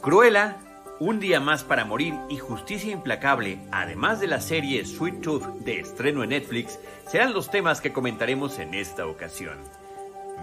[0.00, 0.56] Cruella,
[0.98, 5.80] Un día más para morir y Justicia implacable, además de la serie Sweet Tooth de
[5.80, 6.78] estreno en Netflix,
[7.10, 9.56] serán los temas que comentaremos en esta ocasión.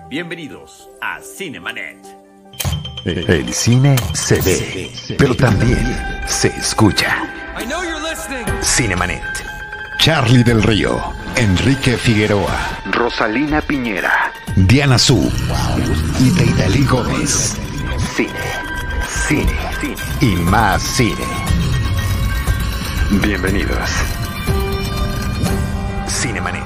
[0.10, 1.98] Bienvenidos a Cinemanet.
[3.06, 5.80] El cine se ve, pero también
[6.28, 7.18] se escucha.
[8.64, 9.24] Cinemanet.
[10.00, 11.00] Charlie del Río,
[11.36, 15.32] Enrique Figueroa, Rosalina Piñera, Diana Su
[16.20, 17.58] y Deidali Gómez.
[18.16, 18.32] Cine,
[19.28, 19.52] cine,
[20.22, 21.26] y más cine.
[23.22, 23.90] Bienvenidos.
[26.08, 26.64] Cinemanet.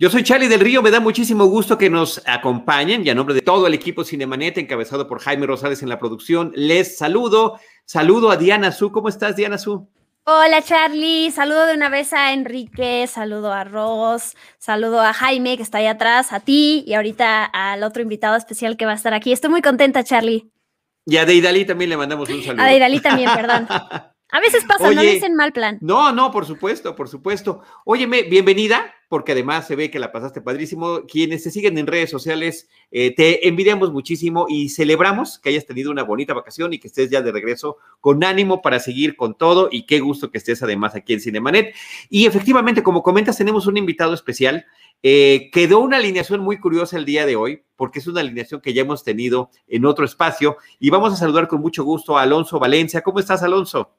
[0.00, 3.34] Yo soy Charlie del Río, me da muchísimo gusto que nos acompañen y a nombre
[3.34, 7.60] de todo el equipo Cinemanet, encabezado por Jaime Rosales en la producción, les saludo.
[7.84, 8.90] Saludo a Diana Su.
[8.90, 9.88] ¿Cómo estás, Diana Su?
[10.30, 15.62] Hola Charlie, saludo de una vez a Enrique, saludo a Ros, saludo a Jaime que
[15.62, 19.14] está ahí atrás, a ti y ahorita al otro invitado especial que va a estar
[19.14, 19.32] aquí.
[19.32, 20.50] Estoy muy contenta, Charlie.
[21.06, 22.62] Y a Deidali también le mandamos un saludo.
[22.62, 23.68] A Deidali también, perdón.
[24.30, 25.78] A veces pasa, no dicen mal plan.
[25.80, 27.62] No, no, por supuesto, por supuesto.
[27.84, 31.06] Óyeme, bienvenida, porque además se ve que la pasaste padrísimo.
[31.10, 35.90] Quienes te siguen en redes sociales, eh, te envidiamos muchísimo y celebramos que hayas tenido
[35.90, 39.70] una bonita vacación y que estés ya de regreso con ánimo para seguir con todo.
[39.72, 41.74] Y qué gusto que estés además aquí en Cinemanet.
[42.10, 44.66] Y efectivamente, como comentas, tenemos un invitado especial.
[45.02, 48.74] Eh, quedó una alineación muy curiosa el día de hoy, porque es una alineación que
[48.74, 50.56] ya hemos tenido en otro espacio.
[50.80, 53.02] Y vamos a saludar con mucho gusto a Alonso Valencia.
[53.02, 53.96] ¿Cómo estás, Alonso?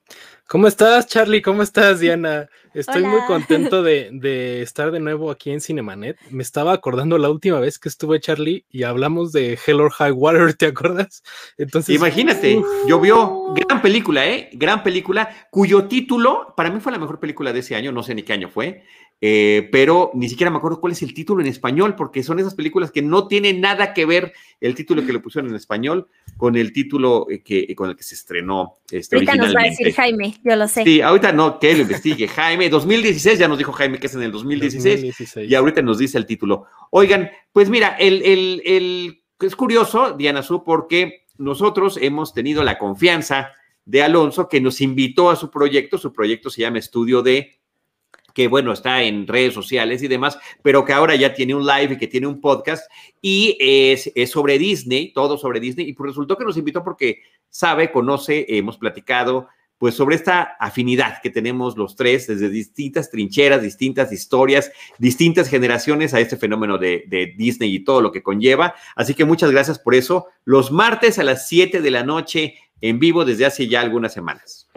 [0.50, 1.42] ¿Cómo estás, Charlie?
[1.42, 2.50] ¿Cómo estás, Diana?
[2.74, 6.18] Estoy muy contento de, de, estar de nuevo aquí en Cinemanet.
[6.32, 10.12] Me estaba acordando la última vez que estuve, Charlie, y hablamos de Hell or High
[10.12, 11.24] Water, ¿te acuerdas?
[11.58, 14.50] Entonces, imagínate, llovió, gran película, ¿eh?
[14.54, 18.16] Gran película, cuyo título, para mí fue la mejor película de ese año, no sé
[18.16, 18.84] ni qué año fue,
[19.22, 22.56] eh, pero ni siquiera me acuerdo cuál es el título en español, porque son esas
[22.56, 24.32] películas que no tienen nada que ver
[24.62, 28.04] el título que le pusieron en español con el título eh, que, con el que
[28.04, 28.78] se estrenó.
[28.90, 30.84] Este, ahorita nos va a decir Jaime, yo lo sé.
[30.84, 32.28] Sí, ahorita no, que lo investigue.
[32.30, 36.18] Jaime, 2016, ya nos dijo Jaime que es en el 2016, y ahorita nos dice
[36.18, 36.66] el título.
[36.92, 42.78] Oigan, pues mira, el, el, el, es curioso, Diana Su, porque nosotros hemos tenido la
[42.78, 43.52] confianza
[43.84, 47.59] de Alonso que nos invitó a su proyecto, su proyecto se llama Estudio de
[48.40, 51.96] que bueno, está en redes sociales y demás, pero que ahora ya tiene un live
[51.96, 52.90] y que tiene un podcast
[53.22, 57.92] y es, sobre Disney, todo sobre Disney, y pues resultó que nos invitó porque sabe,
[57.92, 64.14] conoce, hemos platicado pues sobre esta afinidad que tenemos los tres desde distintas trincheras, distintas
[64.14, 68.74] historias, distintas generaciones a este fenómeno de, de, Disney y todo lo que conlleva.
[68.96, 70.28] Así que muchas gracias por eso.
[70.46, 74.70] Los martes a las 7 de la noche en vivo desde hace ya algunas semanas.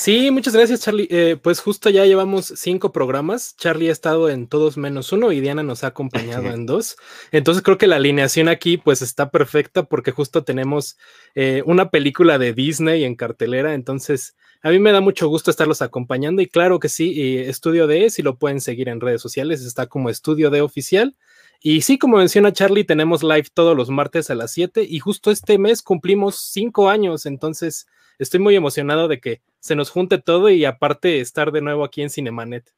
[0.00, 1.08] Sí, muchas gracias, Charlie.
[1.10, 3.54] Eh, pues justo ya llevamos cinco programas.
[3.58, 6.96] Charlie ha estado en todos menos uno y Diana nos ha acompañado en dos.
[7.32, 10.96] Entonces creo que la alineación aquí pues está perfecta porque justo tenemos
[11.34, 13.74] eh, una película de Disney en cartelera.
[13.74, 18.08] Entonces a mí me da mucho gusto estarlos acompañando y claro que sí, Estudio D,
[18.08, 21.14] si lo pueden seguir en redes sociales, está como Estudio D oficial.
[21.60, 25.30] Y sí, como menciona Charlie, tenemos live todos los martes a las 7 y justo
[25.30, 27.26] este mes cumplimos cinco años.
[27.26, 27.86] Entonces
[28.20, 32.02] estoy muy emocionado de que se nos junte todo y aparte estar de nuevo aquí
[32.02, 32.72] en Cinemanet.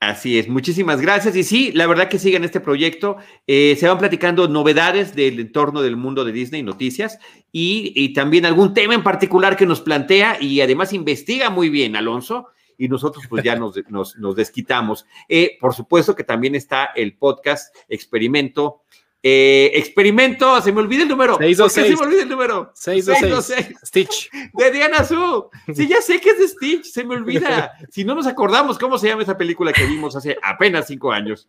[0.00, 1.34] Así es, muchísimas gracias.
[1.34, 3.16] Y sí, la verdad que sigan este proyecto.
[3.46, 7.18] Eh, se van platicando novedades del entorno del mundo de Disney, noticias,
[7.50, 12.48] y, también algún tema en particular que nos plantea y además investiga muy bien, Alonso.
[12.76, 13.56] Y nosotros pues ya
[13.88, 15.06] nos, nos, desquitamos.
[15.28, 18.82] Eh, por supuesto que también está el podcast Experimento
[19.26, 21.38] eh, experimento, se me olvida el número.
[21.38, 21.86] 626.
[21.86, 22.70] se me olvida el número?
[22.74, 23.78] 626.
[23.82, 24.30] Stitch.
[24.52, 25.48] De Diana Su.
[25.74, 27.72] Sí, ya sé que es de Stitch, se me olvida.
[27.90, 31.46] Si no nos acordamos cómo se llama esa película que vimos hace apenas cinco años.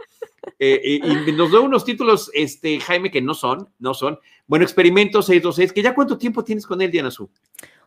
[0.57, 4.19] Eh, y nos dio unos títulos, este, Jaime, que no son, no son.
[4.47, 7.29] Bueno, experimento 626, que ya cuánto tiempo tienes con él, Diana Su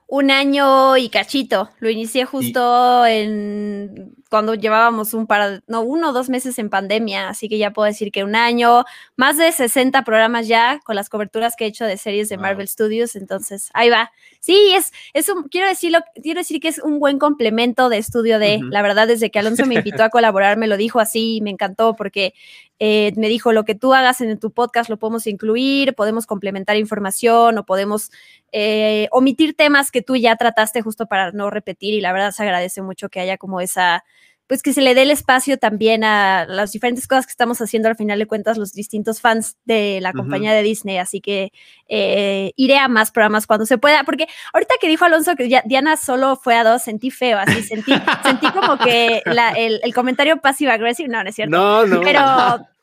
[0.09, 1.69] un año y cachito.
[1.81, 7.29] Lo inicié justo en cuando llevábamos un par, no, uno o dos meses en pandemia,
[7.29, 8.85] así que ya puedo decir que un año,
[9.17, 12.69] más de 60 programas ya con las coberturas que he hecho de series de Marvel
[12.69, 14.11] Studios, entonces ahí va.
[14.41, 18.39] Sí, es, es un, quiero decirlo, quiero decir que es un buen complemento de estudio
[18.39, 21.41] de, la verdad, desde que Alonso me invitó a colaborar, me lo dijo así y
[21.43, 22.33] me encantó porque
[22.79, 26.77] eh, me dijo, lo que tú hagas en tu podcast lo podemos incluir, podemos complementar
[26.77, 28.11] información o podemos
[28.53, 32.43] eh, omitir temas que tú ya trataste justo para no repetir y la verdad se
[32.43, 34.05] agradece mucho que haya como esa,
[34.49, 37.89] pues que se le dé el espacio también a las diferentes cosas que estamos haciendo
[37.89, 41.53] al final de cuentas los distintos fans de la compañía de Disney, así que
[41.87, 45.99] eh, iré a más programas cuando se pueda, porque ahorita que dijo Alonso que Diana
[45.99, 47.93] solo fue a dos, sentí feo, así sentí,
[48.25, 49.23] sentí como que
[49.57, 51.57] el, comentario pasivo agresivo, no, no es cierto.
[51.57, 52.01] No, no.
[52.01, 52.21] Pero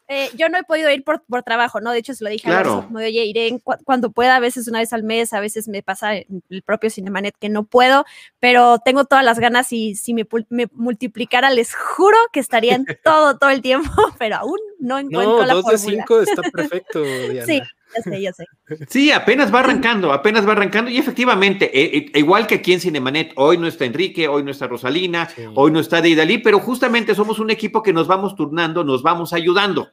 [0.08, 1.92] Eh, yo no he podido ir por, por, trabajo, ¿no?
[1.92, 2.88] De hecho, se lo dije claro.
[2.92, 6.16] a oye, iré cuando pueda, a veces una vez al mes, a veces me pasa
[6.16, 8.06] el propio Cinemanet que no puedo,
[8.40, 12.86] pero tengo todas las ganas y si me, me multiplicara, les juro que estaría en
[13.04, 17.02] todo, todo el tiempo, pero aún no encuentro no, la dos de cinco está perfecto,
[17.02, 17.46] Diana.
[17.46, 17.62] Sí,
[17.96, 18.46] ya sé, ya sé.
[18.90, 22.80] Sí, apenas va arrancando, apenas va arrancando y efectivamente, e, e, igual que aquí en
[22.80, 25.44] Cinemanet, hoy no está Enrique, hoy no está Rosalina, sí.
[25.54, 29.34] hoy no está Deidali, pero justamente somos un equipo que nos vamos turnando, nos vamos
[29.34, 29.90] ayudando.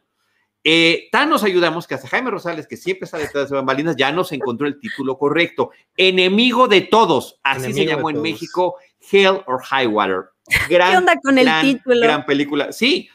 [0.64, 4.12] Eh, tan nos ayudamos que hasta Jaime Rosales, que siempre está detrás de bambalinas, ya
[4.12, 5.70] nos encontró el título correcto.
[5.96, 8.22] Enemigo de todos, así Enemigo se llamó en.
[8.22, 8.76] México,
[9.10, 10.24] Hell or High Water.
[10.68, 12.00] Gran, ¿Qué onda con el gran, título?
[12.00, 13.08] Gran película, sí.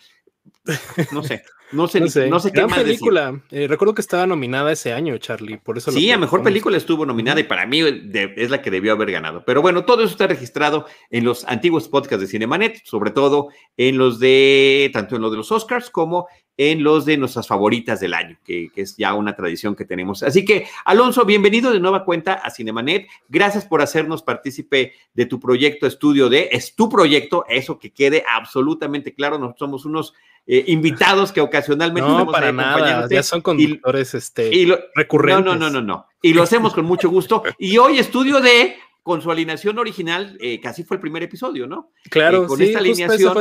[1.11, 3.41] No sé, no sé, no sé, no sé qué gran más película.
[3.51, 5.91] Eh, recuerdo que estaba nominada ese año, Charlie, por eso.
[5.91, 9.11] Sí, a mejor película estuvo nominada y para mí de, es la que debió haber
[9.11, 9.43] ganado.
[9.45, 13.97] Pero bueno, todo eso está registrado en los antiguos podcasts de Cinemanet, sobre todo en
[13.97, 16.27] los de, tanto en los de los Oscars como
[16.57, 20.23] en los de nuestras favoritas del año, que, que, es ya una tradición que tenemos.
[20.23, 23.07] Así que, Alonso, bienvenido de nueva cuenta a Cinemanet.
[23.29, 26.49] Gracias por hacernos partícipe de tu proyecto Estudio D.
[26.51, 29.37] Es tu proyecto, eso que quede absolutamente claro.
[29.37, 30.13] Nosotros somos unos
[30.47, 35.45] eh, invitados que ocasionalmente no, para nada, ya son conductores y, este, y lo, recurrentes.
[35.45, 36.07] No, no, no, no, no.
[36.21, 37.43] Y lo hacemos con mucho gusto.
[37.59, 41.91] Y hoy Estudio D, con su alineación original, eh, casi fue el primer episodio, ¿no?
[42.09, 43.33] Claro, eh, con sí, esta alineación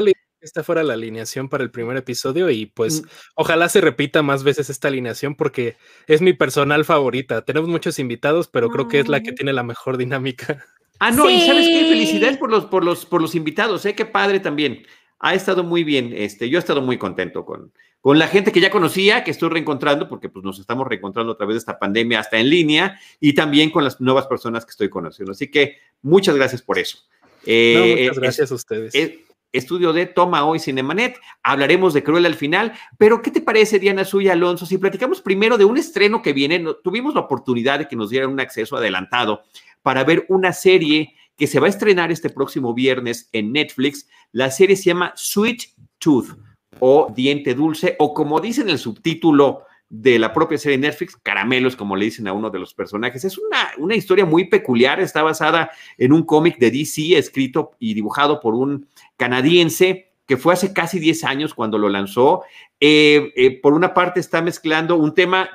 [0.46, 3.06] esta fuera la alineación para el primer episodio y pues mm.
[3.34, 5.76] ojalá se repita más veces esta alineación porque
[6.06, 7.44] es mi personal favorita.
[7.44, 10.64] Tenemos muchos invitados, pero creo que es la que tiene la mejor dinámica.
[10.98, 11.34] Ah, no, sí.
[11.34, 13.94] y sabes qué, felicidades por los, por los, por los invitados, ¿eh?
[13.94, 14.86] Qué padre también.
[15.18, 18.60] Ha estado muy bien, este, yo he estado muy contento con, con la gente que
[18.60, 22.20] ya conocía, que estoy reencontrando, porque pues nos estamos reencontrando a través de esta pandemia
[22.20, 25.32] hasta en línea, y también con las nuevas personas que estoy conociendo.
[25.32, 26.98] Así que muchas gracias por eso.
[27.44, 28.94] Eh, no, muchas gracias es, a ustedes.
[28.94, 29.12] Es,
[29.56, 31.18] estudio de Toma Hoy Cinemanet.
[31.42, 34.66] Hablaremos de Cruel al final, pero ¿qué te parece, Diana Suya Alonso?
[34.66, 38.30] Si platicamos primero de un estreno que viene, tuvimos la oportunidad de que nos dieran
[38.30, 39.42] un acceso adelantado
[39.82, 44.08] para ver una serie que se va a estrenar este próximo viernes en Netflix.
[44.32, 45.62] La serie se llama Sweet
[45.98, 46.36] Tooth
[46.80, 51.76] o Diente Dulce, o como dice en el subtítulo de la propia serie Netflix, Caramelos,
[51.76, 53.24] como le dicen a uno de los personajes.
[53.24, 57.94] Es una, una historia muy peculiar, está basada en un cómic de DC, escrito y
[57.94, 62.42] dibujado por un canadiense que fue hace casi 10 años cuando lo lanzó.
[62.80, 65.48] Eh, eh, por una parte está mezclando un tema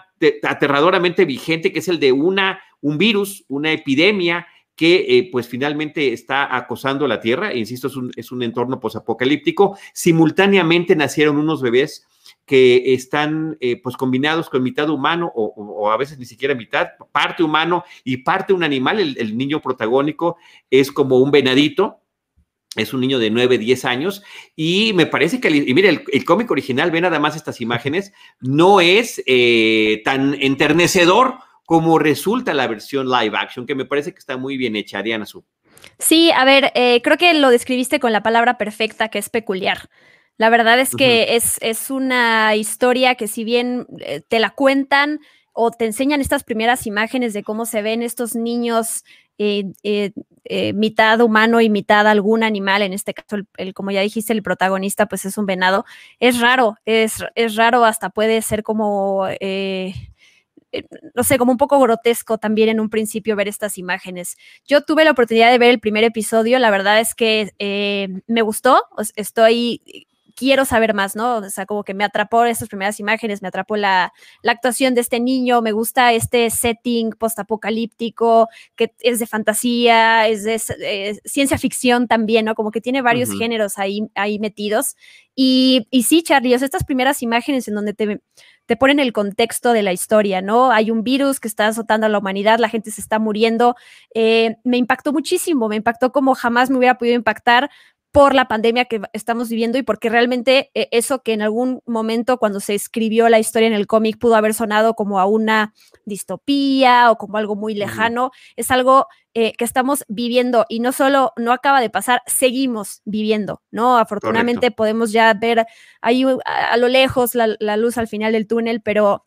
[0.44, 6.14] aterradoramente vigente, que es el de una, un virus, una epidemia que eh, pues finalmente
[6.14, 9.78] está acosando la Tierra, insisto, es un, es un entorno posapocalíptico.
[9.94, 12.08] Simultáneamente nacieron unos bebés
[12.46, 17.44] que están pues combinados con mitad humano o, o, a veces ni siquiera mitad, parte
[17.44, 19.00] humano y parte un animal.
[19.00, 20.38] El, el, niño protagónico
[20.70, 22.01] es como un venadito.
[22.76, 24.24] Es un niño de 9, 10 años
[24.56, 28.14] y me parece que, y mire, el, el cómic original, ve nada más estas imágenes,
[28.40, 31.36] no es eh, tan enternecedor
[31.66, 35.26] como resulta la versión live action, que me parece que está muy bien hecha, Diana
[35.26, 35.44] Su.
[36.00, 39.90] Sí, a ver, eh, creo que lo describiste con la palabra perfecta, que es peculiar.
[40.38, 41.36] La verdad es que uh -huh.
[41.36, 45.20] es, es, una historia que si bien eh, te la cuentan
[45.54, 49.04] o te enseñan estas primeras imágenes de cómo se ven estos niños
[49.38, 50.12] eh, eh,
[50.44, 54.44] eh, mitad humano y mitad algún animal, en este caso, el, como ya dijiste, el
[54.44, 55.86] protagonista pues es un venado,
[56.20, 59.94] es raro, es, es raro, hasta puede ser como eh,
[61.16, 64.38] no sé, como un poco grotesco también en un principio ver estas imágenes.
[64.66, 68.42] Yo tuve la oportunidad de ver el primer episodio, la verdad es que eh, me
[68.42, 68.82] gustó,
[69.16, 70.08] estoy
[70.42, 71.36] quiero saber más, ¿no?
[71.36, 75.02] O sea, como que me atrapó estas primeras imágenes, me atrapó la, la actuación de
[75.02, 81.60] este niño, me gusta este setting postapocalíptico, que es de fantasía, es de eh, ciencia
[81.60, 82.56] ficción también, ¿no?
[82.56, 83.38] Como que tiene varios uh -huh.
[83.38, 84.96] géneros ahí, ahí metidos.
[85.36, 88.20] Y, y sí, Charlie, o sea, estas primeras imágenes en donde te,
[88.66, 90.72] te ponen el contexto de la historia, ¿no?
[90.72, 93.76] Hay un virus que está azotando a la humanidad, la gente se está muriendo.
[94.16, 97.70] Eh, me impactó muchísimo, me impactó como jamás me hubiera podido impactar
[98.12, 102.38] por la pandemia que estamos viviendo y porque realmente eh, eso que en algún momento
[102.38, 105.74] cuando se escribió la historia en el cómic pudo haber sonado como a una
[106.06, 111.32] distopía o como algo muy lejano, es algo eh, que estamos viviendo y no solo
[111.38, 113.98] no acaba de pasar, seguimos viviendo, ¿no?
[113.98, 114.76] Afortunadamente Correcto.
[114.76, 115.66] podemos ya ver
[116.02, 119.26] ahí a, a lo lejos la, la luz al final del túnel, pero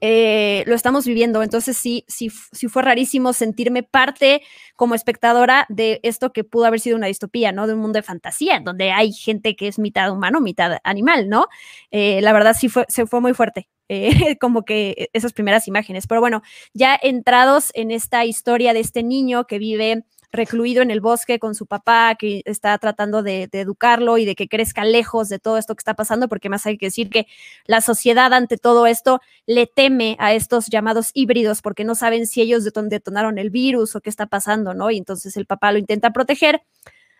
[0.00, 1.42] eh, lo estamos viviendo.
[1.42, 4.42] Entonces sí, sí, sí fue rarísimo sentirme parte
[4.76, 7.66] como espectadora de esto que pudo haber sido una distopía, ¿no?
[7.66, 11.46] De un mundo de fantasía, donde hay gente que es mitad humano, mitad animal, ¿no?
[11.90, 13.68] Eh, la verdad sí fue, se fue muy fuerte.
[13.88, 16.06] Eh, como que esas primeras imágenes.
[16.06, 16.42] Pero bueno,
[16.72, 21.54] ya entrados en esta historia de este niño que vive recluido en el bosque con
[21.54, 25.74] su papá, que está tratando de, educarlo y de que crezca lejos de todo esto
[25.74, 27.26] que está pasando, porque más hay que decir que
[27.64, 32.40] la sociedad ante todo esto le teme a estos llamados híbridos porque no saben si
[32.40, 34.90] ellos detonaron el virus o qué está pasando, ¿no?
[34.90, 36.62] Y entonces el papá lo intenta proteger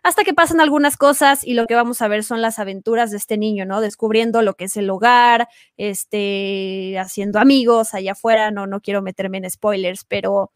[0.02, 3.18] hasta que pasan algunas cosas y lo que vamos a ver son las aventuras de
[3.18, 3.80] este niño, ¿no?
[3.80, 9.38] Descubriendo lo que es el hogar, este, haciendo amigos allá afuera, no, no quiero meterme
[9.38, 10.52] en spoilers, pero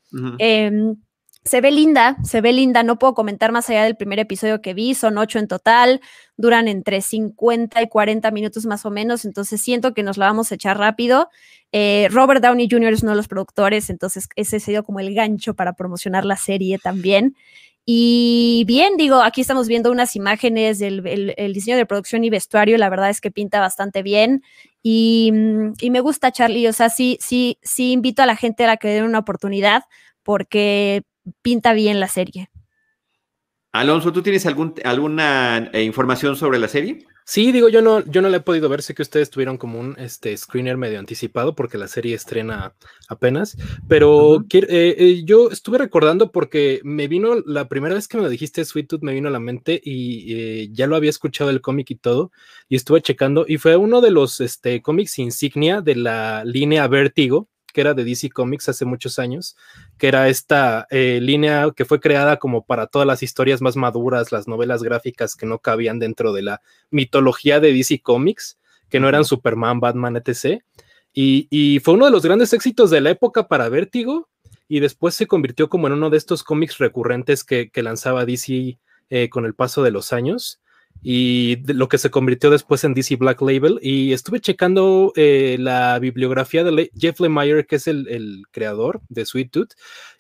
[1.45, 4.73] se ve linda, se ve linda, no puedo comentar más allá del primer episodio que
[4.73, 6.01] vi, son ocho en total,
[6.39, 10.51] duran entre 50 y 40 minutos más o menos, entonces siento que nos la vamos
[10.51, 11.29] a echar rápido.
[11.71, 12.95] Eh, Robert Downey Jr.
[12.95, 16.37] es uno de los productores, entonces ese ha sido como el gancho para promocionar la
[16.37, 17.37] serie también.
[17.85, 21.03] Y bien, digo, aquí estamos viendo unas imágenes del
[21.53, 24.43] diseño de producción y vestuario, la verdad es que pinta bastante bien
[24.83, 28.89] y, me gusta Charlie, o sea, sí, sí, sí invito a la gente a que
[28.89, 29.83] den una oportunidad
[30.23, 31.05] porque
[31.43, 32.51] pinta bien la serie.
[33.73, 37.07] Alonso, ¿tú tienes algún, alguna eh, información sobre la serie?
[37.27, 39.81] Sí, digo, yo no, yo no la he podido ver, sé que ustedes tuvieron como
[39.81, 42.75] un este, screener medio anticipado porque la serie estrena
[43.09, 43.57] apenas,
[43.89, 48.29] pero eh, eh, yo estuve recordando porque me vino, la primera vez que me lo
[48.29, 51.63] dijiste, Sweet Tooth, me vino a la mente y eh, ya lo había escuchado el
[51.63, 52.31] cómic y todo,
[52.69, 57.49] y estuve checando, y fue uno de los este, cómics insignia de la línea Vertigo,
[57.75, 59.57] que era de DC Comics hace muchos años,
[59.99, 64.33] que era esta eh, línea que fue creada como para todas las historias más maduras,
[64.33, 69.09] las novelas gráficas que no cabían dentro de la mitología de DC Comics, que no
[69.09, 70.63] eran Superman, Batman, etc.
[71.13, 74.29] Y, fue uno de los grandes éxitos de la época para Vértigo,
[74.69, 78.79] y después se convirtió como en uno de estos cómics recurrentes que, lanzaba DC
[79.11, 80.61] eh, con el paso de los años
[81.07, 83.79] y lo que se convirtió después en DC Black Label.
[83.83, 89.51] Y estuve checando eh, la bibliografía de Jeff Lemire, que es el, creador de Sweet
[89.51, 89.73] Tooth,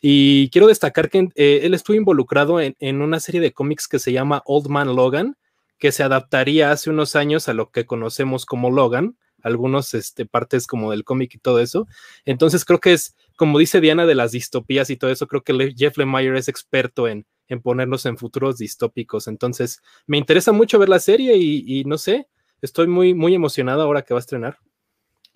[0.02, 4.12] y quiero destacar que eh, él estuvo involucrado en, una serie de cómics que se
[4.12, 5.38] llama Old Man Logan,
[5.78, 10.66] que se adaptaría hace unos años a lo que conocemos como Logan, algunos este, partes
[10.66, 11.86] como del cómic y todo eso.
[12.26, 15.74] Entonces creo que es, como dice Diana, de las distopías y todo eso, creo que
[15.76, 19.28] Jeff Lemire es experto en, en ponernos en futuros distópicos.
[19.28, 22.28] Entonces, me interesa mucho ver la serie y, no sé,
[22.62, 24.58] estoy muy, muy emocionado ahora que va a estrenar.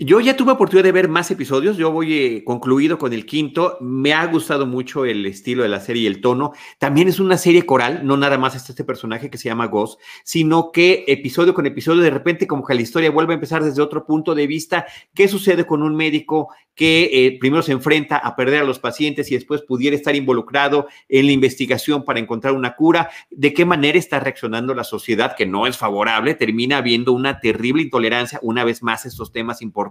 [0.00, 3.78] Yo ya tuve oportunidad de ver más episodios, yo voy eh, concluido con el quinto,
[3.80, 6.52] me ha gustado mucho el estilo de la serie y el tono.
[6.78, 10.00] También es una serie coral, no nada más está este personaje que se llama Ghost,
[10.22, 13.82] sino que episodio con episodio de repente como que la historia vuelve a empezar desde
[13.82, 18.36] otro punto de vista, qué sucede con un médico que eh, primero se enfrenta a
[18.36, 22.76] perder a los pacientes y después pudiera estar involucrado en la investigación para encontrar una
[22.76, 27.40] cura, de qué manera está reaccionando la sociedad que no es favorable, termina habiendo una
[27.40, 29.87] terrible intolerancia, una vez más estos temas importantes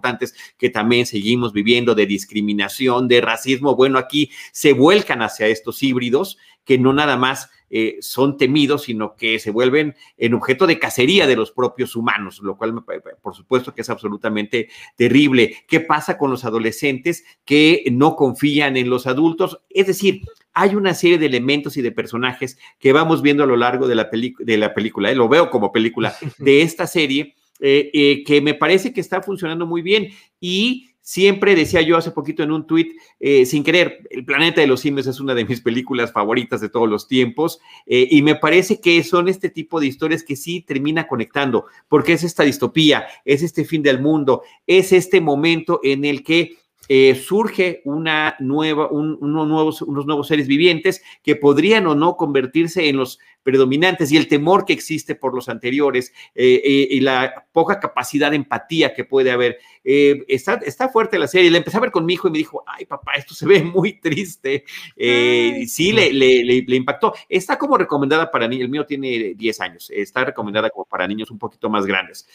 [0.58, 6.38] que también seguimos viviendo de discriminación, de racismo, bueno, aquí se vuelcan hacia estos híbridos
[6.64, 11.28] que no nada más eh, son temidos, sino que se vuelven en objeto de cacería
[11.28, 12.84] de los propios humanos, lo cual
[13.22, 15.58] por supuesto que es absolutamente terrible.
[15.68, 19.62] ¿Qué pasa con los adolescentes que no confían en los adultos?
[19.70, 20.22] Es decir,
[20.54, 23.96] hay una serie de elementos y de personajes que vamos viendo a lo largo de
[23.96, 25.16] la, de la película, ¿eh?
[25.16, 29.82] lo veo como película de esta serie, eh, que me parece que está funcionando muy
[29.82, 30.10] bien.
[30.40, 34.68] Y Siempre decía yo hace poquito en un tuit, eh, sin querer, El planeta de
[34.68, 38.36] los simios es una de mis películas favoritas de todos los tiempos eh, y me
[38.36, 43.08] parece que son este tipo de historias que sí termina conectando, porque es esta distopía,
[43.24, 46.58] es este fin del mundo, es este momento en el que
[46.88, 52.90] eh, surge una nueva, unos, nuevos, unos nuevos seres vivientes que podrían o no convertirse
[52.90, 57.46] en los predominantes y el temor que existe por los anteriores eh, eh, y la
[57.54, 59.58] poca capacidad de empatía que puede haber.
[59.86, 61.50] Eh, está, está fuerte la serie.
[61.50, 63.64] La empecé a ver con mi hijo y me dijo, ay papá, esto se ve
[63.64, 64.66] muy triste.
[64.98, 67.14] sí, le, le, le, impactó.
[67.30, 71.32] Está como recomendada para niños, el mío tiene 10 años, está recomendada como para niños
[71.32, 72.28] un poquito más grandes.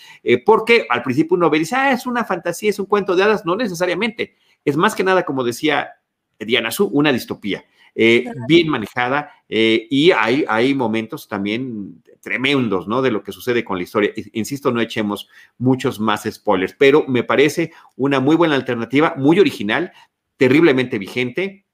[0.46, 3.22] porque al principio uno ve y dice, ah, es una fantasía, es un cuento de
[3.22, 3.44] hadas.
[3.44, 4.34] No necesariamente.
[4.64, 5.92] Es más que nada, como decía
[6.38, 7.64] Diana Su, una distopía.
[7.94, 13.02] Eh, bien manejada eh, y hay, hay momentos también tremendos, ¿no?
[13.02, 14.12] De lo que sucede con la historia.
[14.32, 15.28] Insisto, no echemos
[15.58, 19.92] muchos más spoilers, pero me parece una muy buena alternativa, muy original,
[20.38, 21.66] terriblemente vigente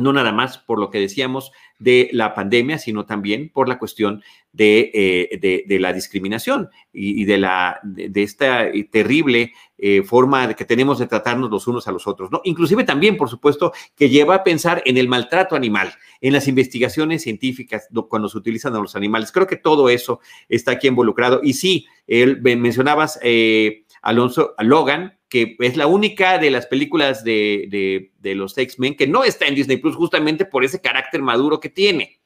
[0.00, 4.22] no nada más por lo que decíamos de la pandemia, sino también por la cuestión
[4.52, 11.06] de, eh, la discriminación y, de, la, de, esta terrible eh, forma que tenemos de
[11.06, 12.40] tratarnos los unos a los otros, ¿no?
[12.44, 17.22] Inclusive también, por supuesto, que lleva a pensar en el maltrato animal, en las investigaciones
[17.22, 19.32] científicas cuando se utilizan a los animales.
[19.32, 21.40] Creo que todo eso está aquí involucrado.
[21.42, 28.10] Y sí, él, mencionabas, eh, Alonso, Logan, que es la única de las películas de,
[28.22, 32.20] los X-Men que no está en Disney Plus justamente por ese carácter maduro que tiene.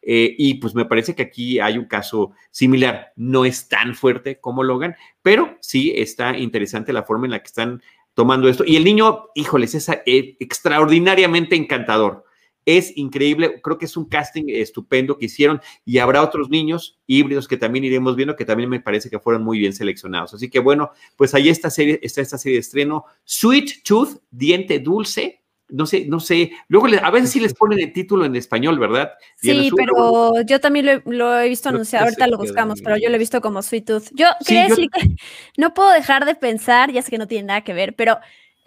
[0.00, 3.12] eh, y pues me parece que aquí hay un caso similar.
[3.16, 7.48] No es tan fuerte como Logan, pero sí está interesante la forma en la que
[7.48, 7.82] están
[8.14, 8.64] tomando esto.
[8.66, 12.24] Y el niño, híjoles, es eh, extraordinariamente encantador.
[12.70, 17.48] Es increíble, creo que es un casting estupendo que hicieron y habrá otros niños híbridos
[17.48, 20.34] que también iremos viendo que también me parece que fueron muy bien seleccionados.
[20.34, 24.80] Así que bueno, pues ahí esta serie, está esta serie de estreno, Sweet Tooth, Diente
[24.80, 26.50] Dulce, no sé, no sé.
[26.68, 29.12] Luego a veces sí les ponen el título en español, ¿verdad?
[29.36, 33.18] Sí, pero yo también lo, he visto anunciado, ahorita lo buscamos, pero yo lo he
[33.18, 34.08] visto como Sweet Tooth.
[34.12, 35.08] Yo quería decir que
[35.56, 38.18] no puedo dejar de pensar, ya sé que no tiene nada que ver, pero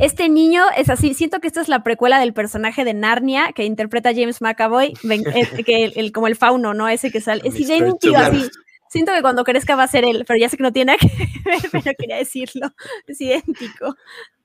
[0.01, 3.65] este niño es así, siento que esta es la precuela del personaje de Narnia que
[3.65, 4.93] interpreta James McAvoy,
[5.65, 6.89] que el, como el fauno, ¿no?
[6.89, 8.49] Ese que sale, es idéntico así.
[8.89, 10.99] Siento que cuando crezca va a ser él, pero ya sé que no tiene nada
[10.99, 11.07] que
[11.45, 12.73] ver, pero quería decirlo,
[13.07, 13.95] es idéntico.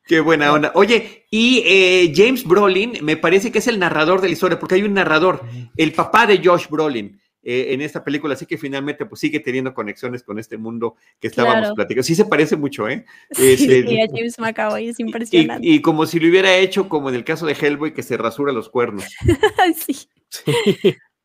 [0.06, 0.70] Qué buena onda.
[0.74, 4.76] Oye, y eh, James Brolin me parece que es el narrador de la historia, porque
[4.76, 5.42] hay un narrador,
[5.76, 7.20] el papá de Josh Brolin.
[7.48, 11.28] Eh, en esta película, así que finalmente pues sigue teniendo conexiones con este mundo que
[11.28, 12.02] estábamos platicando.
[12.02, 13.06] Sí se parece mucho, ¿eh?
[13.30, 15.64] Sí, este, a James McAvoy es impresionante.
[15.64, 18.52] Y, como si lo hubiera hecho como en el caso de Hellboy que se rasura
[18.52, 19.04] los cuernos.
[19.86, 20.08] sí.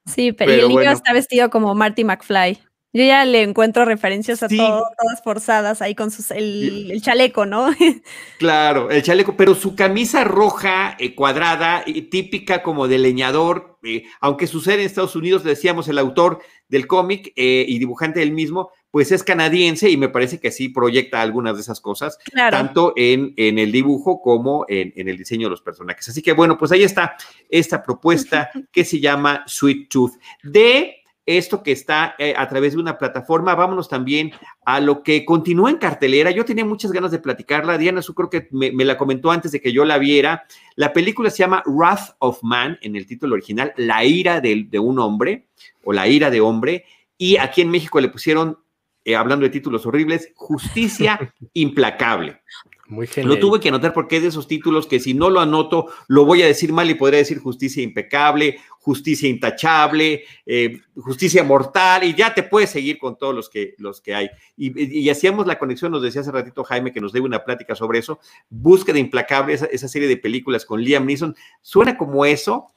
[0.05, 0.31] sí.
[0.31, 2.59] pero, el niño está vestido como Marty McFly.
[2.93, 7.67] Yo ya le encuentro referencias a todas forzadas ahí con sus, el, chaleco, ¿no?
[8.37, 14.03] claro, el chaleco, pero su camisa roja eh, cuadrada, y típica como de leñador, eh,
[14.19, 18.71] aunque sucede en Estados Unidos, decíamos, el autor del cómic eh, y dibujante del mismo,
[18.91, 23.33] pues es canadiense y me parece que sí proyecta algunas de esas cosas, tanto en,
[23.38, 26.09] en, el dibujo como en, en, el diseño de los personajes.
[26.09, 27.15] Así que bueno, pues ahí está
[27.50, 31.00] esta propuesta que se llama Sweet Tooth de
[31.38, 33.55] esto que está eh, a través de una plataforma.
[33.55, 34.31] Vámonos también
[34.65, 36.31] a lo que continúa en cartelera.
[36.31, 37.77] Yo tenía muchas ganas de platicarla.
[37.77, 40.45] Diana Su creo que me, la comentó antes de que yo la viera.
[40.75, 45.00] La película se llama Wrath of Man, en el título original, La ira de, un
[45.00, 45.47] hombre
[45.83, 46.85] o La ira de hombre.
[47.17, 48.57] Y aquí en México le pusieron,
[49.05, 52.41] eh, hablando de títulos horribles, Justicia implacable.
[52.91, 55.87] Muy Lo tuve que anotar porque es de esos títulos que si no lo anoto,
[56.09, 62.03] lo voy a decir mal y podría decir justicia impecable, justicia intachable, eh, justicia mortal,
[62.03, 64.29] y ya te puedes seguir con todos los que, los que hay.
[64.57, 68.00] Y, hacíamos la conexión, nos decía hace ratito Jaime que nos debe una plática sobre
[68.00, 72.72] eso, Búsqueda implacable, esa, esa serie de películas con Liam Neeson, suena como eso,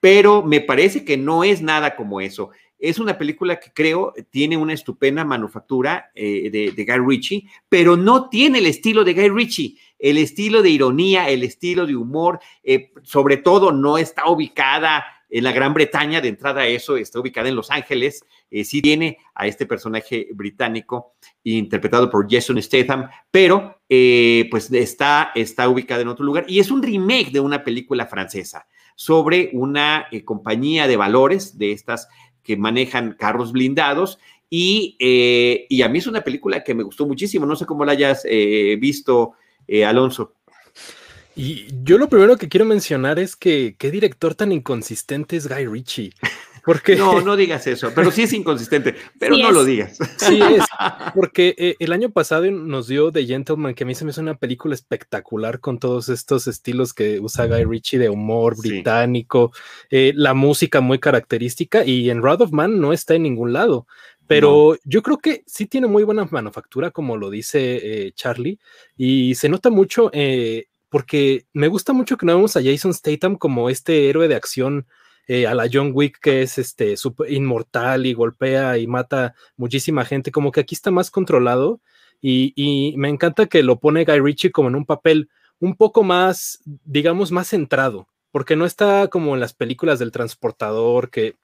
[0.00, 2.50] pero me parece que no es nada como eso.
[2.80, 8.30] Es una película que creo tiene una estupenda manufactura eh, de, Guy Ritchie, pero no
[8.30, 12.90] tiene el estilo de Guy Ritchie, el estilo de ironía, el estilo de humor, eh,
[13.02, 17.50] sobre todo no está ubicada en la Gran Bretaña, de entrada a eso, está ubicada
[17.50, 21.12] en Los Ángeles, eh, sí tiene a este personaje británico
[21.44, 26.46] interpretado por Jason Statham, pero pues está, está ubicada en otro lugar.
[26.48, 28.66] Y es un remake de una película francesa
[28.96, 32.08] sobre una compañía de valores de estas
[32.56, 34.18] manejan carros blindados.
[34.48, 37.46] Y, eh, y, a mí es una película que me gustó muchísimo.
[37.46, 39.32] No sé cómo la hayas eh, visto,
[39.68, 40.34] eh, Alonso.
[41.36, 45.66] Y yo lo primero que quiero mencionar es que qué director tan inconsistente es Guy
[45.66, 46.12] Ritchie.
[46.64, 46.96] Porque...
[46.96, 49.98] No, no digas eso, pero sí es inconsistente, pero no lo digas.
[50.16, 50.64] Sí es,
[51.14, 54.20] porque eh, el año pasado nos dio The Gentleman, que a mí se me hizo
[54.20, 59.52] una película espectacular con todos estos estilos que usa Guy Ritchie de humor británico,
[59.90, 63.86] eh, la música muy característica, y en Rod of Man no está en ningún lado.
[64.26, 68.60] Pero yo creo que sí tiene muy buena manufactura, como lo dice eh, Charlie,
[68.96, 70.08] y se nota mucho
[70.90, 74.86] porque me gusta mucho que no vemos a Jason Statham como este héroe de acción
[75.32, 80.04] eh, a la John Wick que es este super inmortal y golpea y mata muchísima
[80.04, 81.80] gente, como que aquí está más controlado
[82.20, 86.58] y, me encanta que lo pone Guy Ritchie como en un papel un poco más,
[86.64, 91.36] digamos, más centrado, porque no está como en las películas del transportador que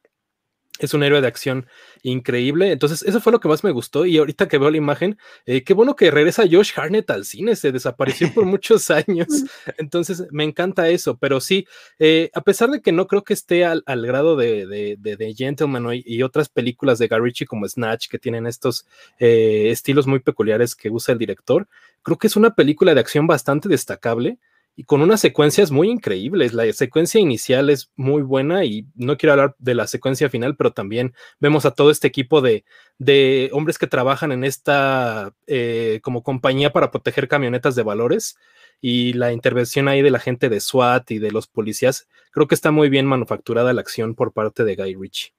[0.79, 1.67] es un héroe de acción
[2.03, 2.73] increíble.
[2.73, 4.07] Entonces, eso fue lo que más me gustó.
[4.07, 7.57] Y ahorita que veo la imagen, eh, qué bueno que regresa Josh Harnett al cine.
[7.57, 9.29] Se desapareció por muchos años.
[9.79, 11.17] Entonces, me encanta eso.
[11.19, 11.67] Pero sí,
[11.99, 14.67] eh, a pesar de que no creo que esté al, grado de,
[14.99, 18.87] de, Gentleman y, otras películas de Garrichi como Snatch, que tienen estos
[19.19, 21.69] eh, estilos muy peculiares que usa el director,
[22.03, 24.39] creo que es una película de acción bastante destacable
[24.77, 26.53] y con unas secuencias muy increíbles.
[26.53, 30.73] La secuencia inicial es muy buena y no quiero hablar de la secuencia final, pero
[30.73, 32.65] también vemos a todo este equipo de,
[32.99, 38.37] de hombres que trabajan en esta eh, como compañía para proteger camionetas de valores
[38.83, 42.07] y la intervención ahí de la gente de SWAT y de los policías.
[42.31, 45.36] Creo que está muy bien manufacturada la acción por parte de Guy Ritchie.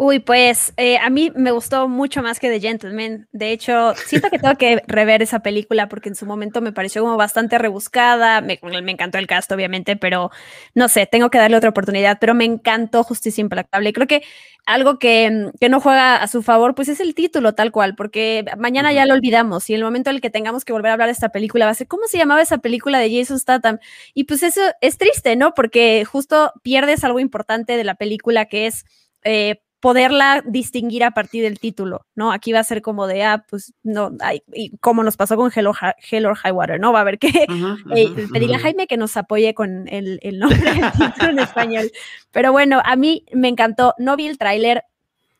[0.00, 3.26] Uy, pues eh, a mí me gustó mucho más que The Gentleman.
[3.32, 7.02] De hecho, siento que tengo que rever esa película porque en su momento me pareció
[7.02, 8.40] como bastante rebuscada.
[8.40, 10.30] Me, me, encantó el cast, obviamente, pero
[10.72, 12.18] no sé, tengo que darle otra oportunidad.
[12.20, 13.92] Pero me encantó Justicia Implacable.
[13.92, 14.22] Creo que
[14.66, 18.44] algo que, que, no juega a su favor, pues es el título tal cual, porque
[18.56, 21.08] mañana ya lo olvidamos y el momento en el que tengamos que volver a hablar
[21.08, 23.80] de esta película va a ser, ¿cómo se llamaba esa película de Jason Statham?
[24.14, 25.54] Y pues eso es triste, ¿no?
[25.54, 28.84] Porque justo pierdes algo importante de la película que es...
[29.24, 32.32] Eh, poderla distinguir a partir del título, ¿no?
[32.32, 34.10] Aquí va a ser como de, ah, pues no,
[34.52, 35.72] y como nos pasó con Hello,
[36.10, 36.92] Hello High Water, ¿no?
[36.92, 37.28] Va a haber que
[37.94, 41.92] eh, pedirle a Jaime que nos apoye con el, nombre del título en español.
[42.32, 44.84] Pero bueno, a mí me encantó, no vi el tráiler,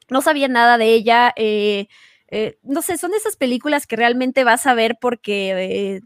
[0.08, 1.88] no sabía nada de ella, eh,
[2.28, 6.00] eh, no sé, son esas películas que realmente vas a ver porque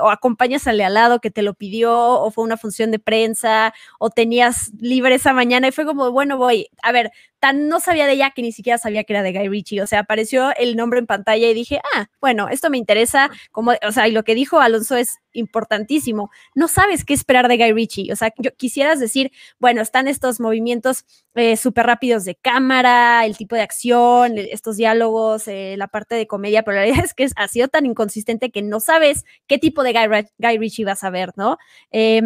[0.00, 3.72] o acompañas al al lado que te lo pidió, o fue una función de prensa,
[3.98, 7.12] o tenías libre esa mañana y fue como, bueno, voy, a ver,
[7.52, 9.82] no sabía de ella que ni siquiera sabía que era de Guy Ritchie.
[9.82, 13.30] O sea, apareció el nombre en pantalla y dije, ah, bueno, esto me interesa.
[13.52, 16.30] Como, o sea, y lo que dijo Alonso es importantísimo.
[16.54, 18.12] No sabes qué esperar de Guy Ritchie.
[18.12, 23.36] O sea, yo quisieras decir, bueno, están estos movimientos eh, súper rápidos de cámara, el
[23.36, 27.28] tipo de acción, estos diálogos, eh, la parte de comedia, pero la realidad es que
[27.36, 29.92] ha sido tan inconsistente que no sabes qué tipo de
[30.38, 31.58] Guy, Ritchie vas a ver, ¿no?
[31.90, 32.22] Eh,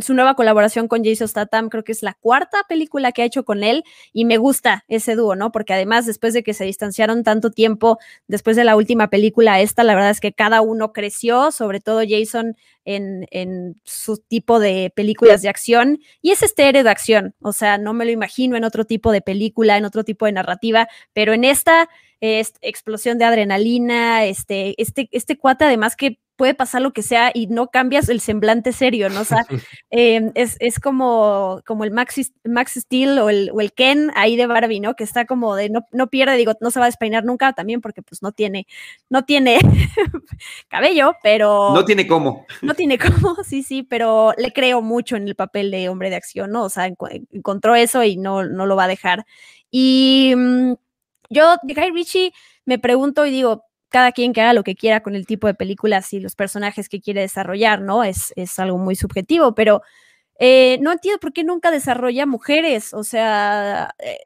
[0.00, 3.44] su nueva colaboración con Jason Statham, creo que es la cuarta película que ha hecho
[3.44, 5.52] con él y me gusta ese dúo, ¿no?
[5.52, 9.84] Porque además después de que se distanciaron tanto tiempo, después de la última película esta,
[9.84, 14.92] la verdad es que cada uno creció, sobre todo Jason en, en su tipo de
[14.94, 18.56] películas de acción y es este héroe de acción, o sea, no me lo imagino
[18.56, 21.88] en otro tipo de película, en otro tipo de narrativa, pero en esta
[22.22, 27.46] explosión de adrenalina, este, este, este cuate además que puede pasar lo que sea y
[27.46, 29.20] no cambias el semblante serio, ¿no?
[29.20, 29.46] O sea,
[29.90, 34.48] em, es, como, como el Max, Max Steel o el, o el, Ken ahí de
[34.48, 34.96] Barbie, ¿no?
[34.96, 37.80] Que está como de no, no pierde, digo, no se va a despeinar nunca también
[37.80, 38.66] porque pues no tiene,
[39.08, 39.60] no tiene
[40.68, 41.74] cabello, pero...
[41.74, 42.44] No tiene cómo.
[42.60, 46.16] No tiene cómo, sí, sí, pero le creo mucho en el papel de hombre de
[46.16, 46.64] acción, ¿no?
[46.64, 46.92] O sea,
[47.30, 49.26] encontró eso y no, no lo va a dejar.
[49.70, 50.72] Y mm,
[51.30, 52.32] yo, de Guy Ritchie,
[52.64, 55.54] me pregunto y digo, cada quien que haga lo que quiera con el tipo de
[55.54, 58.02] películas y los personajes que quiere desarrollar, ¿no?
[58.02, 59.82] Es, es algo muy subjetivo, pero
[60.38, 64.18] eh, no entiendo por qué nunca desarrolla mujeres, o sea, eh,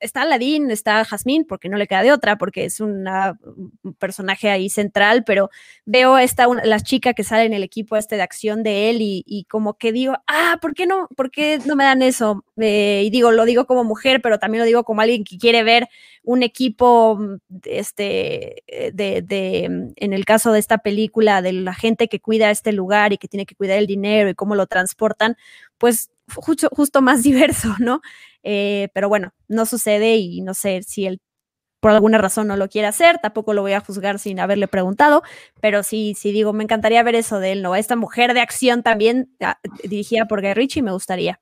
[0.00, 3.04] está Aladdin, está Jasmine, porque no le queda de otra, porque es un
[3.98, 5.50] personaje ahí central, pero
[5.84, 8.98] veo esta, una, la chica que sale en el equipo este de acción de él
[9.00, 12.44] y, como que digo, ah, ¿por qué no, por qué no me dan eso?
[12.58, 15.62] Eh, y digo, lo digo como mujer, pero también lo digo como alguien que quiere
[15.62, 15.88] ver
[16.24, 21.52] un equipo, mm, este, eh, de, de, mm, en el caso de esta película, de
[21.52, 24.54] la gente que cuida este lugar y que tiene que cuidar el dinero y cómo
[24.54, 25.36] lo transportan,
[25.78, 28.00] pues justo, justo más diverso, ¿no?
[28.42, 31.20] Eh, pero bueno, no sucede y no sé si él
[31.80, 35.22] por alguna razón no lo quiere hacer, tampoco lo voy a juzgar sin haberle preguntado,
[35.60, 37.74] pero sí, sí digo, me encantaría ver eso de él, ¿no?
[37.74, 41.40] Esta mujer de acción también ah, dirigida por Guy Ritchie me gustaría.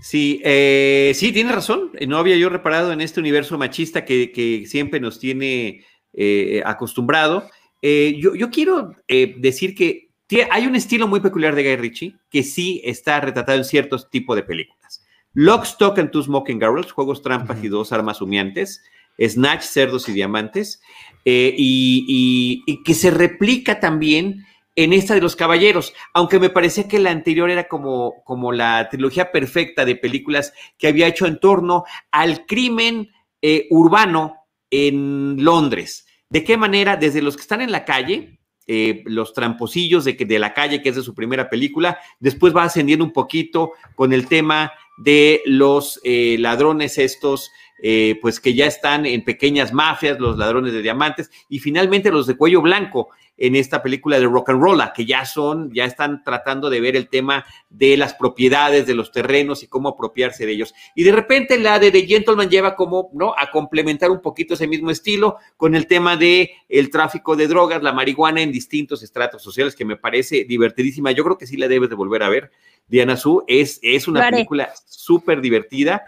[0.00, 1.92] Sí, eh, sí, tiene razón.
[2.06, 7.48] No había yo reparado en este universo machista que, siempre nos tiene eh, acostumbrado.
[7.82, 10.10] yo, yo, quiero decir que
[10.50, 14.36] hay un estilo muy peculiar de Guy Ritchie que sí está retratado en ciertos tipos
[14.36, 15.06] de películas.
[15.36, 18.82] Lock, Stock and Two Smoking Girls, Juegos Trampas y Dos Armas Humeantes,
[19.20, 20.80] Snatch, Cerdos y Diamantes,
[21.26, 26.98] eh, y, que se replica también en esta de los caballeros, aunque me parecía que
[26.98, 31.84] la anterior era como, como la trilogía perfecta de películas que había hecho en torno
[32.10, 33.10] al crimen
[33.40, 34.36] eh, urbano
[34.70, 36.06] en Londres.
[36.28, 36.96] ¿De qué manera?
[36.96, 40.90] Desde los que están en la calle, eh, los tramposillos de, de la calle, que
[40.90, 41.98] es de su primera película.
[42.20, 48.40] Después va ascendiendo un poquito con el tema de los eh, ladrones estos, eh, pues
[48.40, 52.62] que ya están en pequeñas mafias, los ladrones de diamantes, y finalmente los de cuello
[52.62, 56.80] blanco, en esta película de rock and roll, que ya son, ya están tratando de
[56.80, 60.74] ver el tema de las propiedades de los terrenos y cómo apropiarse de ellos.
[60.94, 63.34] Y de repente la de The Gentleman lleva como, ¿no?
[63.36, 67.82] A complementar un poquito ese mismo estilo con el tema de el tráfico de drogas,
[67.82, 71.12] la marihuana en distintos estratos sociales, que me parece divertidísima.
[71.12, 72.50] Yo creo que sí la debes de volver a ver.
[72.88, 76.04] Diana Su es, es una película súper divertida.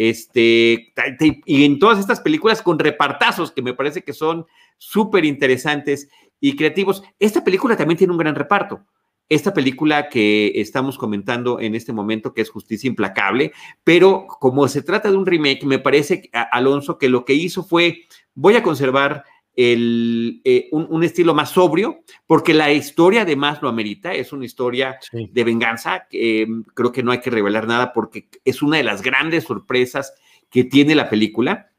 [0.00, 0.92] Este,
[1.44, 6.08] y en todas estas películas con repartazos que me parece que son súper interesantes
[6.38, 7.02] y creativos.
[7.18, 8.84] Esta película también tiene un gran reparto.
[9.28, 13.50] Esta película que estamos comentando en este momento, que es Justicia Implacable,
[13.82, 18.04] pero como se trata de un remake, me parece, Alonso, que lo que hizo fue,
[18.36, 19.24] voy a conservar
[19.58, 25.00] el, eh, un, estilo más sobrio, porque la historia además lo amerita, es una historia
[25.12, 29.02] de venganza, em, creo que no hay que revelar nada porque es una de las
[29.02, 30.14] grandes sorpresas
[30.48, 31.72] que tiene la película.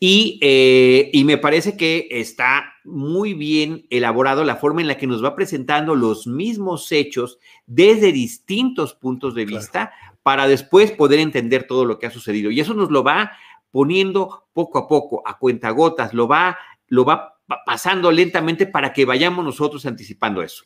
[0.00, 5.06] Y, eh, y, me parece que está muy bien elaborado la forma en la que
[5.06, 11.66] nos va presentando los mismos hechos desde distintos puntos de vista para después poder entender
[11.66, 12.50] todo lo que ha sucedido.
[12.50, 13.32] Y eso nos lo va
[13.76, 16.56] poniendo poco a poco, a cuentagotas, lo va,
[16.88, 17.34] lo va
[17.66, 20.64] pasando lentamente para que vayamos nosotros anticipando eso.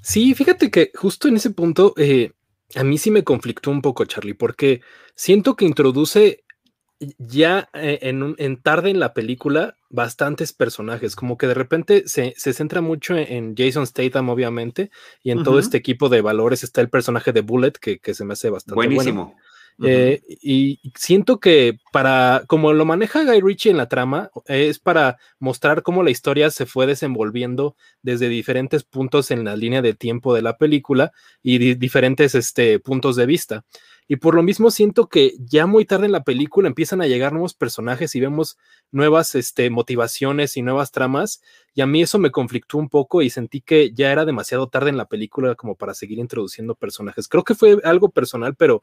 [0.00, 2.30] Sí, fíjate que justo en ese punto eh,
[2.76, 4.80] a mí sí me conflictó un poco, Charlie, porque
[5.16, 6.44] siento que introduce
[7.18, 12.32] ya eh, en, en, tarde en la película bastantes personajes, como que de repente se,
[12.36, 16.90] centra mucho en, Jason Statham, obviamente, y en todo este equipo de valores está el
[16.90, 19.34] personaje de Bullet, que, se me hace bastante buenísimo.
[19.84, 25.18] Eh, y siento que para, como lo maneja Guy Ritchie en la trama, es para
[25.38, 30.34] mostrar cómo la historia se fue desenvolviendo desde diferentes puntos en la línea de tiempo
[30.34, 33.64] de la película y diferentes este, puntos de vista.
[34.08, 37.32] Y por lo mismo siento que ya muy tarde en la película empiezan a llegar
[37.32, 38.58] nuevos personajes y vemos
[38.90, 41.40] nuevas este, motivaciones y nuevas tramas.
[41.74, 44.90] Y a mí eso me conflictó un poco y sentí que ya era demasiado tarde
[44.90, 47.28] en la película como para seguir introduciendo personajes.
[47.28, 48.82] Creo que fue algo personal, pero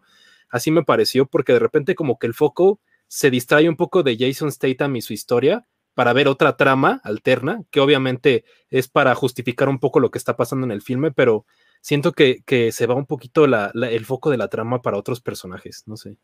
[0.49, 4.17] Así me pareció porque de repente como que el foco se distrae un poco de
[4.17, 9.67] Jason Statham y su historia para ver otra trama alterna, que obviamente es para justificar
[9.67, 11.45] un poco lo que está pasando en el filme, pero
[11.81, 15.97] siento que, se va un poquito el foco de la trama para otros personajes, no
[15.97, 16.17] sé.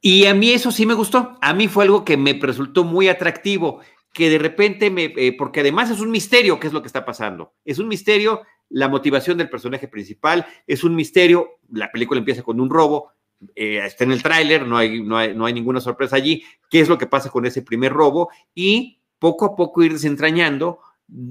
[0.00, 3.08] Y a mí eso sí me gustó, a mí fue algo que me resultó muy
[3.08, 3.80] atractivo,
[4.14, 7.04] que de repente me, eh, porque además es un misterio qué es lo que está
[7.04, 12.42] pasando, es un misterio la motivación del personaje principal, es un misterio, la película empieza
[12.42, 13.12] con un robo,
[13.54, 16.80] eh, está en el tráiler, no hay, no, hay, no hay ninguna sorpresa allí, qué
[16.80, 20.80] es lo que pasa con ese primer robo y poco a poco ir desentrañando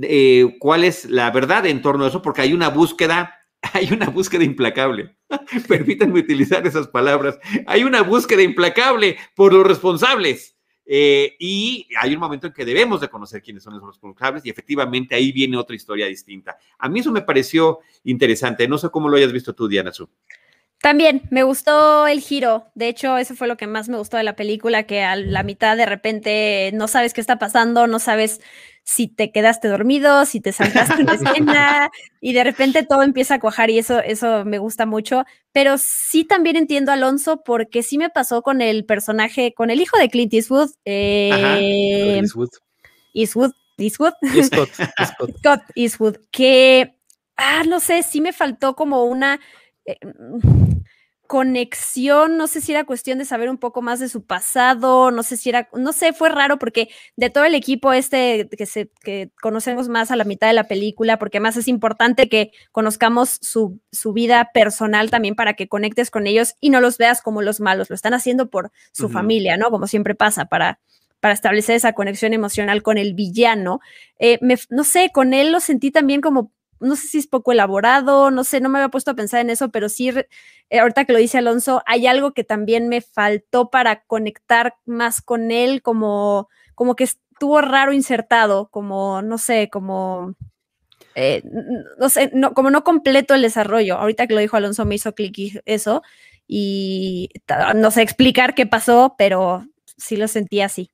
[0.02, 3.36] eh, cuál es la verdad en torno a eso, porque hay una búsqueda,
[3.74, 5.16] hay una búsqueda implacable.
[5.68, 7.38] Permítanme utilizar esas palabras.
[7.66, 10.56] Hay una búsqueda implacable por los responsables.
[10.90, 14.50] Eh, y hay un momento en que debemos de conocer quiénes son esos responsables y
[14.50, 16.58] efectivamente ahí viene otra historia distinta.
[16.80, 18.70] A mí eso me pareció interesante.
[18.70, 20.10] No sé cómo lo hayas visto tú, Diana Su.
[20.82, 22.68] También me gustó el giro.
[22.76, 25.42] De hecho, eso fue lo que más me gustó de la película, que a la
[25.42, 28.42] mitad de repente no sabes qué está pasando, no sabes
[28.84, 33.40] si te quedaste dormido, si te saltaste una escena y de repente todo empieza a
[33.40, 35.26] cuajar y eso, eso me gusta mucho.
[35.52, 39.82] Pero sí también entiendo a Alonso porque sí me pasó con el personaje, con el
[39.82, 40.70] hijo de Clint Eastwood.
[40.86, 42.50] Eh, Eastwood.
[43.14, 43.52] Eastwood.
[43.78, 44.14] Eastwood.
[44.44, 44.70] Scott,
[45.40, 46.18] Scott Eastwood.
[46.32, 46.96] Que,
[47.36, 49.40] ah, no sé, sí me faltó como una
[49.88, 49.98] eh,
[51.28, 55.24] conexión, no sé si era cuestión de saber un poco más de su pasado, no
[55.24, 58.90] sé si era, no sé, fue raro porque de todo el equipo este que, se,
[59.04, 63.38] que conocemos más a la mitad de la película, porque además es importante que conozcamos
[63.42, 67.42] su, su, vida personal también para que conectes con ellos y no los veas como
[67.42, 69.70] los malos, lo están haciendo por su familia, ¿no?
[69.70, 70.80] Como siempre pasa, para,
[71.20, 73.82] para establecer esa conexión emocional con el villano.
[74.18, 78.32] Eh, no sé, con él lo sentí también como no sé si es poco elaborado,
[78.32, 81.14] no sé, no me había puesto a pensar en eso, pero sí, eh, ahorita que
[81.14, 86.50] lo dice Alonso, hay algo que también me faltó para conectar más con él, como,
[86.76, 90.36] como que estuvo raro insertado, como, no sé, como,
[91.16, 91.44] eh,
[92.00, 93.98] no sé, no, como no completo el desarrollo.
[93.98, 96.04] Ahorita que lo dijo Alonso me hizo clic eso
[96.48, 97.30] y
[97.76, 99.66] no sé explicar qué pasó, pero
[99.98, 100.92] sí lo sentí así.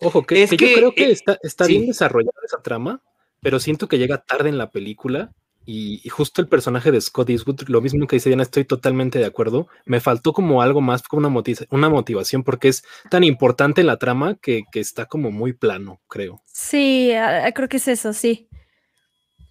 [0.00, 3.00] Ojo, que, yo creo que eh, está, está bien desarrollada esa trama,
[3.42, 5.32] pero siento que llega tarde en la película
[5.66, 9.26] y, justo el personaje de Scott Eastwood, lo mismo que dice Diana, estoy totalmente de
[9.26, 9.68] acuerdo.
[9.84, 13.96] Me faltó como algo más, como una, una motivación, porque es tan importante en la
[13.96, 16.42] trama que, está como muy plano, creo.
[16.46, 17.12] Sí,
[17.54, 18.48] creo que es eso, sí.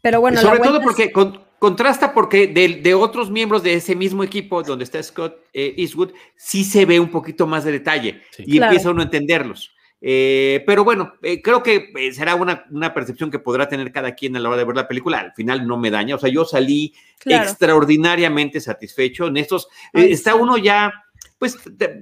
[0.01, 0.41] Pero bueno.
[0.41, 1.11] Sobre todo porque
[1.59, 6.63] contrasta porque de, otros miembros de ese mismo equipo donde está Scott eh, Eastwood, sí
[6.63, 9.71] se ve un poquito más de detalle y empieza uno a entenderlos.
[10.03, 14.35] Eh, pero bueno, eh, creo que eh, será una, percepción que podrá tener cada quien
[14.35, 15.19] a la hora de ver la película.
[15.19, 16.15] Al final no me daña.
[16.15, 19.27] O sea, yo salí extraordinariamente satisfecho.
[19.27, 20.91] En estos, está uno ya,
[21.37, 21.57] pues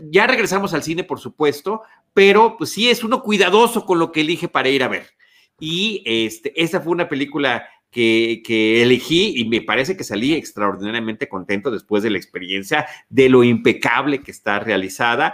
[0.10, 1.82] ya regresamos al cine, por supuesto,
[2.14, 5.08] pero pues sí es uno cuidadoso con lo que elige para ir a ver.
[5.60, 11.28] Y este, esa fue una película que, que, elegí y me parece que salí extraordinariamente
[11.28, 15.34] contento después de la experiencia, de lo impecable que está realizada.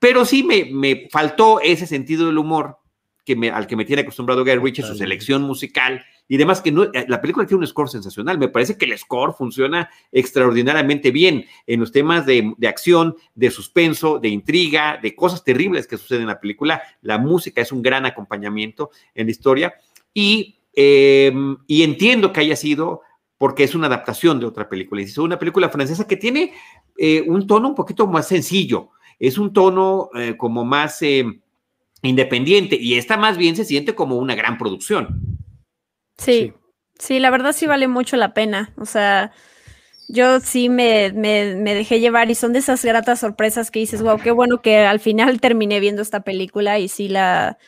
[0.00, 2.78] Pero sí me, faltó ese sentido del humor
[3.24, 6.72] que me, al que me tiene acostumbrado Gary Ritchie, su selección musical y demás, que
[6.72, 8.38] no, eh, la película tiene un score sensacional.
[8.38, 14.18] Me parece que el score funciona extraordinariamente bien en los temas de, acción, de suspenso,
[14.18, 16.82] de intriga, de cosas terribles que suceden en la película.
[17.02, 19.74] La música es un gran acompañamiento en la historia
[20.14, 23.02] y, em, y entiendo que haya sido
[23.36, 25.02] porque es una adaptación de otra película.
[25.02, 26.52] Es una película francesa que tiene
[26.96, 31.40] eh, un tono un poquito más sencillo, es un tono eh, como más em,
[32.02, 35.38] independiente y esta más bien se siente como una gran producción.
[36.16, 36.54] Sí,
[36.98, 38.72] sí, la verdad sí vale mucho la pena.
[38.78, 39.32] O sea,
[40.08, 44.18] yo sí me, me, dejé llevar y son de esas gratas sorpresas que dices, wow,
[44.18, 47.58] qué bueno que al final terminé viendo esta película y sí la,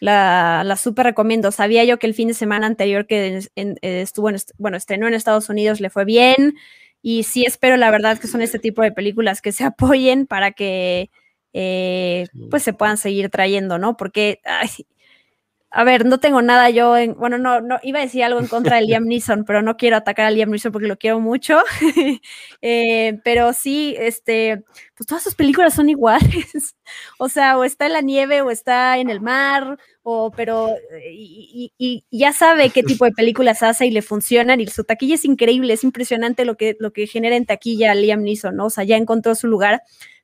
[0.00, 1.50] la, la súper recomiendo.
[1.52, 3.40] Sabía yo que el fin de semana anterior que
[3.82, 6.54] estuvo, en, bueno, estrenó en Estados Unidos le fue bien
[7.02, 10.52] y sí espero la verdad que son este tipo de películas que se apoyen para
[10.52, 11.10] que
[11.52, 13.96] eh, pues se puedan seguir trayendo, ¿no?
[13.96, 14.40] Porque
[15.70, 18.46] a ver, no tengo nada yo en, bueno, no, no, iba a decir algo en
[18.46, 21.62] contra de Liam Neeson, pero no quiero atacar a Liam Neeson porque lo quiero mucho.
[22.60, 24.64] Eh, pero sí, este,
[24.96, 26.76] pues todas sus películas son iguales.
[27.18, 29.78] o sea, o está en la nieve o está en el mar,
[30.36, 30.74] pero,
[31.12, 35.16] y, y, ya sabe qué tipo de películas hace y le funcionan y su taquilla
[35.16, 38.66] es increíble, es impresionante lo que, lo que genera en taquilla Liam Neeson, ¿no?
[38.66, 39.82] O sea, ya encontró su lugar,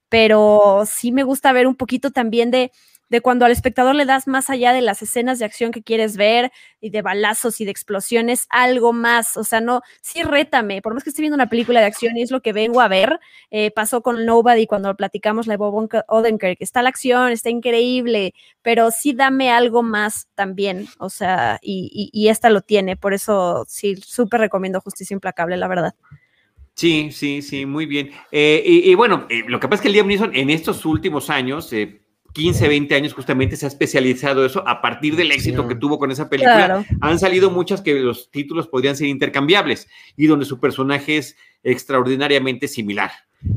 [0.09, 2.73] pero sí me gusta ver un poquito también de
[3.15, 6.17] de cuando al espectador le das más allá de las escenas de acción que quieres
[6.17, 6.51] ver
[6.81, 9.37] y de balazos y de explosiones, algo más.
[9.37, 12.23] O sea, no, sí rétame, por más que esté viendo una película de acción y
[12.23, 13.21] es lo que vengo a ver,
[13.53, 18.35] eh, pasó con Nobody cuando platicamos la de Bob Odenkirk, está la acción, está increíble,
[18.63, 23.95] pero sí dame algo más también, o sea, y, esta lo tiene, por eso sí,
[23.95, 25.95] súper recomiendo Justicia Implacable, la verdad.
[26.75, 28.11] Sí, sí, sí, muy bien.
[28.33, 31.73] Eh, y, bueno, eh, lo que pasa es que Liam Neeson en estos últimos años,
[32.35, 36.11] 15, 20 años justamente se ha especializado eso a partir del éxito que tuvo con
[36.11, 36.85] esa película.
[37.01, 42.67] Han salido muchas que los títulos podrían ser intercambiables y donde su personaje es extraordinariamente
[42.69, 43.13] similar.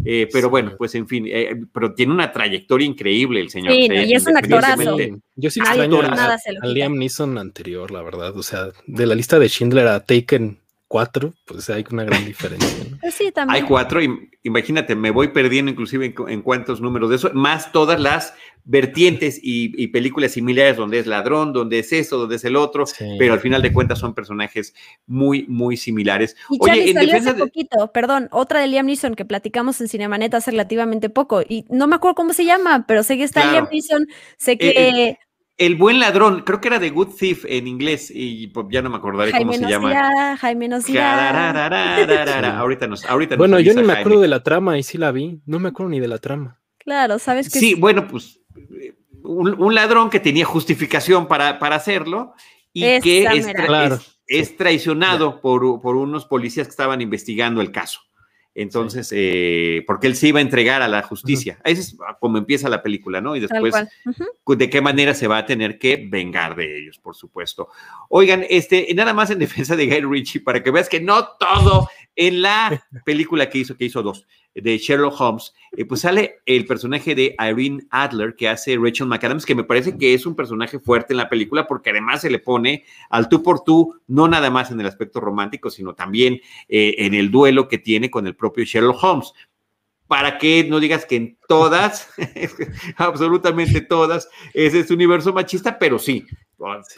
[0.06, 3.74] Eh, pero bueno, pues en fin, eh, pero tiene una trayectoria increíble el señor.
[3.74, 4.98] Sí, y es un actorazo.
[5.36, 8.38] Yo sí extraño a, a Liam Neeson anterior, la verdad.
[8.38, 12.86] O sea, de la lista de Schindler a Taken cuatro, pues hay una gran diferencia.
[13.02, 13.56] Pues sí, también.
[13.56, 14.00] Hay cuatro,
[14.44, 19.88] imagínate, me voy perdiendo inclusive en, cuántos números de eso, más todas las vertientes y,
[19.88, 22.86] películas similares donde es ladrón, donde es eso, donde es el otro,
[23.18, 24.74] pero al final de cuentas son personajes
[25.06, 26.36] muy, muy similares.
[26.50, 30.52] Y Oye, salió hace poquito, perdón, otra de Liam Neeson que platicamos en Cinemanet hace
[30.52, 34.08] relativamente poco, y no me acuerdo cómo se llama, pero sé que está Liam Neeson,
[34.38, 34.70] sé eh, que...
[34.70, 35.20] Eh,
[35.58, 38.90] el buen ladrón, creo que era The Good Thief en inglés y pues, ya no
[38.90, 40.38] me acordaré cómo se llama.
[40.38, 44.98] Jaime nos Ahorita nos, ahorita Bueno, yo ni me acuerdo de la trama y sí
[44.98, 46.60] la vi, no me acuerdo ni de la trama.
[46.78, 48.42] Claro, sabes que Sí, bueno, pues
[49.24, 52.34] un, ladrón que tenía justificación para, para hacerlo
[52.72, 53.28] y que
[54.28, 58.02] es, traicionado por, por unos policías que estaban investigando el caso.
[58.60, 61.60] Entonces, eh, porque él se iba a entregar a la justicia.
[61.64, 63.36] Ese es como empieza la película, ¿no?
[63.36, 63.76] Y después,
[64.48, 67.70] de qué manera se va a tener que vengar de ellos, por supuesto.
[68.10, 71.88] Oigan, este, nada más en defensa de Guy Ritchie, para que veas que no todo
[72.16, 74.26] en la película que hizo, que hizo dos,
[74.62, 79.46] de Sherlock Holmes, eh, pues sale el personaje de Irene Adler que hace Rachel McAdams,
[79.46, 82.40] que me parece que es un personaje fuerte en la película porque además se le
[82.40, 86.96] pone al tú por tú, no nada más en el aspecto romántico, sino también eh,
[87.00, 89.34] en el duelo que tiene con el propio Sherlock Holmes
[90.08, 92.10] para que no digas que en todas,
[92.98, 96.26] absolutamente todas, es este universo machista, pero sí,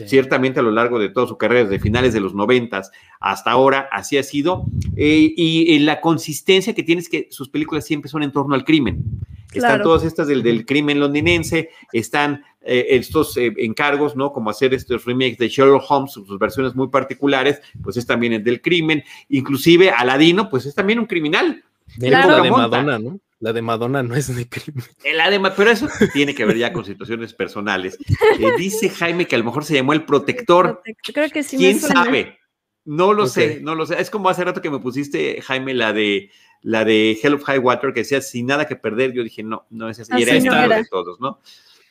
[0.06, 3.90] ciertamente a lo largo de toda su carrera, desde finales de los noventas hasta ahora,
[3.92, 4.66] así ha sido.
[4.96, 8.64] Eh, y, la consistencia que tiene es que sus películas siempre son en torno al
[8.64, 9.04] crimen.
[9.52, 14.32] Están todas estas del, crimen londinense, están eh, estos eh, encargos, ¿no?
[14.32, 18.44] Como hacer estos remakes de Sherlock Holmes, sus versiones muy particulares, pues es también el
[18.44, 19.04] del crimen.
[19.28, 21.64] Inclusive Aladino, pues es también un criminal
[21.98, 23.20] la de Madonna, ¿no?
[23.40, 24.84] La de Madonna no es de crimen.
[25.04, 27.98] Eh, pero eso tiene que ver ya con situaciones personales.
[28.38, 30.82] Eh, dice Jaime que a lo mejor se llamó el protector.
[31.14, 31.58] Creo que sí.
[31.58, 32.38] ¿Quién sabe?
[32.84, 34.02] No lo sé, no lo sé.
[34.02, 37.60] Es como hace rato que me pusiste, Jaime, la de la de Hell of High
[37.60, 39.14] Water, que decía sin nada que perder.
[39.14, 40.12] Yo dije, no, no es así.
[40.18, 41.40] Y era esta de todos, ¿no?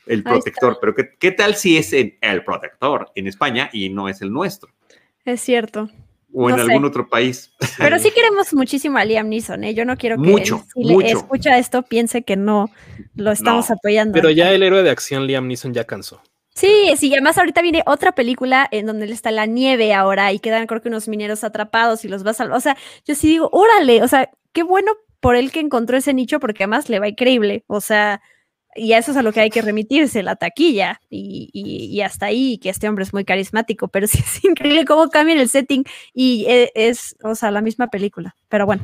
[0.05, 0.77] El protector.
[0.79, 4.69] Pero ¿qué, ¿qué, tal si es el protector en España y no es el nuestro?
[5.25, 5.89] Es cierto
[6.33, 7.51] o en algún otro país.
[7.77, 9.73] Pero sí queremos muchísimo a Liam Neeson, ¿eh?
[9.73, 12.69] Yo no quiero que mucho, si escucha esto piense que no
[13.15, 14.13] lo estamos apoyando.
[14.13, 16.21] Pero ya el héroe de acción Liam Neeson ya cansó.
[16.59, 20.39] Sí, sí, además ahorita viene otra película en donde él está la nieve ahora y
[20.39, 22.57] quedan creo que unos mineros atrapados y los va a salvar.
[22.57, 26.13] O sea, yo sí digo, órale, o sea, qué bueno por él que encontró ese
[26.13, 27.63] nicho porque además le va increíble.
[27.67, 28.21] O sea,
[28.79, 32.69] y eso es a lo que hay que remitirse, la taquilla, y, hasta ahí, que
[32.69, 36.71] este hombre es muy carismático, pero sí es increíble cómo cambia el setting y e,
[36.75, 38.83] es, o sea, la misma película, pero bueno.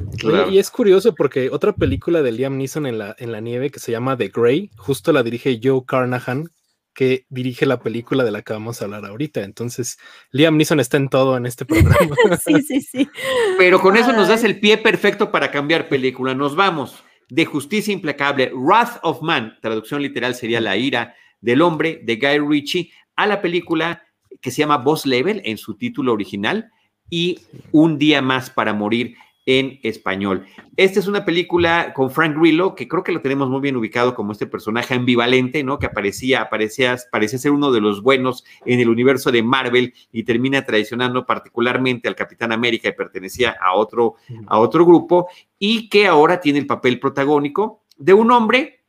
[0.52, 3.80] Y es curioso porque otra película de Liam Neeson en la, en la nieve que
[3.80, 6.50] se llama The Grey, justo la dirige Joe Carnahan,
[6.94, 9.44] que dirige la película de la que vamos a hablar ahorita.
[9.44, 9.98] Entonces,
[10.32, 12.16] Liam Neeson está en todo en este programa.
[12.44, 13.10] sí, sí, sí.
[13.58, 16.34] Pero con eso nos das el pie perfecto para cambiar película.
[16.34, 22.02] Nos vamos de Justicia Implacable, Wrath of Man, traducción literal sería La ira del hombre,
[22.04, 24.04] de Guy Ritchie, a la película
[24.42, 26.72] que se llama Boss Level en su título original
[27.10, 27.40] y
[27.72, 29.16] Un día más para morir
[29.46, 30.46] en español.
[30.76, 34.16] Esta es una película con Frank Grillo, que creo que lo tenemos muy bien ubicado
[34.16, 35.78] como este personaje ambivalente, ¿no?
[35.78, 40.24] Que aparecía, aparecía, parecía ser uno de los buenos en el universo de Marvel y
[40.24, 44.16] termina traicionando particularmente al Capitán América y pertenecía a otro,
[44.48, 45.28] a otro grupo
[45.60, 48.84] y que ahora tiene el papel protagónico de un hombre,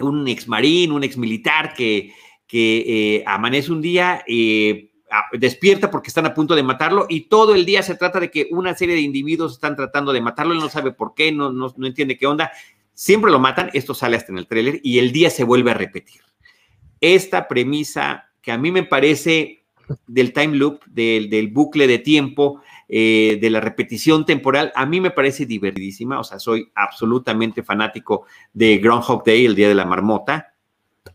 [0.00, 2.12] un ex marín, un ex militar que,
[2.46, 4.90] que eh, amanece un día eh,
[5.32, 8.48] despierta porque están a punto de matarlo y todo el día se trata de que
[8.50, 11.72] una serie de individuos están tratando de matarlo, él no sabe por qué, no, no,
[11.86, 12.50] entiende qué onda,
[12.92, 15.74] siempre lo matan, esto sale hasta en el tráiler y el día se vuelve a
[15.74, 16.20] repetir.
[17.00, 19.64] Esta premisa que a mí me parece
[20.06, 24.98] del time loop, del, del bucle de tiempo, eh, de la repetición temporal, a mí
[24.98, 29.84] me parece divertidísima, o sea, soy absolutamente fanático de Groundhog Day, el Día de la
[29.84, 30.47] Marmota,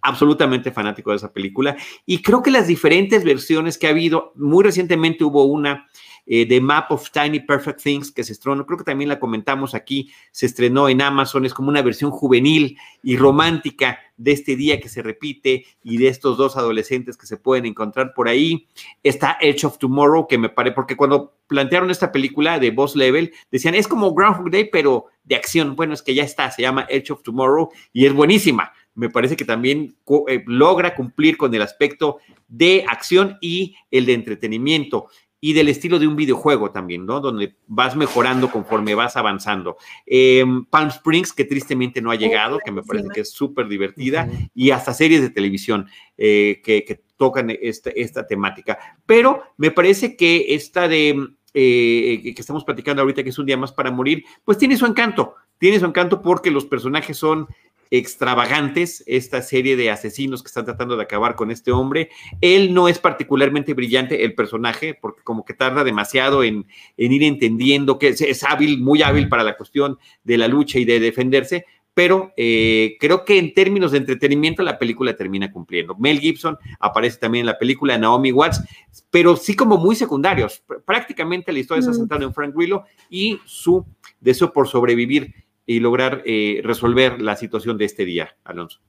[0.02, 1.76] absolutamente fanático de esa película
[2.06, 5.88] y creo que las diferentes versiones que ha habido, muy recientemente hubo una
[6.26, 9.76] eh, de Map of Tiny Perfect Things que se estrenó, creo que también la comentamos
[9.76, 14.80] aquí, se estrenó en Amazon, es como una versión juvenil y romántica de este día
[14.80, 18.68] que se repite y de estos dos adolescentes que se pueden encontrar por ahí.
[19.02, 23.34] Está Edge of Tomorrow, que me parece, porque cuando plantearon esta película de Boss Level,
[23.52, 25.76] decían, es como Groundhog Day, pero de acción.
[25.76, 29.36] Bueno, es que ya está, se llama Edge of Tomorrow y es buenísima me parece
[29.36, 29.96] que también
[30.28, 32.18] eh, logra cumplir con el aspecto
[32.48, 35.08] de acción y el de entretenimiento
[35.46, 37.20] y del estilo de un videojuego también, ¿no?
[37.20, 39.76] Donde vas mejorando conforme vas avanzando.
[40.06, 44.30] Em, Palm Springs, que tristemente no ha llegado, que me parece que es súper divertida,
[44.56, 48.80] y hasta series de televisión eh, que, tocan esta, esta temática.
[49.06, 53.58] Pero me parece que esta de eh, que estamos platicando ahorita, que es un día
[53.58, 57.48] más para morir, pues tiene su encanto, tiene su encanto porque los personajes son
[57.92, 62.10] extravagantes, esta serie de asesinos que están tratando de acabar con este hombre.
[62.42, 66.66] Él no es particularmente brillante, el personaje, porque como que tarda demasiado en,
[66.98, 71.00] ir entendiendo que es, hábil, muy hábil para la cuestión de la lucha y de
[71.00, 75.96] defenderse, pero eh, creo que en términos de entretenimiento la película termina cumpliendo.
[75.96, 78.64] Mel Gibson aparece también en la película, Naomi Watts,
[79.12, 80.64] pero sí como muy secundarios.
[80.86, 83.86] Prácticamente la historia está centrada en Frank Grillo y su
[84.20, 88.80] deseo por sobrevivir y lograr eh, resolver la situación de este día, Alonso.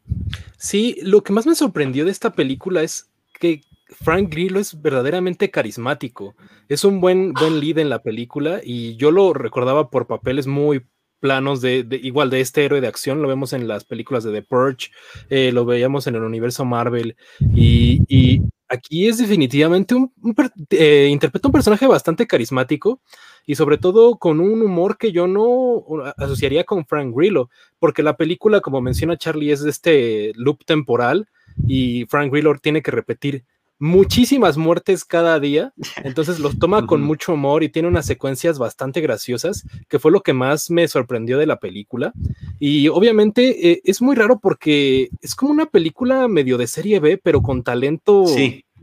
[0.56, 5.50] Sí, lo que más me sorprendió de esta película es que Frank Grillo es verdaderamente
[5.50, 6.34] carismático.
[6.68, 10.84] Es un buen, buen lead en la película y yo lo recordaba por papeles muy
[11.24, 14.42] planos de, igual de este héroe de acción, lo vemos en las películas de The
[14.42, 14.90] Purge,
[15.30, 17.16] eh, lo veíamos en el universo Marvel
[17.54, 20.12] y, aquí es definitivamente un,
[20.68, 23.00] eh, interpreta un personaje bastante carismático
[23.46, 25.84] y sobre todo con un humor que yo no
[26.16, 31.28] asociaría con Frank Grillo, porque la película, como menciona Charlie, es de este loop temporal
[31.66, 33.44] y Frank Grillo tiene que repetir
[33.78, 35.72] muchísimas muertes cada día,
[36.04, 40.22] entonces los toma con mucho humor y tiene unas secuencias bastante graciosas, que fue lo
[40.22, 42.12] que más me sorprendió de la película.
[42.58, 47.18] Y obviamente eh, es muy raro porque es como una película medio de serie B,
[47.18, 48.24] pero con talento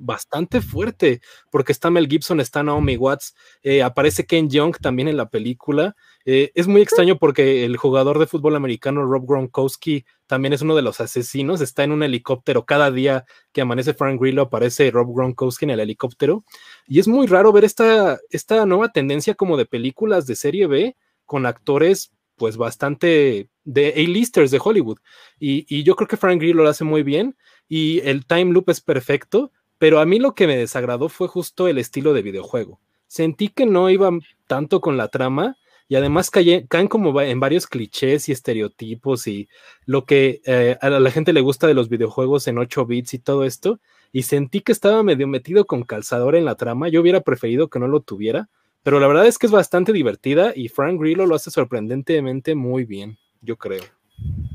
[0.01, 5.17] bastante fuerte, porque está Mel Gibson, está Naomi Watts, eh, aparece Ken Jeong también en
[5.17, 5.95] la película.
[6.25, 10.75] Eh, es muy extraño porque el jugador de fútbol americano Rob Gronkowski también es uno
[10.75, 15.13] de los asesinos, está en un helicóptero cada día que amanece Frank Grillo, aparece Rob
[15.15, 16.43] Gronkowski en el helicóptero.
[16.87, 20.95] Y es muy raro ver esta, esta nueva tendencia como de películas de serie B
[21.25, 24.97] con actores pues bastante de A-listers de Hollywood.
[25.39, 27.37] Y, y, yo creo que Frank Grillo lo hace muy bien
[27.67, 29.51] y el time loop es perfecto
[29.81, 32.79] pero a mí lo que me desagradó fue justo el estilo de videojuego.
[33.07, 34.11] Sentí que no iba
[34.45, 35.57] tanto con la trama
[35.87, 39.49] y además caen, como en varios clichés y estereotipos y
[39.87, 43.19] lo que eh, a la gente le gusta de los videojuegos en 8 bits y
[43.19, 43.79] todo esto.
[44.11, 46.87] Y sentí que estaba medio metido con calzador en la trama.
[46.87, 48.49] Yo hubiera preferido que no lo tuviera,
[48.83, 52.85] pero la verdad es que es bastante divertida y Frank Grillo lo hace sorprendentemente muy
[52.85, 54.00] bien, yo creo.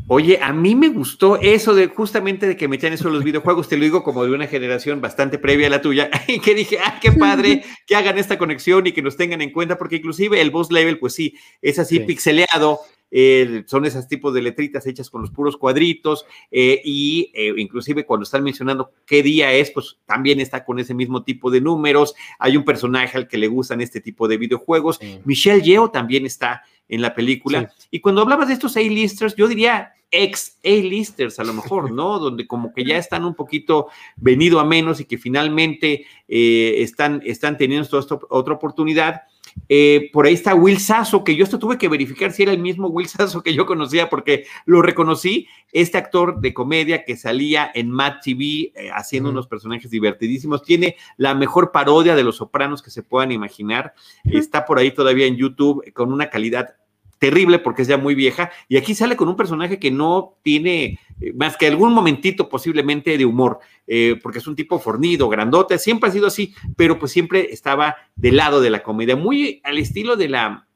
[0.09, 3.77] Oye, a mí me gustó eso de justamente de que me eso los videojuegos, te
[3.77, 7.01] lo digo como de una generación bastante previa a la tuya, y que dije, ah,
[7.03, 10.53] qué padre que hagan esta conexión y que nos tengan en cuenta, porque inclusive el
[10.53, 12.79] boss level, pues sí, es así pixeleado,
[13.11, 18.25] eh, son esos tipos de letritas hechas con los puros cuadritos eh, y inclusive cuando
[18.25, 22.15] están mencionando qué día es, pues también está con ese mismo tipo de números.
[22.39, 25.01] Hay un personaje al que le gustan este tipo de videojuegos.
[25.25, 27.73] Michelle Yeo también está en la película.
[27.91, 32.19] Y cuando hablabas de estos A-listers, yo diría ex A-listers a lo mejor, ¿no?
[32.19, 37.23] Donde como que ya están un poquito venido a menos y que finalmente eh, están,
[37.25, 39.23] están teniendo esta otra oportunidad.
[39.69, 42.61] Eh, por ahí está Will Sasso, que yo esto tuve que verificar si era el
[42.61, 47.71] mismo Will Sasso que yo conocía, porque lo reconocí, este actor de comedia que salía
[47.75, 52.83] en Mad TV eh, haciendo unos personajes divertidísimos, tiene la mejor parodia de Los Sopranos
[52.83, 53.95] que se puedan imaginar,
[54.25, 56.77] está por ahí todavía en YouTube con una calidad
[57.19, 60.99] terrible porque es ya muy vieja, y aquí sale con un personaje que no tiene
[61.21, 65.79] eh, más que algún momentito posiblemente de humor, eh, porque es un tipo fornido, grandote,
[65.79, 69.79] siempre ha sido así, pero pues siempre estaba del lado de la comedia, muy al
[69.79, 70.69] estilo de la,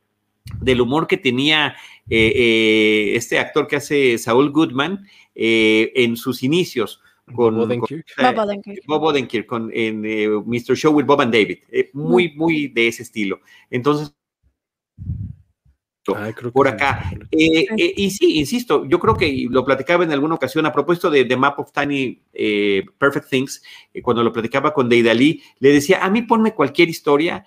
[0.60, 1.76] del humor que tenía
[2.08, 7.00] eh, este actor que hace Saul Goodman en sus inicios.
[7.32, 7.56] Con,
[8.88, 10.74] Bob Odenkirk, con, en Mr.
[10.74, 11.58] Show with Bob and David,
[11.92, 13.38] muy, muy de ese estilo.
[13.70, 14.12] Entonces,
[16.04, 17.10] por acá.
[17.30, 21.10] Eh, eh, y sí, insisto, yo creo que lo platicaba en alguna ocasión a propósito
[21.10, 23.62] de The Map of Tiny eh, Perfect Things,
[24.02, 27.44] cuando lo platicaba con Deidali, le decía, a mí ponme cualquier historia,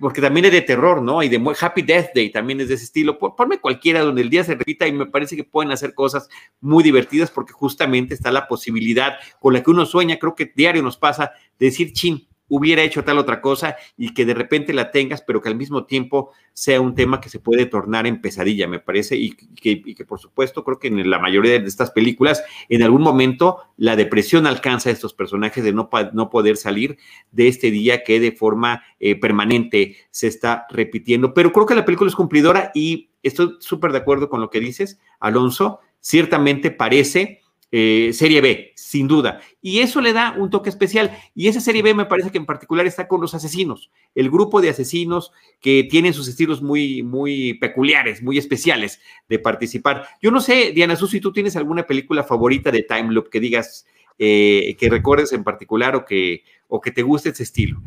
[0.00, 1.22] porque también es de terror, ¿no?
[1.22, 3.18] Y de Happy Death Day también es de ese estilo.
[3.18, 6.28] Ponme cualquiera donde el día se repita y me parece que pueden hacer cosas
[6.60, 10.82] muy divertidas porque justamente está la posibilidad con la que uno sueña, creo que diario
[10.82, 14.90] nos pasa, de decir, chin, hubiera hecho tal otra cosa y que de repente la
[14.90, 18.66] tengas, pero que al mismo tiempo sea un tema que se puede tornar en pesadilla,
[18.66, 22.82] me parece, y que, por supuesto creo que en la mayoría de estas películas, en
[22.82, 26.98] algún momento la depresión alcanza a estos personajes de no, no poder salir
[27.30, 31.34] de este día que de forma eh, permanente se está repitiendo.
[31.34, 34.60] Pero creo que la película es cumplidora y estoy súper de acuerdo con lo que
[34.60, 37.40] dices, Alonso, ciertamente parece
[37.70, 39.40] eh, serie B, sin duda.
[39.60, 41.16] Y eso le da un toque especial.
[41.34, 44.60] Y esa serie B me parece que en particular está con los asesinos, el grupo
[44.60, 50.06] de asesinos que tienen sus estilos muy, muy peculiares, muy especiales de participar.
[50.22, 53.86] Yo no sé, Diana Susi, tú tienes alguna película favorita de Time Loop que digas,
[54.18, 57.80] eh, que recuerdes en particular o que, o que te guste ese estilo.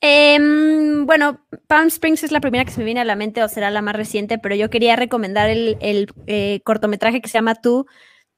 [0.00, 3.48] Em, bueno, Palm Springs es la primera que se me viene a la mente o
[3.48, 5.76] será la más reciente, pero yo quería recomendar el,
[6.26, 7.86] eh, cortometraje que se llama Tú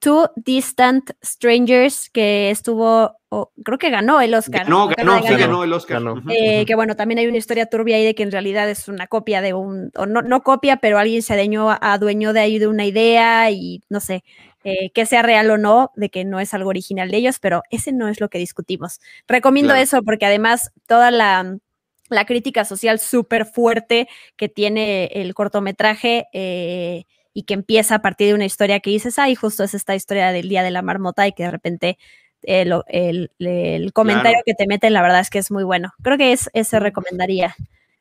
[0.01, 3.16] Two Distant Strangers, que estuvo,
[3.62, 4.68] creo que ganó el Oscar.
[4.68, 6.03] No, ganó, sí, ganó el Oscar.
[6.30, 9.07] Eh, que bueno, también hay una historia turbia ahí de que en realidad es una
[9.07, 12.66] copia de un, o no, no copia, pero alguien se adueñó, adueñó de ahí de
[12.66, 14.24] una idea y no sé,
[14.64, 17.62] eh, que sea real o no, de que no es algo original de ellos, pero
[17.70, 19.01] ese no es lo que discutimos.
[19.28, 21.59] Recomiendo eso porque además toda la,
[22.09, 28.28] la crítica social súper fuerte que tiene el cortometraje, eh, y que empieza a partir
[28.28, 31.26] de una historia que dices, ay, justo es esta historia del Día de la Marmota
[31.26, 31.99] y que de repente
[32.43, 32.83] el,
[33.39, 35.93] el, comentario que te meten, la verdad es que es muy bueno.
[36.03, 37.55] Creo que es, ese recomendaría.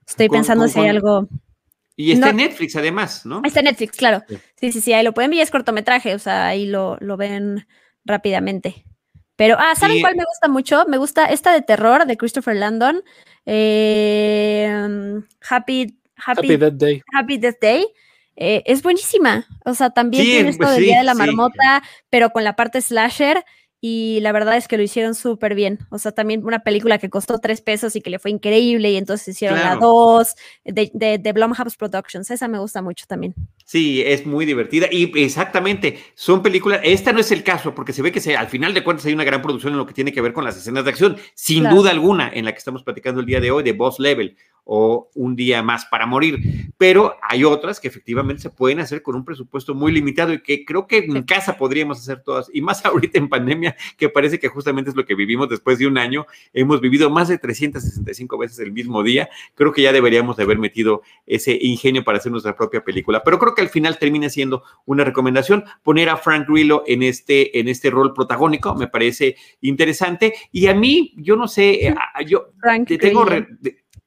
[0.07, 1.27] Estoy pensando si hay algo...
[1.95, 3.41] Y está en Netflix además, ¿no?
[3.43, 4.23] Está en Netflix, claro.
[4.55, 7.67] Sí, sí, sí, ahí lo pueden ver, es cortometraje, o sea, ahí lo, lo ven
[8.05, 8.86] rápidamente.
[9.36, 10.86] Pero, ah, ¿saben cuál me gusta mucho?
[10.88, 13.03] Me gusta esta de terror de Christopher Landon.
[13.45, 14.69] Eh,
[15.49, 17.01] happy, happy, happy Death Day.
[17.13, 17.86] Happy Death Day.
[18.41, 19.45] Eh, es buenísima.
[19.65, 22.81] O sea, también tiene esto pues del Día de la Marmota, pero con la parte
[22.81, 23.43] slasher.
[23.81, 25.79] Y la verdad es que lo hicieron súper bien.
[25.89, 28.91] O sea, también una película que costó tres pesos y que le fue increíble.
[28.91, 30.35] Y entonces hicieron la dos
[30.65, 32.29] de, de, de Blumhouse Productions.
[32.29, 33.35] Esa me gusta mucho también.
[33.65, 34.87] Sí, es muy divertida.
[34.91, 36.81] Y exactamente, son películas.
[36.83, 39.13] Esta no es el caso, porque se ve que se, al final de cuentas hay
[39.13, 41.17] una gran producción en lo que tiene que ver con las escenas de acción.
[41.33, 44.35] Sin duda alguna, en la que estamos platicando el día de hoy, de Boss Level
[44.72, 46.72] o un día más para morir.
[46.78, 50.63] Pero hay otras que efectivamente se pueden hacer con un presupuesto muy limitado y que
[50.63, 52.51] creo que en casa podríamos hacer todas.
[52.53, 55.88] Y más ahorita en pandemia, que parece que justamente es lo que vivimos después de
[55.88, 56.28] un año.
[56.53, 59.28] Hemos vivido más de 365 veces el mismo día.
[59.55, 63.24] Creo que ya deberíamos de haber metido ese ingenio para hacer nuestra propia película.
[63.24, 67.59] Pero creo que al final termina siendo una recomendación poner a Frank Grillo en este,
[67.59, 68.76] en este rol protagónico.
[68.76, 70.36] Me parece interesante.
[70.51, 71.95] Y a mí, yo no sé,
[72.28, 72.51] yo
[72.99, 73.26] tengo...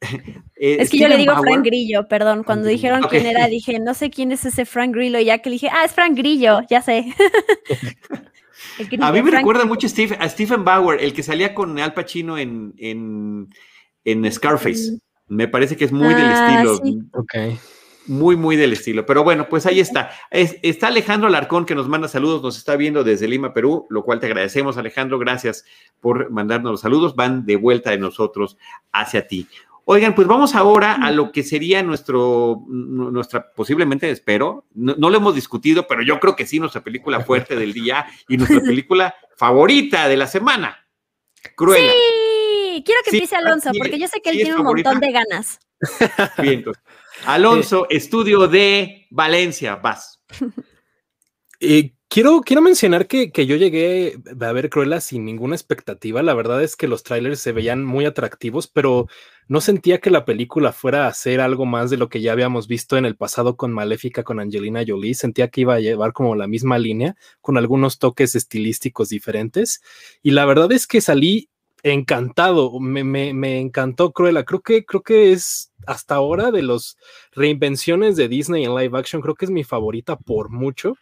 [0.65, 2.45] Eh, es que yo le digo Frank Grillo, perdón.
[2.45, 5.19] Cuando dijeron quién era, dije, no sé quién es ese Frank Grillo.
[5.19, 7.13] Ya que le dije, ah, es Frank Grillo, ya sé.
[9.01, 12.75] a mí me recuerda mucho a Stephen Bauer, el que salía con Al Pacino en,
[12.79, 14.93] en, Scarface.
[14.93, 15.35] Mm.
[15.35, 17.59] Me parece que es muy del ah, estilo.
[18.07, 19.05] Muy, muy del estilo.
[19.05, 20.11] Pero bueno, pues ahí está.
[20.31, 24.21] está Alejandro Alarcón que nos manda saludos, nos está viendo desde Lima, Perú, lo cual
[24.21, 25.19] te agradecemos, Alejandro.
[25.19, 25.65] Gracias
[26.01, 27.17] por mandarnos los saludos.
[27.17, 28.57] Van de vuelta de nosotros
[28.93, 29.49] hacia ti.
[29.85, 35.35] Oigan, pues vamos ahora a lo que sería nuestro, nuestra, posiblemente, espero, no, lo hemos
[35.35, 40.09] discutido, pero yo creo que sí, nuestra película fuerte del día y nuestra película favorita
[40.09, 40.87] de la semana.
[41.57, 41.93] Cruella.
[41.93, 45.59] Sí, quiero que empiece Alonso, porque yo sé que él tiene un montón de ganas.
[46.39, 46.65] Bien,
[47.27, 50.23] Alonso, estudio de Valencia, vas.
[51.59, 56.23] Eh, Quiero, quiero mencionar que, que, yo llegué a ver Cruella sin ninguna expectativa.
[56.23, 59.07] La verdad es que los trailers se veían muy atractivos, pero
[59.49, 62.69] no sentía que la película fuera a hacer algo más de lo que ya habíamos
[62.69, 65.15] visto en el pasado con Maléfica, con Angelina Jolie.
[65.15, 69.81] Sentía que iba a llevar como la misma línea, con algunos toques estilísticos diferentes.
[70.23, 71.49] Y la verdad es que salí
[71.83, 72.79] encantado.
[72.79, 74.45] Me, me, me encantó Cruella.
[74.45, 76.99] Creo que, creo que es hasta ahora de las
[77.33, 80.95] reinvenciones de Disney en live action, creo que es mi favorita por mucho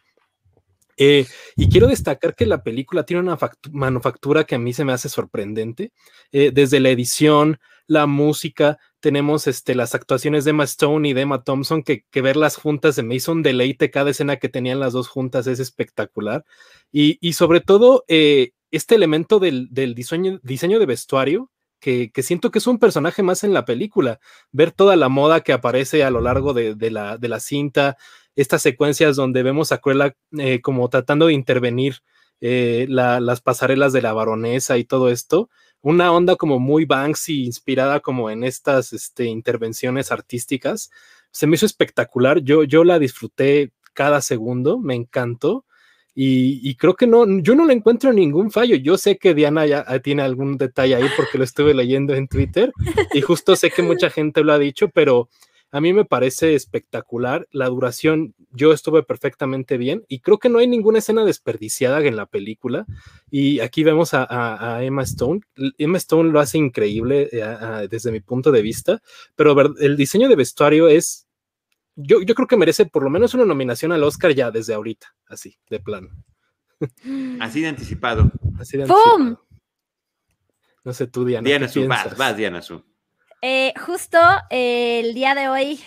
[0.97, 1.26] eh,
[1.57, 3.38] y quiero destacar que la película tiene una
[3.72, 5.93] manufactura que a mí se me hace sorprendente.
[6.32, 11.22] Eh, desde la edición, la música, tenemos este, las actuaciones de Emma Stone y de
[11.22, 13.91] Emma Thompson, que, que verlas juntas se me hizo un deleite.
[13.91, 16.45] Cada escena que tenían las dos juntas es espectacular.
[16.93, 22.78] Y, sobre todo, eh, este elemento del, diseño, de vestuario, que, siento que es un
[22.78, 24.20] personaje más en la película.
[24.53, 27.97] Ver toda la moda que aparece a lo largo de, de, la, de la, cinta,
[28.37, 31.97] estas secuencias donde vemos a Cruella eh, como tratando de intervenir
[32.41, 35.51] eh, las pasarelas de la baronesa y todo esto,
[35.83, 40.91] una onda como muy Banksy, inspirada como en estas este, intervenciones artísticas,
[41.31, 45.64] se me hizo espectacular, yo, yo la disfruté cada segundo, me encantó.
[46.22, 48.76] Y, creo que no, yo no le encuentro ningún fallo.
[48.76, 52.72] Yo sé que Diana ya tiene algún detalle ahí porque lo estuve leyendo en Twitter
[53.14, 55.31] y justo sé que mucha gente lo ha dicho, pero
[55.73, 57.47] a mí me parece espectacular.
[57.53, 62.16] La duración, yo estuve perfectamente bien y creo que no hay ninguna escena desperdiciada en
[62.16, 62.87] la película.
[63.31, 65.41] Y aquí vemos a, Emma Stone.
[65.79, 69.01] Emma Stone lo hace increíble eh, desde mi punto de vista,
[69.37, 71.29] pero el diseño de vestuario es,
[71.95, 75.14] yo, yo creo que merece por lo menos una nominación al Oscar ya desde ahorita,
[75.27, 76.11] así, de plano.
[77.41, 78.33] Así de anticipado.
[78.59, 79.47] Así de anticipado.
[80.83, 81.45] No sé tú, Diana.
[81.45, 82.83] Diana Su, vas, vas, Diana Su.
[83.43, 84.18] Eh, justo
[84.51, 85.80] eh, el día de hoy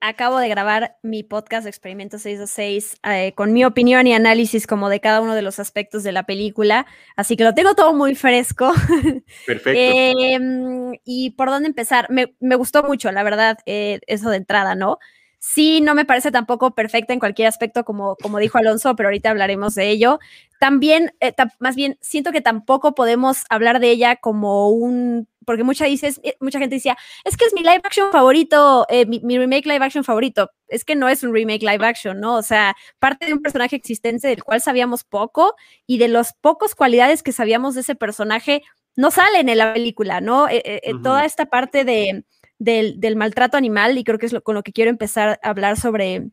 [0.00, 5.00] acabo de grabar mi podcast Experimento 626 eh, con mi opinión y análisis como de
[5.00, 6.86] cada uno de los aspectos de la película,
[7.16, 8.72] así que lo tengo todo muy fresco.
[9.46, 9.70] Perfecto.
[9.74, 14.98] Em, y por dónde empezar, me, me gustó mucho, la verdad, eso de entrada, ¿no?
[15.40, 19.30] Sí, no me parece tampoco perfecta en cualquier aspecto, como, como dijo Alonso, pero ahorita
[19.30, 20.18] hablaremos de ello.
[20.60, 21.14] También,
[21.60, 26.36] más bien, siento que tampoco podemos hablar de ella como un porque mucha, dices, eh,
[26.40, 26.94] mucha gente decía,
[27.24, 30.50] es que es mi live action favorito, eh, mi, remake live action favorito.
[30.66, 32.36] Es que no es un remake live action, ¿no?
[32.36, 35.54] O sea, parte de un personaje existente del cual sabíamos poco
[35.86, 38.62] y de los pocos cualidades que sabíamos de ese personaje
[38.94, 40.48] no salen en la película, ¿no?
[40.50, 42.24] Eh, toda esta parte de,
[42.58, 45.48] del, del, maltrato animal, y creo que es lo, con lo que quiero empezar a
[45.48, 46.28] hablar sobre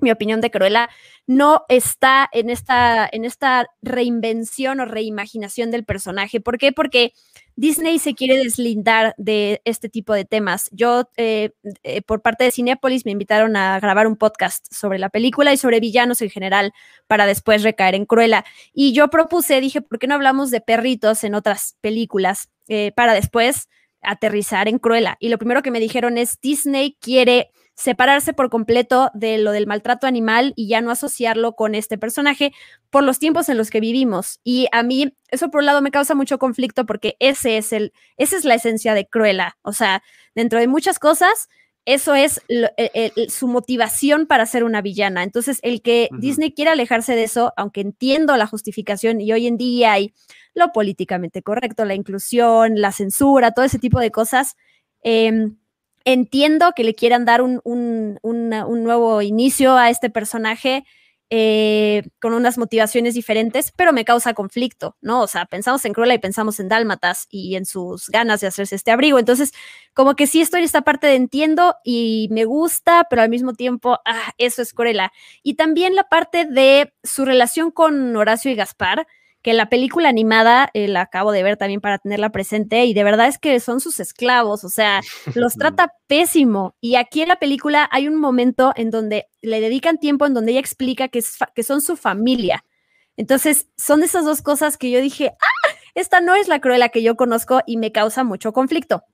[0.00, 0.88] mi opinión de Cruella,
[1.26, 6.40] no está en esta, en esta reinvención o reimaginación del personaje.
[6.40, 6.72] ¿Por qué?
[6.72, 7.12] Porque
[7.56, 10.70] Disney se quiere deslindar de este tipo de temas.
[10.72, 11.50] Yo, eh,
[11.82, 15.56] eh, por parte de Cinepolis, me invitaron a grabar un podcast sobre la película y
[15.56, 16.72] sobre villanos en general
[17.06, 18.44] para después recaer en Cruella.
[18.72, 23.12] Y yo propuse, dije, ¿por qué no hablamos de perritos en otras películas eh, para
[23.12, 23.68] después
[24.00, 25.16] aterrizar en Cruella?
[25.20, 29.66] Y lo primero que me dijeron es, Disney quiere separarse por completo de lo del
[29.66, 32.52] maltrato animal y ya no asociarlo con este personaje
[32.90, 34.38] por los tiempos en los que vivimos.
[34.44, 37.94] Y a mí eso por un lado me causa mucho conflicto porque ese es el,
[38.18, 39.56] esa es la esencia de Cruella.
[39.62, 40.02] O sea,
[40.34, 41.48] dentro de muchas cosas,
[41.86, 42.70] eso es e,
[43.16, 45.22] e, su motivación para ser una villana.
[45.22, 49.56] Entonces, el que Disney quiera alejarse de eso, aunque entiendo la justificación y hoy en
[49.56, 50.12] día hay
[50.52, 54.56] lo políticamente correcto, la inclusión, la censura, todo ese tipo de cosas,
[55.02, 55.48] eh,
[56.04, 57.60] entiendo que le quieran dar un,
[58.22, 60.84] nuevo inicio a este personaje
[61.32, 65.22] eh, con unas motivaciones diferentes, pero me causa conflicto, ¿no?
[65.22, 68.74] O sea, pensamos en Cruella y pensamos en Dálmatas y en sus ganas de hacerse
[68.74, 69.16] este abrigo.
[69.16, 69.52] Entonces,
[69.94, 73.52] como que sí estoy en esta parte de entiendo y me gusta, pero al mismo
[73.52, 75.12] tiempo, ah, eso es Cruella.
[75.44, 79.06] Y también la parte de su relación con Horacio y Gaspar,
[79.42, 83.04] que la película animada eh, la acabo de ver también para tenerla presente y de
[83.04, 85.00] verdad es que son sus esclavos, o sea,
[85.34, 86.74] los trata pésimo.
[86.80, 90.52] Y aquí en la película hay un momento en donde le dedican tiempo, en donde
[90.52, 91.20] ella explica que,
[91.54, 92.64] que son su familia.
[93.16, 97.02] Entonces, son esas dos cosas que yo dije, ah, esta no es la Cruella que
[97.02, 99.04] yo conozco y me causa mucho conflicto.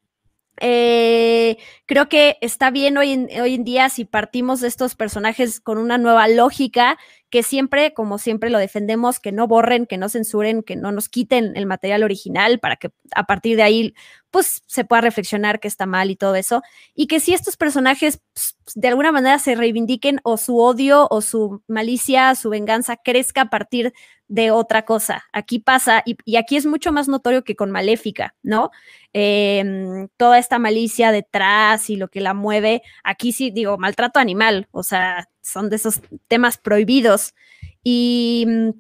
[0.61, 5.61] Eh, creo que está bien hoy en, hoy en día si partimos de estos personajes
[5.61, 6.99] con una nueva lógica
[7.31, 11.09] que siempre, como siempre lo defendemos, que no borren, que no censuren, que no nos
[11.09, 13.95] quiten el material original para que a partir de ahí
[14.31, 16.62] pues se pueda reflexionar que está mal y todo eso.
[16.95, 21.20] Y que si estos personajes pues, de alguna manera se reivindiquen o su odio o
[21.20, 23.93] su malicia, su venganza crezca a partir
[24.29, 25.24] de otra cosa.
[25.33, 28.70] Aquí pasa, y, aquí es mucho más notorio que con Maléfica, ¿no?
[29.12, 34.68] Em, toda esta malicia detrás y lo que la mueve, aquí sí digo, maltrato animal,
[34.72, 37.35] o sea, son de esos temas prohibidos.
[37.83, 38.70] Y mm,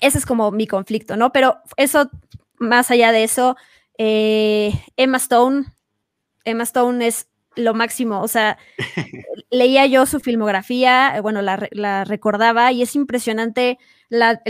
[0.00, 1.32] ese es como mi conflicto, ¿no?
[1.32, 2.10] Pero eso,
[2.58, 3.56] más allá de eso,
[3.98, 5.64] eh, Emma Stone,
[6.44, 8.58] Emma Stone es lo máximo, o sea,
[9.50, 13.78] leía yo su filmografía, bueno, la, recordaba y es impresionante
[14.08, 14.40] la,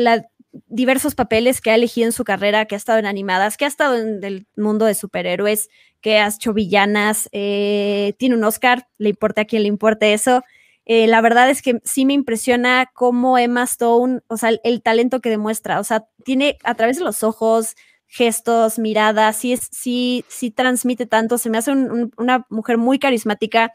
[0.69, 3.69] diversos papeles que ha elegido en su carrera, que ha estado en animadas, que ha
[3.69, 5.69] estado en el mundo de superhéroes,
[6.01, 10.43] que ha hecho villanas, eh, tiene un Oscar, le importa a quien le importe eso.
[10.87, 15.21] Eh, la verdad es que sí me impresiona cómo Emma Stone, o sea, el, talento
[15.21, 17.75] que demuestra, o sea, tiene a través de los ojos,
[18.07, 23.73] gestos, miradas, sí, es, sí, sí transmite tanto, se me hace una mujer muy carismática,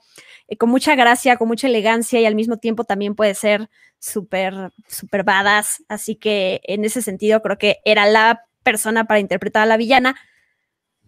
[0.47, 3.69] eh, con mucha gracia, con mucha elegancia y al mismo tiempo también puede ser
[3.99, 5.83] súper, súper badass.
[5.87, 10.15] Así que en ese sentido creo que era la persona para interpretar a la villana.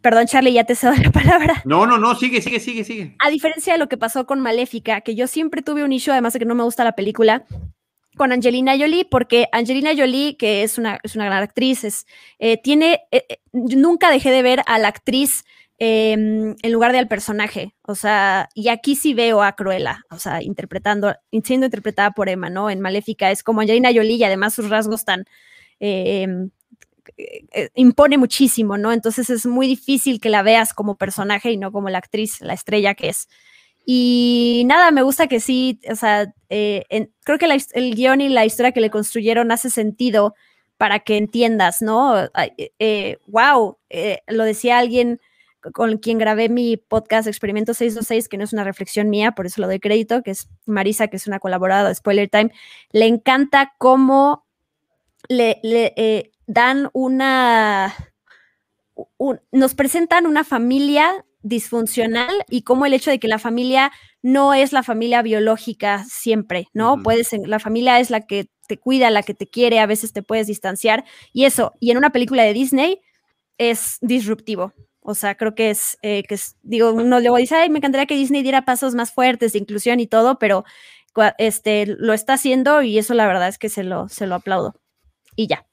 [0.02, 1.62] Perdón, Charlie, ya te cedo la palabra.
[1.66, 3.16] No, no, no, sigue, sigue, sigue, sigue.
[3.20, 6.34] A diferencia de lo que pasó con Maléfica, que yo siempre tuve un issue, además
[6.34, 7.46] de que no me gusta la película,
[8.18, 12.06] con Angelina Jolie, porque Angelina Jolie, que es una, es una gran actriz, es,
[12.40, 15.44] eh, tiene, eh, nunca dejé de ver a la actriz
[15.84, 17.74] Em, en lugar de al personaje.
[17.82, 22.52] O sea, y aquí sí veo a Cruella, o sea, interpretando, siendo interpretada por Emma,
[22.52, 22.70] ¿no?
[22.70, 25.26] En Maléfica es como Angelina Jolie y además sus rasgos tan...
[25.80, 26.52] Em,
[27.18, 28.94] eh, impone muchísimo, ¿no?
[28.94, 32.54] Entonces es muy difícil que la veas como personaje y no como la actriz, la
[32.54, 33.28] estrella que es.
[33.86, 38.46] Y nada, me gusta que sí, o sea, eh, creo que el guion y la
[38.46, 40.36] historia que le construyeron hace sentido
[40.78, 42.16] para que entiendas, ¿no?
[43.28, 45.20] wow, eh, lo decía alguien
[45.74, 49.62] con quien grabé mi podcast Experimento 626, que no es una reflexión mía, por eso
[49.62, 52.52] lo doy crédito, que es Marisa, que es una colaboradora de Spoiler Time,
[52.92, 54.46] le encanta cómo
[55.30, 57.94] le, eh, dan una,
[59.52, 64.74] nos presentan una familia disfuncional y cómo el hecho de que la familia no es
[64.74, 67.02] la familia biológica siempre, ¿no?
[67.02, 70.24] Puedes, la familia es la que te cuida, la que te quiere, a veces te
[70.24, 73.02] puedes distanciar y eso, y en una película de Disney
[73.58, 77.70] es disruptivo, o sea, creo que es, eh, que es, digo, uno luego dice, ay,
[77.70, 80.64] me encantaría que Disney diera pasos más fuertes de inclusión y todo, pero
[81.38, 84.76] este, lo está haciendo y eso la verdad es que se lo, se lo aplaudo.
[85.36, 85.66] Y ya.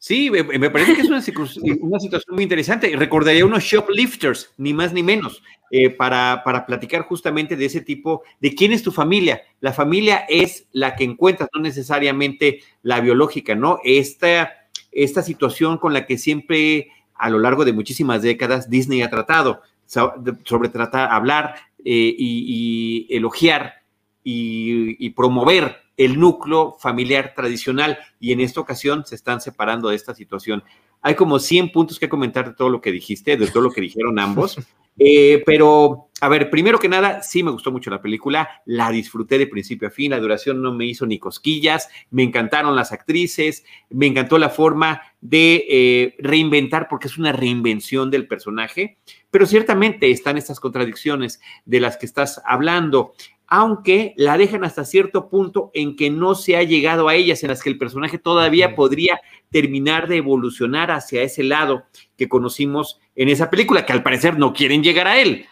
[0.00, 1.20] Sí, me, parece que es una,
[1.80, 2.94] una, situación muy interesante.
[2.96, 5.42] Recordaría unos shoplifters, ni más ni menos,
[5.72, 9.42] eh, para, para platicar justamente de ese tipo, de quién es tu familia.
[9.60, 13.80] La familia es la que encuentras, no necesariamente la biológica, ¿no?
[13.82, 19.10] Esta, esta situación con la que siempre a lo largo de muchísimas décadas Disney ha
[19.10, 23.82] tratado sobre tratar, hablar eh, y, elogiar
[24.22, 30.14] y, promover el núcleo familiar tradicional y en esta ocasión se están separando de esta
[30.14, 30.64] situación.
[31.02, 33.82] Hay como 100 puntos que comentar de todo lo que dijiste, de todo lo que
[33.82, 34.56] dijeron ambos.
[35.00, 39.38] Eh, pero, a ver, primero que nada, sí me gustó mucho la película, la disfruté
[39.38, 43.64] de principio a fin, la duración no me hizo ni cosquillas, me encantaron las actrices,
[43.90, 48.98] me encantó la forma de eh, reinventar, porque es una reinvención del personaje,
[49.30, 53.14] pero ciertamente están estas contradicciones de las que estás hablando
[53.48, 57.48] aunque la dejan hasta cierto punto en que no se ha llegado a ellas, en
[57.48, 59.20] las que el personaje todavía podría
[59.50, 61.84] terminar de evolucionar hacia ese lado
[62.18, 65.46] que conocimos en esa película, que al parecer no quieren llegar a él.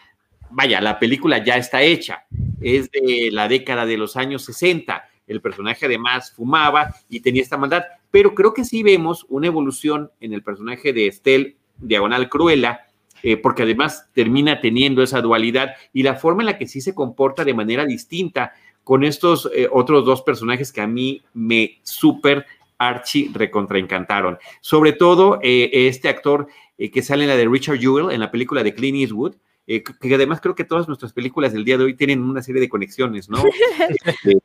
[0.51, 2.25] Vaya, la película ya está hecha,
[2.61, 5.03] es de la década de los años 60.
[5.25, 10.11] El personaje además fumaba y tenía esta maldad, pero creo que sí vemos una evolución
[10.21, 12.86] en el personaje de Estelle Diagonal Cruella,
[13.23, 16.95] eh, porque además termina teniendo esa dualidad y la forma en la que sí se
[16.95, 18.53] comporta de manera distinta
[18.83, 22.45] con estos eh, otros dos personajes que a mí me súper
[22.77, 24.37] archi recontraencantaron.
[24.61, 26.47] Sobre todo eh, este actor
[26.77, 29.33] que sale en la de Richard Jewell, en la película de Clint Eastwood,
[29.65, 32.69] que, además creo que todas nuestras películas del día de hoy tienen una serie de
[32.69, 33.43] conexiones, ¿no?
[33.89, 34.37] Este,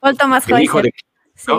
[0.49, 0.93] el, hijo de,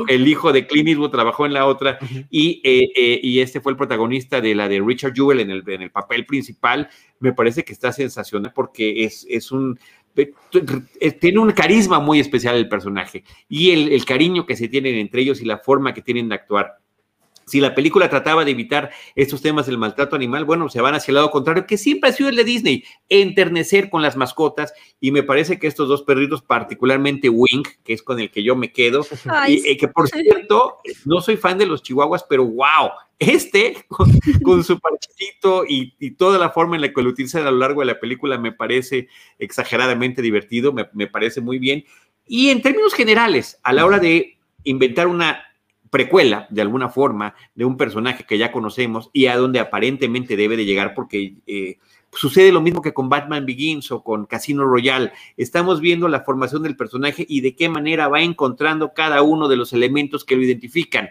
[0.07, 1.99] el hijo de Clint Eastwood trabajó en la otra
[2.29, 5.63] y, eh, eh, y, este fue el protagonista de la de Richard Jewell en el,
[5.67, 6.89] en el papel principal.
[7.19, 9.79] Me parece que está sensacional porque es, es un
[11.19, 15.21] tiene un carisma muy especial el personaje y el, el, cariño que se tienen entre
[15.21, 16.82] ellos y la forma que tienen de actuar.
[17.45, 21.11] Si la película trataba de evitar estos temas del maltrato animal, bueno, se van hacia
[21.11, 25.11] el lado contrario, que siempre ha sido el de Disney, enternecer con las mascotas, y
[25.11, 28.71] me parece que estos dos perritos, particularmente Wink, que es con el que yo me
[28.71, 29.05] quedo,
[29.47, 34.63] y, eh, que por cierto, no soy fan de los chihuahuas, pero wow, este, con,
[34.63, 37.87] su parchecito y, toda la forma en la que lo utilizan a lo largo de
[37.87, 39.07] la película, me parece
[39.39, 41.85] exageradamente divertido, me parece muy bien.
[42.25, 45.43] Y en términos generales, a la hora de inventar una
[45.93, 50.57] precuela, de alguna forma, de un personaje que ya conocemos y a donde aparentemente debe
[50.57, 51.77] de llegar porque eh,
[52.11, 55.11] sucede lo mismo que con Batman Begins o con Casino Royale.
[55.37, 59.55] Estamos viendo la formación del personaje y de qué manera va encontrando cada uno de
[59.55, 61.09] los elementos que lo identifican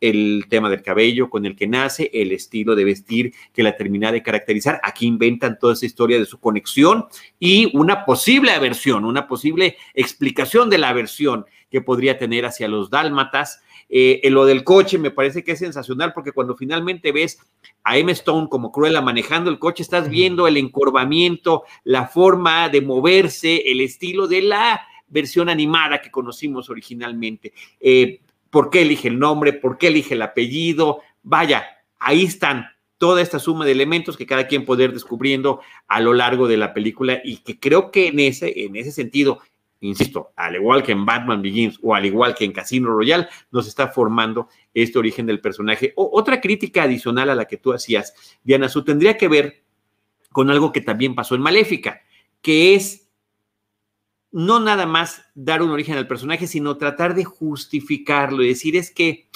[0.00, 4.10] el tema del cabello con el que nace, el estilo de vestir que la termina
[4.10, 4.80] de caracterizar.
[4.82, 7.06] Aquí inventan toda esa historia de su conexión
[7.38, 12.90] y una posible aversión, una posible explicación de la aversión que podría tener hacia los
[12.90, 13.60] dálmatas
[13.96, 17.38] eh, en lo del coche me parece que es sensacional porque cuando finalmente ves
[17.84, 18.10] a M.
[18.10, 23.80] Stone como Cruella manejando el coche, estás viendo el encorvamiento, la forma de moverse, el
[23.80, 27.52] estilo de la versión animada que conocimos originalmente.
[27.78, 28.18] Eh,
[28.50, 29.52] ¿Por qué elige el nombre?
[29.52, 30.98] ¿Por qué elige el apellido?
[31.22, 31.64] Vaya,
[32.00, 32.66] ahí están
[32.98, 36.56] toda esta suma de elementos que cada quien puede ir descubriendo a lo largo de
[36.56, 39.38] la película y que creo que en ese, en ese sentido
[39.80, 43.66] insisto, al igual que en Batman Begins o al igual que en Casino Royale, nos
[43.66, 45.92] está formando este origen del personaje.
[45.96, 49.64] otra crítica adicional a la que tú hacías, Diana Su, tendría que ver
[50.30, 52.00] con algo que también pasó en Maléfica,
[52.40, 53.08] que es
[54.32, 58.90] no nada más dar un origen al personaje, sino tratar de justificarlo y decir es
[58.90, 59.28] que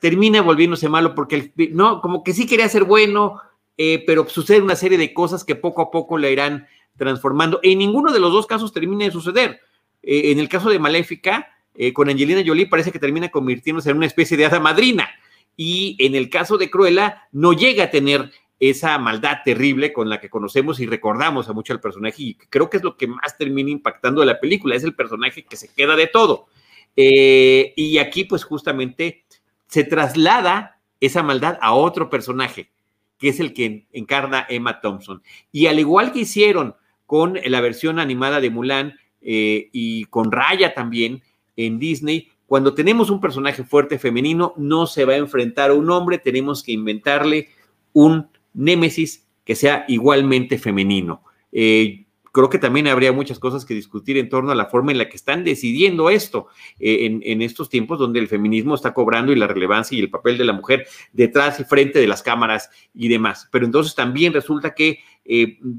[0.00, 3.40] termina volviéndose malo porque, no, como que sí quería ser bueno,
[3.76, 6.68] eh, pero sucede una serie de cosas que poco a poco le irán
[7.00, 7.58] transformando.
[7.62, 9.60] En ninguno de los dos casos termina de suceder.
[10.02, 13.96] Eh, en el caso de Maléfica, eh, con Angelina Jolie parece que termina convirtiéndose en
[13.96, 15.08] una especie de hada madrina.
[15.56, 18.30] Y en el caso de Cruella, no llega a tener
[18.60, 22.22] esa maldad terrible con la que conocemos y recordamos a mucho al personaje.
[22.22, 24.76] Y creo que es lo que más termina impactando de la película.
[24.76, 26.48] Es el personaje que se queda de todo.
[26.96, 29.24] Eh, y aquí, pues justamente
[29.68, 32.70] se traslada esa maldad a otro personaje,
[33.18, 35.22] que es el que encarna Emma Thompson.
[35.50, 36.76] Y al igual que hicieron
[37.10, 41.24] con la versión animada de Mulan, eh, y con Raya también
[41.56, 42.28] en Disney.
[42.46, 46.62] Cuando tenemos un personaje fuerte femenino, no se va a enfrentar a un hombre, tenemos
[46.62, 47.48] que inventarle
[47.92, 51.24] un némesis que sea igualmente femenino.
[51.50, 54.98] Eh, creo que también habría muchas cosas que discutir en torno a la forma en
[54.98, 56.46] la que están decidiendo esto
[56.78, 60.38] eh, en, estos tiempos donde el feminismo está cobrando y la relevancia y el papel
[60.38, 63.48] de la mujer detrás y frente de las cámaras y demás.
[63.50, 65.00] Pero entonces también resulta que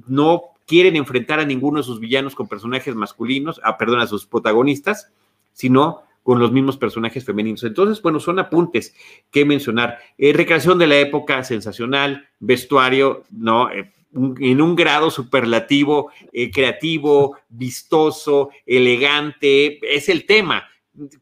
[0.08, 4.26] no quieren enfrentar a ninguno de sus villanos con personajes masculinos, ah, perdón, a sus
[4.26, 5.12] protagonistas,
[5.54, 7.64] sino con los mismos personajes femeninos.
[7.64, 8.96] Entonces, bueno, son apuntes
[9.32, 9.98] que mencionar.
[10.18, 13.72] Eh, recreación de la época, sensacional, vestuario, ¿no?
[13.72, 20.70] Eh, en un grado superlativo, eh, creativo, vistoso, elegante, es el tema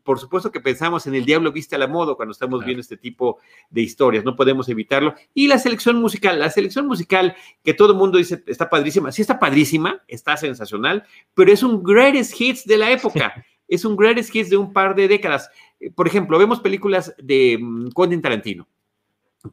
[0.03, 2.97] por supuesto que pensamos en el diablo viste a la moda cuando estamos viendo este
[2.97, 3.39] tipo
[3.69, 5.13] de historias, no podemos evitarlo.
[5.33, 9.21] Y la selección musical, la selección musical que todo el mundo dice está padrísima, sí
[9.21, 11.03] está padrísima, está sensacional,
[11.33, 14.95] pero es un greatest hits de la época, es un greatest hits de un par
[14.95, 15.49] de décadas.
[15.95, 18.67] Por ejemplo, vemos películas de mm, Quentin Tarantino.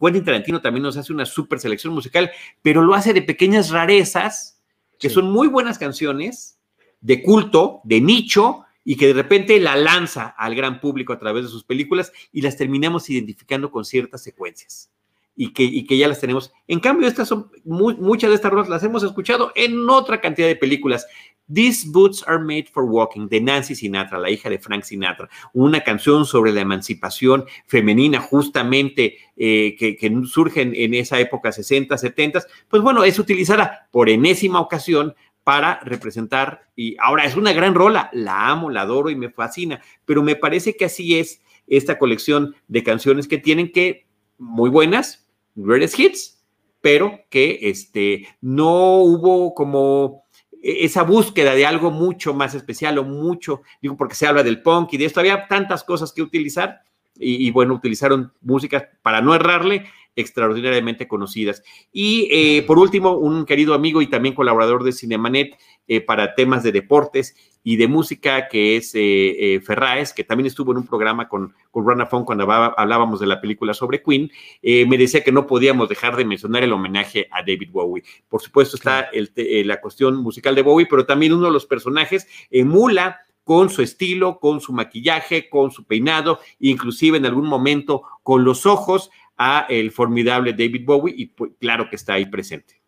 [0.00, 2.30] Quentin Tarantino también nos hace una super selección musical,
[2.62, 4.60] pero lo hace de pequeñas rarezas,
[4.98, 6.58] que son muy buenas canciones,
[7.00, 11.42] de culto, de nicho, y que de repente la lanza al gran público a través
[11.42, 14.92] de sus películas y las terminamos identificando con ciertas secuencias
[15.34, 16.52] y que, y que ya las tenemos.
[16.68, 20.54] En cambio, estas son muchas de estas rolas las hemos escuchado en otra cantidad de
[20.54, 21.04] películas.
[21.52, 25.80] These Boots Are Made for Walking, de Nancy Sinatra, la hija de Frank Sinatra, una
[25.80, 31.98] canción sobre la emancipación femenina, justamente eh, que, que, surge en, en, esa época, 60,
[31.98, 35.14] 70, pues bueno, es utilizada por enésima ocasión
[35.46, 39.80] para representar, y ahora es una gran rola, la amo, la adoro y me fascina,
[40.04, 45.28] pero me parece que así es esta colección de canciones que tienen que, muy buenas,
[45.54, 46.44] greatest hits,
[46.80, 53.04] pero que este, no hubo como e, esa búsqueda de algo mucho más especial o
[53.04, 56.80] mucho, digo porque se habla del punk y de esto, había tantas cosas que utilizar
[57.20, 59.84] y, y bueno, utilizaron músicas para no errarle
[60.16, 61.62] extraordinariamente conocidas.
[61.92, 65.56] Y eh, por último, un querido amigo y también colaborador de Cinemanet
[65.86, 70.70] eh, para temas de deportes y de música, que es eh, Ferraes, que también estuvo
[70.72, 74.30] en un programa con, con Rana Fong cuando hablábamos de la película sobre Queen,
[74.62, 78.04] me decía que no podíamos dejar de mencionar el homenaje a David Bowie.
[78.28, 83.25] Por supuesto está la cuestión musical de Bowie, pero también uno de los personajes emula
[83.46, 88.66] con su estilo, con su maquillaje, con su peinado, inclusive en algún momento con los
[88.66, 92.82] ojos a el formidable David Bowie y pues, claro que está ahí presente.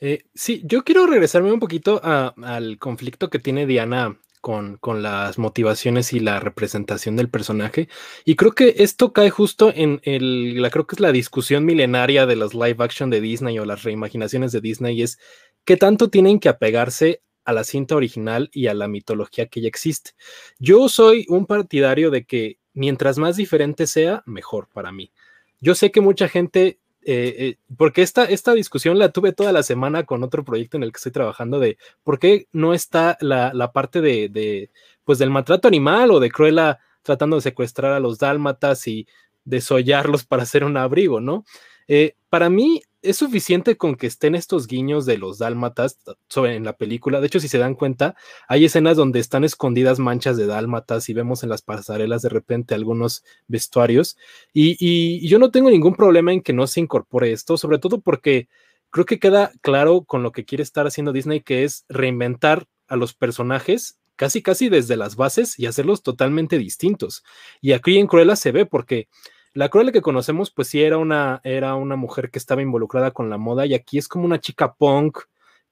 [0.00, 5.36] Eh, sí, yo quiero regresarme un poquito al conflicto que tiene Diana con, con, las
[5.36, 7.90] motivaciones y la representación del personaje.
[8.24, 12.24] Y creo que esto cae justo en el, la, creo que es la discusión milenaria
[12.24, 15.18] de las live action de Disney o las reimaginaciones de Disney, es
[15.66, 19.68] qué tanto tienen que apegarse a la cinta original y a la mitología que ya
[19.68, 20.10] existe.
[20.58, 25.12] Yo soy un partidario de que mientras más diferente sea, mejor para mí.
[25.60, 29.62] Yo sé que mucha gente eh, eh, porque esta, esta discusión la tuve toda la
[29.62, 33.70] semana con otro proyecto en el que estoy trabajando de por qué no está la,
[33.72, 34.70] parte de,
[35.04, 39.06] pues del maltrato animal o de Cruella tratando de secuestrar a los dálmatas y
[39.44, 41.44] desollarlos para hacer un abrigo, ¿no?
[41.86, 45.98] Eh, para mí es suficiente con que estén estos guiños de los dálmatas
[46.34, 47.20] en la película.
[47.20, 48.16] De hecho, si se dan cuenta,
[48.48, 52.74] hay escenas donde están escondidas manchas de dálmatas y vemos en las pasarelas de repente
[52.74, 54.16] algunos vestuarios.
[54.52, 58.48] Y, yo no tengo ningún problema en que no se incorpore esto, sobre todo porque
[58.90, 62.96] creo que queda claro con lo que quiere estar haciendo Disney, que es reinventar a
[62.96, 67.22] los personajes casi casi desde las bases y hacerlos totalmente distintos.
[67.60, 69.08] Y aquí en Cruella se ve porque
[69.56, 73.30] la Cruella que conocemos, pues sí era una, era una mujer que estaba involucrada con
[73.30, 75.20] la moda y aquí es como una chica punk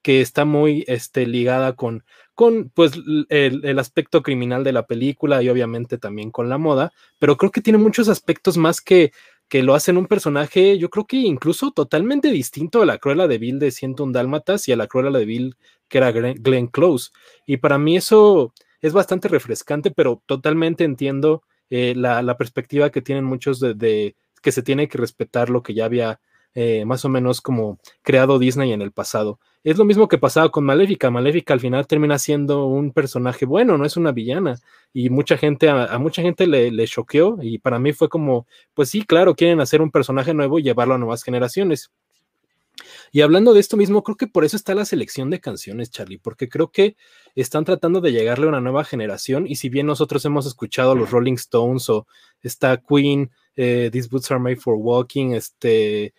[0.01, 2.03] que está muy este, ligada con,
[2.35, 2.93] con pues,
[3.29, 7.61] el, aspecto criminal de la película y obviamente también con la moda, pero creo que
[7.61, 9.13] tiene muchos aspectos más que,
[9.49, 13.37] que lo hacen un personaje, yo creo que incluso totalmente distinto a la Cruella de
[13.37, 15.57] Bill de un Dálmatas y a la Cruella de Bill
[15.89, 17.11] que era Glenn Close.
[17.47, 23.25] Y para mí eso es bastante refrescante, pero totalmente entiendo eh, la, perspectiva que tienen
[23.25, 26.21] muchos de, que se tiene que respetar lo que ya había
[26.55, 29.41] eh, más o menos como creado Disney en el pasado.
[29.65, 31.11] Es lo mismo que pasaba con Maléfica.
[31.11, 34.61] Maléfica al final termina siendo un personaje bueno, no es una villana.
[34.93, 38.91] Y mucha gente, a, mucha gente le, le choqueó y para mí fue como, pues
[38.91, 41.91] sí, claro, quieren hacer un personaje nuevo y llevarlo a nuevas generaciones.
[43.15, 46.19] Y hablando de esto mismo, creo que por eso está la selección de canciones, Charlie,
[46.19, 46.97] porque creo que
[47.37, 51.13] están tratando de llegarle a una nueva generación y si bien nosotros hemos escuchado los
[51.13, 52.09] Rolling Stones o
[52.43, 56.13] está Queen, eh, These Boots Are Made for Walking, este...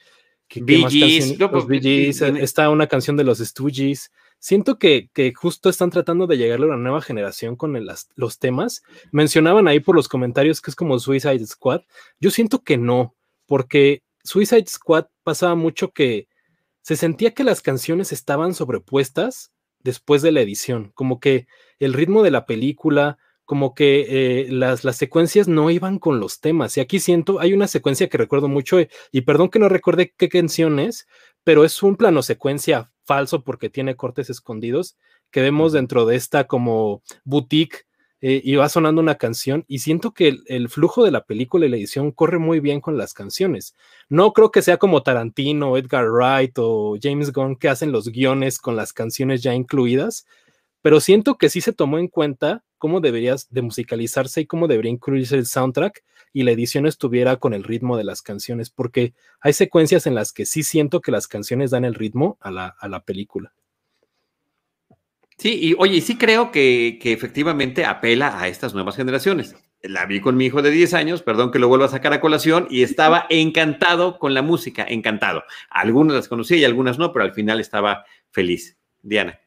[0.48, 4.10] ¿qué, Bee Gees, los Bee está una canción de los Stooges.
[4.40, 7.78] Siento que, que, justo están tratando de llegarle a una nueva generación con
[8.16, 8.84] los temas.
[9.12, 11.82] Mencionaban ahí por los comentarios que es como Suicide Squad.
[12.22, 13.16] Yo siento que no,
[13.48, 16.30] porque Suicide Squad pasaba mucho que
[16.86, 21.48] se sentía que las canciones estaban sobrepuestas después de la edición, como que
[21.80, 26.42] el ritmo de la película, como que eh, las, las, secuencias no iban con los
[26.42, 26.78] temas.
[26.78, 28.78] Y aquí siento, hay una secuencia que recuerdo mucho,
[29.12, 31.08] y perdón que no recuerde qué canción es,
[31.44, 34.96] pero es un plano secuencia falso porque tiene cortes escondidos
[35.32, 37.88] que vemos dentro de esta como boutique
[38.22, 41.70] eh, y va sonando una canción y siento que el, flujo de la película y
[41.70, 43.76] la edición corre muy bien con las canciones.
[44.10, 48.58] No creo que sea como Tarantino, Edgar Wright o James Gunn que hacen los guiones
[48.58, 50.26] con las canciones ya incluidas,
[50.82, 54.92] pero siento que sí se tomó en cuenta cómo deberías de musicalizarse y cómo debería
[54.92, 59.54] incluirse el soundtrack y la edición estuviera con el ritmo de las canciones, porque hay
[59.54, 63.54] secuencias en las que sí siento que las canciones dan el ritmo a la película.
[65.38, 69.56] Sí, y oye, sí creo que, efectivamente apela a estas nuevas generaciones.
[69.82, 72.22] La vi con mi hijo de 10 años, perdón que lo vuelva a sacar a
[72.22, 75.44] colación, y estaba encantado con la música, encantado.
[75.70, 78.78] Algunas las conocía y algunas no, pero al final estaba feliz.
[79.02, 79.40] Diana.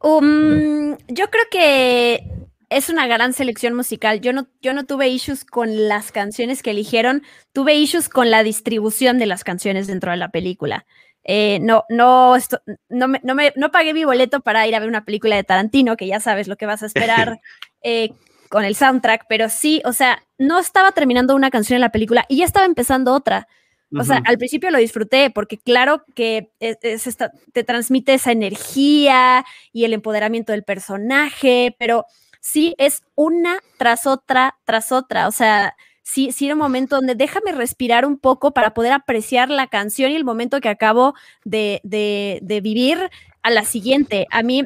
[0.00, 2.24] Um, yo creo que
[2.68, 4.20] es una gran selección musical.
[4.20, 8.42] Yo no, yo no tuve issues con las canciones que eligieron, tuve issues con la
[8.42, 10.86] distribución de las canciones dentro de la película.
[11.24, 12.36] Eh, no, no,
[12.88, 15.44] no, me, no, me, no pagué mi boleto para ir a ver una película de
[15.44, 17.40] Tarantino, que ya sabes lo que vas a esperar
[17.82, 18.10] eh,
[18.48, 22.26] con el soundtrack, pero sí, o sea, no estaba terminando una canción en la película
[22.28, 23.48] y ya estaba empezando otra.
[23.98, 26.50] O sea, al principio lo disfruté porque claro que
[27.52, 32.06] te transmite esa energía y el empoderamiento del personaje, pero
[32.40, 35.28] sí es una tras otra, tras otra.
[35.28, 39.50] O sea, sí, sí era un momento donde déjame respirar un poco para poder apreciar
[39.50, 41.80] la canción y el momento que acabo de,
[42.62, 43.10] vivir
[43.42, 44.26] a la siguiente.
[44.30, 44.64] A mí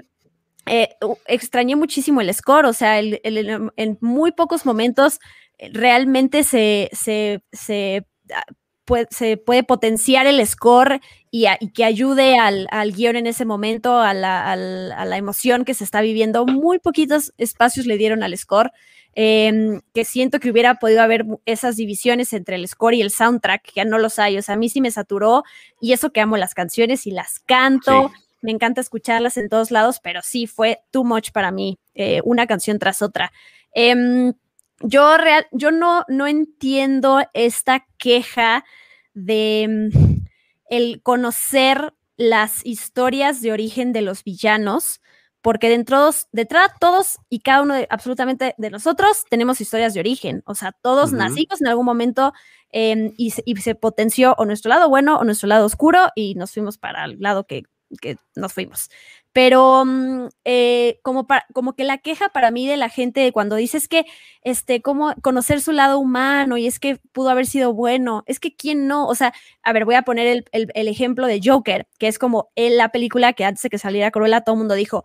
[0.66, 0.88] eh,
[1.26, 5.20] extrañé muchísimo el score, o sea, en muy pocos momentos
[5.58, 8.44] eh, realmente se, se, ah,
[8.84, 14.14] puede, se puede potenciar el score y, que ayude al, guion en ese momento, a
[14.14, 16.46] la, a la, emoción que se está viviendo.
[16.46, 18.72] Muy poquitos espacios le dieron al score.
[19.18, 23.62] Em, que siento que hubiera podido haber esas divisiones entre el score y el soundtrack,
[23.62, 24.36] que ya no los hay.
[24.36, 25.42] O sea, a mí sí me saturó
[25.80, 28.12] y eso que amo las canciones y las canto.
[28.42, 32.46] Me encanta escucharlas en todos lados, pero sí fue too much para mí, eh, una
[32.46, 33.32] canción tras otra.
[33.72, 34.34] Em,
[34.80, 38.66] yo, real, yo no, no entiendo esta queja
[39.14, 40.26] de mm,
[40.68, 45.00] el conocer las historias de origen de los villanos,
[45.46, 50.42] porque dentro, detrás todos y cada uno de, absolutamente de nosotros tenemos historias de origen,
[50.44, 52.32] o sea, todos nacimos en algún momento
[52.72, 56.50] em, y, y, se potenció o nuestro lado bueno o nuestro lado oscuro y nos
[56.50, 57.62] fuimos para el lado que
[58.00, 58.90] que nos fuimos.
[59.32, 63.86] Pero mm, eh, como, como que la queja para mí de la gente cuando dices
[63.88, 64.06] que,
[64.42, 68.54] este, como conocer su lado humano y es que pudo haber sido bueno, es que
[68.56, 69.32] quién no, o sea,
[69.62, 73.34] a ver, voy a poner el, ejemplo de Joker, que es como en la película
[73.34, 75.04] que antes de que saliera Cruella todo el mundo dijo,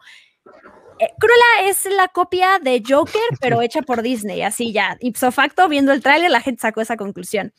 [1.01, 5.67] eh, Cruella es la copia de Joker, pero hecha por Disney, así ya, ipso facto,
[5.67, 7.53] viendo el tráiler, la gente sacó esa conclusión.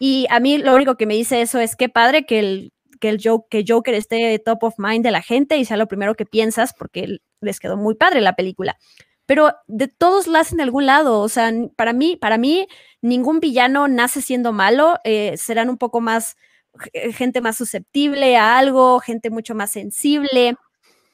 [0.00, 3.08] Y a mí lo único que me dice eso es que padre que el, que
[3.08, 6.14] el Joker, que Joker esté top of mind de la gente y sea lo primero
[6.14, 8.76] que piensas, porque les quedó muy padre la película.
[9.26, 11.20] Pero de todos la hacen de algún lado.
[11.20, 12.66] O sea, para mí, para mí,
[13.02, 14.98] ningún villano nace siendo malo.
[15.04, 16.36] Eh, serán un poco más
[17.12, 20.56] gente más susceptible a algo, gente mucho más sensible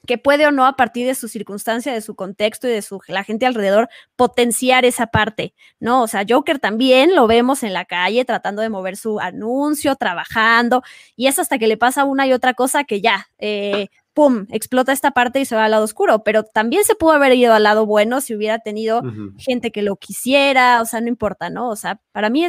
[0.05, 2.99] que puede o no a partir de su circunstancia, de su contexto y de su,
[3.07, 6.03] la gente alrededor potenciar esa parte, ¿no?
[6.03, 10.83] O sea, Joker también lo vemos en la calle tratando de mover su anuncio, trabajando,
[11.15, 14.91] y es hasta que le pasa una y otra cosa que ya, eh, ¡pum!, explota
[14.93, 17.63] esta parte y se va al lado oscuro, pero también se pudo haber ido al
[17.63, 19.01] lado bueno si hubiera tenido
[19.37, 21.69] gente que lo quisiera, o sea, no importa, ¿no?
[21.69, 22.47] O sea, para mí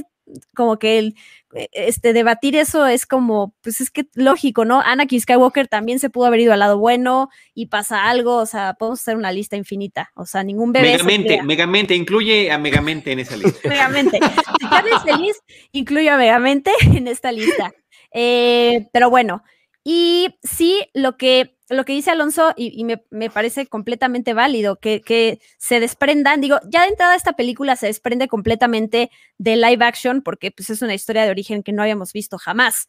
[0.55, 1.14] como que el,
[1.55, 4.81] e, este, debatir eso es como, pues es que lógico, ¿no?
[4.81, 8.74] Anakin Skywalker también se pudo haber ido al lado bueno y pasa algo, o sea,
[8.74, 10.93] podemos hacer una lista infinita, o sea, ningún bebé.
[10.93, 13.61] Megamente, Megamente, incluye a Megamente en esa lista.
[13.68, 14.20] Megamente.
[14.61, 15.37] Si Carlos feliz,
[15.72, 17.72] incluye a Megamente en esta lista.
[18.12, 19.43] Eh, pero bueno,
[19.85, 25.81] y sí, lo que lo que dice Alonso, y, me, parece completamente válido, que, se
[25.81, 30.71] desprendan, digo, ya de entrada esta película se desprende completamente de live action, porque pues
[30.71, 32.89] es una historia de origen que no habíamos visto jamás.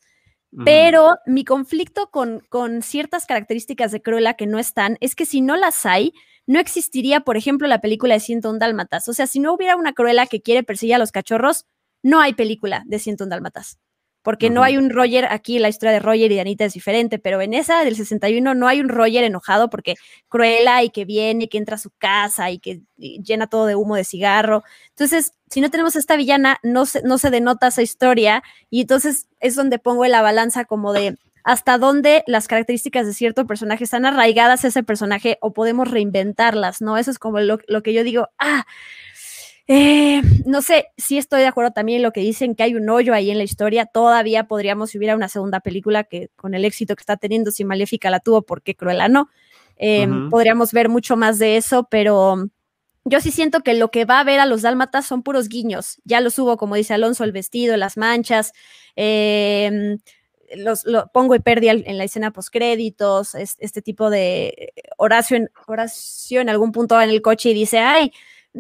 [0.64, 5.42] Pero mi conflicto con, con ciertas características de Cruella que no están, es que si
[5.42, 6.14] no las hay,
[6.46, 9.10] no existiría, por ejemplo, la película de 101 Dálmatas.
[9.10, 11.66] O sea, si no hubiera una Cruella que quiere perseguir a los cachorros,
[12.02, 13.78] no hay película de 101 Dálmatas
[14.28, 17.18] porque no hay un Roger aquí, la historia de Roger y de Anita es diferente,
[17.18, 19.96] pero en esa del 61 no hay un Roger enojado porque
[20.28, 23.76] Cruella y que viene y que entra a su casa y que llena todo de
[23.76, 24.66] humo de cigarro.
[24.90, 29.30] Entonces, si no tenemos esta villana, no se, no se denota esa historia y entonces
[29.40, 34.06] es donde pongo la balanza como de hasta dónde las características de cierto personaje están
[34.06, 36.98] arraigadas a ese personaje o podemos reinventarlas, ¿no?
[36.98, 38.66] Eso es como lo, lo que yo digo, ah,
[39.68, 42.90] eh, no sé, si estoy de acuerdo también en lo que dicen que hay un
[42.90, 43.86] hoyo ahí en la historia.
[43.86, 47.66] Todavía podríamos, si hubiera una segunda película que con el éxito que está teniendo, si
[47.66, 49.30] Maléfica la tuvo, porque Cruella no?
[49.76, 52.50] Em, podríamos ver mucho más de eso, pero
[53.04, 56.00] yo sí siento que lo que va a ver a los dálmatas son puros guiños.
[56.06, 58.54] Ya los hubo, como dice Alonso, el vestido, las manchas.
[58.96, 60.00] Em,
[60.56, 65.50] los, lo pongo y perdí en la escena post créditos, este tipo de Horacio en,
[65.68, 68.14] Horacio en algún punto va en el coche y dice, ay,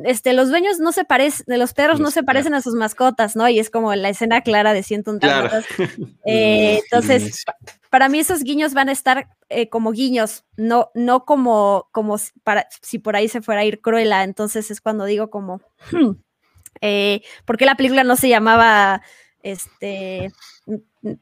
[0.03, 3.35] este, los dueños no se parecen, de los perros no se parecen a sus mascotas,
[3.35, 3.47] ¿no?
[3.49, 5.19] Y es como la escena clara de ciento un
[6.25, 7.45] eh, entonces,
[7.89, 12.67] para mí esos guiños van a estar eh, como guiños, no, no como, como para,
[12.81, 14.23] si por ahí se fuera a ir Cruella.
[14.23, 16.11] Entonces es cuando digo como, hmm,
[16.81, 19.01] eh, ¿por qué la película no se llamaba
[19.43, 20.31] este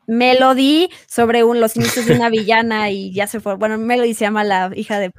[0.07, 3.55] Melody sobre un, los inicios de una villana y ya se fue.
[3.55, 5.11] Bueno, Melody se llama la hija de,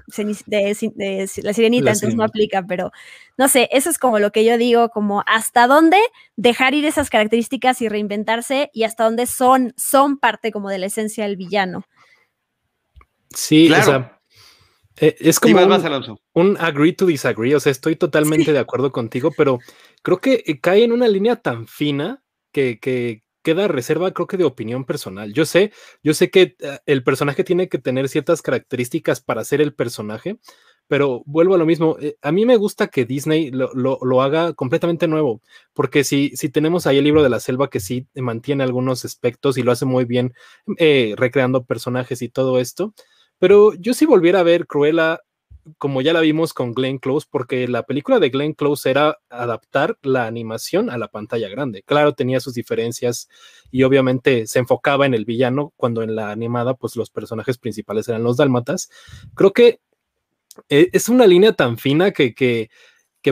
[1.42, 2.90] la sirenita, entonces no aplica, pero
[3.36, 5.98] no sé, eso es como lo que yo digo, como hasta dónde
[6.36, 10.86] dejar ir esas características y reinventarse y hasta dónde son, son parte como de la
[10.86, 11.84] esencia del villano.
[13.30, 14.20] Sí, o sea,
[14.98, 19.30] eh, es como un, un, agree to disagree, o sea, estoy totalmente de acuerdo contigo,
[19.36, 19.58] pero
[20.02, 22.22] creo que eh, cae en una línea tan fina
[22.56, 25.32] que, que, queda reserva, creo que de opinión personal.
[25.32, 29.60] Yo sé, yo sé que eh, el personaje tiene que tener ciertas características para ser
[29.60, 30.38] el personaje,
[30.88, 31.96] pero vuelvo a lo mismo.
[32.00, 35.42] Eh, a mí me gusta que Disney lo, haga completamente nuevo,
[35.74, 39.58] porque si, si tenemos ahí el libro de la selva que sí mantiene algunos aspectos
[39.58, 40.32] y lo hace muy bien,
[40.78, 42.94] eh, recreando personajes y todo esto.
[43.38, 45.20] Pero yo si volviera a ver Cruella
[45.78, 49.98] como ya la vimos con Glenn Close, porque la película de Glenn Close era adaptar
[50.02, 51.82] la animación a la pantalla grande.
[51.82, 53.28] Claro, tenía sus diferencias
[53.70, 58.08] y obviamente se enfocaba en el villano, cuando en la animada, pues los personajes principales
[58.08, 58.90] eran los dálmatas.
[59.34, 59.80] Creo que
[60.68, 62.68] eh, es una línea tan fina que, que,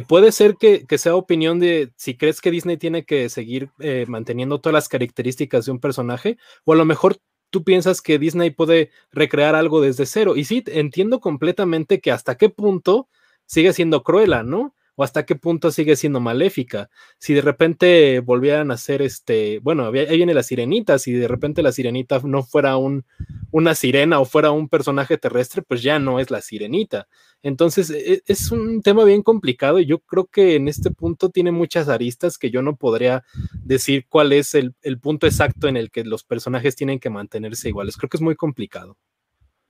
[0.03, 4.61] puede ser que, sea opinión de si crees que Disney tiene que seguir eh, manteniendo
[4.61, 7.19] todas las características de un personaje, o a lo mejor
[7.55, 10.35] tú piensas que Disney puede recrear algo desde cero.
[10.35, 13.09] Y sí, entiendo completamente que hasta qué punto
[13.47, 14.75] sigue siendo Cruella, ¿no?
[14.97, 16.91] O hasta qué punto sigue siendo maléfica.
[17.19, 21.63] Si de repente volvieran a ser este, bueno, ahí viene la sirenita, si de repente
[21.63, 23.05] la sirenita no fuera un,
[23.51, 27.09] una sirena o fuera un personaje terrestre, pues ya no es la sirenita.
[27.43, 31.53] Entonces, e, es un tema bien complicado y yo creo que en este punto tiene
[31.53, 33.25] muchas aristas que yo no podría
[33.65, 37.69] decir cuál es el, el punto exacto en el que los personajes tienen que mantenerse
[37.69, 37.97] iguales.
[37.97, 38.97] Creo que es muy complicado.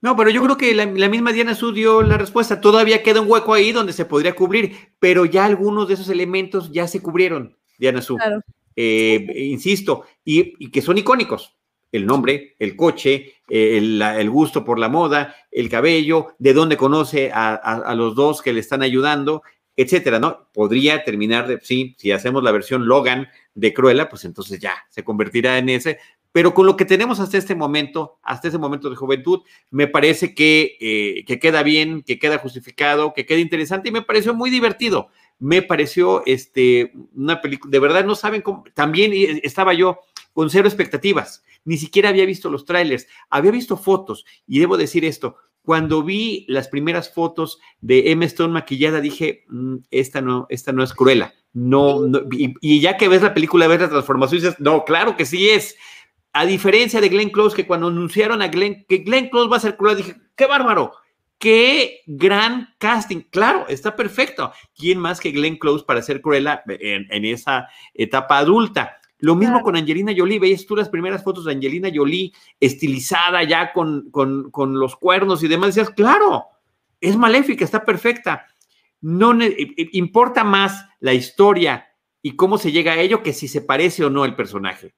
[0.05, 2.61] No, pero yo creo que la, misma Diana Su dio la respuesta.
[2.61, 6.71] Todavía queda un hueco ahí donde se podría cubrir, pero ya algunos de esos elementos
[6.71, 8.15] ya se cubrieron, Diana Su.
[8.75, 11.55] Eh, insisto, y, que son icónicos.
[11.91, 17.31] El nombre, el coche, eh, el, gusto por la moda, el cabello, de dónde conoce
[17.33, 19.41] a, los dos que le están ayudando,
[19.75, 20.49] etcétera, ¿no?
[20.53, 25.03] Podría terminar de, sí, si hacemos la versión Logan de Cruella, pues entonces ya se
[25.03, 25.97] convertirá en ese,
[26.35, 30.35] pero con lo que tenemos hasta este momento, hasta ese momento de juventud, me parece
[30.35, 34.49] que, eh, que queda bien, que queda justificado, que queda interesante y me pareció muy
[34.49, 35.07] divertido.
[35.39, 39.13] Me pareció este, una película, de verdad no saben cómo, también
[39.43, 40.01] estaba yo
[40.33, 45.05] con cero expectativas, ni siquiera había visto los trailers, había visto fotos y debo decir
[45.05, 50.73] esto, cuando vi las primeras fotos de Emma Stone maquillada, dije, mm, esta no, esta
[50.73, 51.33] no es cruela.
[51.55, 52.01] No,
[52.33, 55.77] y, ya que ves la película, ves la transformación, dices, no, claro que sí es.
[56.37, 59.61] A diferencia de Glenn Close, que cuando anunciaron a Glenn, que Glenn Close va a
[59.61, 60.91] ser Cruella, dije, qué bárbaro,
[61.37, 63.21] qué gran casting.
[63.31, 64.51] Claro, está perfecto.
[64.77, 68.97] ¿Quién más que Glenn Close para ser Cruella en, esa etapa adulta?
[69.19, 70.39] Lo mismo con Angelina Jolie.
[70.39, 75.41] Veías tú las primeras fotos de Angelina Jolie estilizada ya con, con, con los cuernos
[75.41, 75.73] y demás.
[75.73, 76.47] Decías, claro,
[76.99, 78.45] es maléfica, está perfecta.
[78.99, 79.33] No
[79.93, 81.87] importa más la historia
[82.21, 84.93] y cómo se llega a ello que si se parece o no el personaje.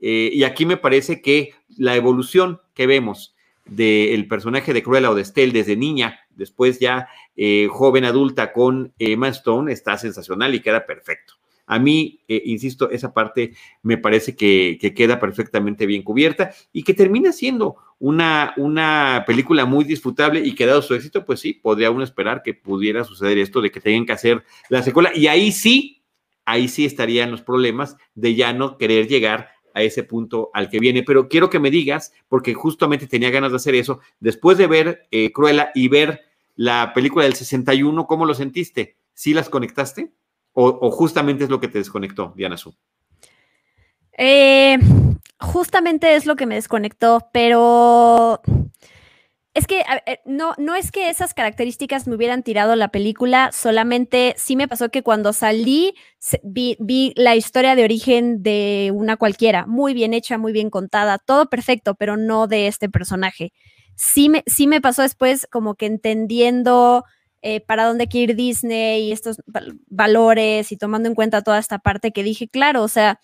[0.00, 3.34] Eh, y aquí me parece que la evolución que vemos
[3.66, 8.92] del personaje de Cruella o de Estelle desde niña, después ya eh, joven adulta con
[8.98, 11.34] Emma Stone, está sensacional y queda perfecto.
[11.66, 13.52] A mí, eh, insisto, esa parte
[13.82, 19.84] me parece que, queda perfectamente bien cubierta y que termina siendo una, una película muy
[19.84, 23.60] disfrutable y que dado su éxito, pues sí, podría uno esperar que pudiera suceder esto
[23.60, 26.02] de que tengan que hacer la secuela y ahí sí,
[26.44, 30.78] ahí sí estarían los problemas de ya no querer llegar a ese punto al que
[30.78, 31.02] viene.
[31.02, 35.08] Pero quiero que me digas, porque justamente tenía ganas de hacer eso, después de ver
[35.10, 36.22] eh, Cruella y ver
[36.56, 38.96] la película del 61, ¿cómo lo sentiste?
[39.14, 40.12] ¿Sí las conectaste?
[40.52, 42.74] ¿O, justamente es lo que te desconectó, Diana Su?
[44.12, 44.78] Eh,
[45.38, 48.40] justamente es lo que me desconectó, pero
[49.52, 54.34] es que eh, no, no es que esas características me hubieran tirado la película, solamente
[54.36, 55.94] sí me pasó que cuando salí
[56.44, 61.18] vi, vi, la historia de origen de una cualquiera, muy bien hecha, muy bien contada,
[61.18, 63.52] todo perfecto, pero no de este personaje.
[63.96, 67.04] Sí me, sí me pasó después como que entendiendo
[67.42, 69.38] eh, para dónde quiere ir Disney y estos
[69.88, 73.18] valores y tomando en cuenta toda esta parte que dije, claro, o sea,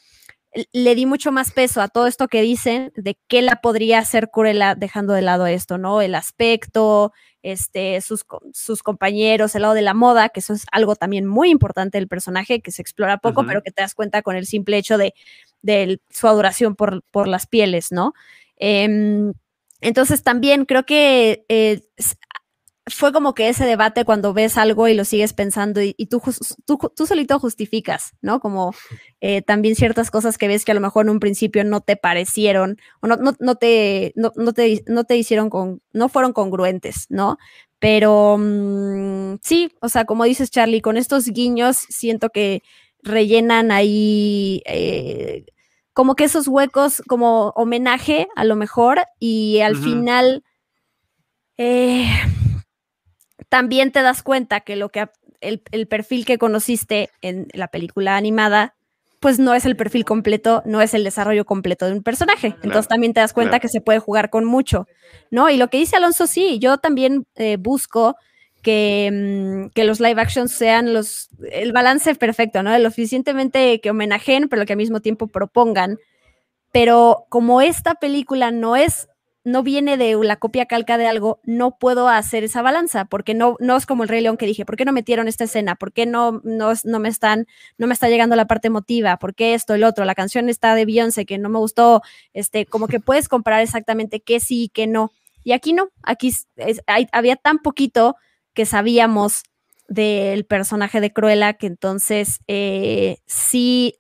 [0.73, 4.31] le di mucho más peso a todo esto que dicen de qué la podría hacer
[4.31, 6.01] Cruella dejando de lado esto, ¿no?
[6.01, 7.13] El aspecto,
[7.43, 11.51] este, sus, sus compañeros, el lado de la moda, que eso es algo también muy
[11.51, 14.79] importante del personaje, que se explora poco, pero que te das cuenta con el simple
[14.79, 15.15] hecho de,
[16.11, 18.15] su adoración por, por las pieles, ¿no?
[18.57, 19.33] Em,
[19.81, 21.83] entonces también creo que eh,
[22.89, 26.23] fue como que ese debate cuando ves algo y lo sigues pensando y, tú,
[26.65, 28.39] tú, solito justificas, ¿no?
[28.39, 28.75] Como
[29.21, 31.97] eh, también ciertas cosas que ves que a lo mejor en un principio no te
[31.97, 37.39] parecieron o no, no, te, no, te, no te hicieron con, no fueron congruentes, ¿no?
[37.81, 42.63] Pero mm, sí, o sea, como dices Charlie, con estos guiños siento que
[43.03, 45.45] rellenan ahí eh,
[45.93, 50.45] como que esos huecos como homenaje a lo mejor y al final...
[51.59, 52.07] Eh,
[53.57, 55.09] también te das cuenta que lo que
[55.41, 58.75] el, perfil que conociste en la película animada,
[59.19, 62.49] pues no es el perfil completo, no es el desarrollo completo de un personaje.
[62.63, 64.87] Entonces también te das cuenta que se puede jugar con mucho,
[65.31, 65.49] ¿no?
[65.49, 68.17] Y lo que dice Alonso, sí, yo también eh, busco
[68.61, 72.79] que, mm, que, los live actions sean los, el balance perfecto, ¿no?
[72.79, 75.97] Lo suficientemente que homenajeen, pero que al mismo tiempo propongan.
[76.73, 79.09] Pero como esta película no es
[79.47, 83.57] no viene de la copia calca de algo, no puedo hacer esa balanza, porque no,
[83.61, 85.77] no es como el Rey León que dije, ¿por qué no metieron esta escena?
[85.77, 87.47] ¿Por qué no, no, no me están,
[87.79, 89.19] no me está llegando la parte emotiva?
[89.19, 90.05] ¿Por qué esto, el otro?
[90.05, 92.03] La canción está de Beyoncé que no me gustó,
[92.33, 95.13] este, como que puedes comparar exactamente qué sí y qué no.
[95.45, 96.35] Y aquí no, aquí
[97.13, 98.17] había tan poquito
[98.53, 99.45] que sabíamos
[99.87, 103.95] del personaje de Cruella que entonces eh, sí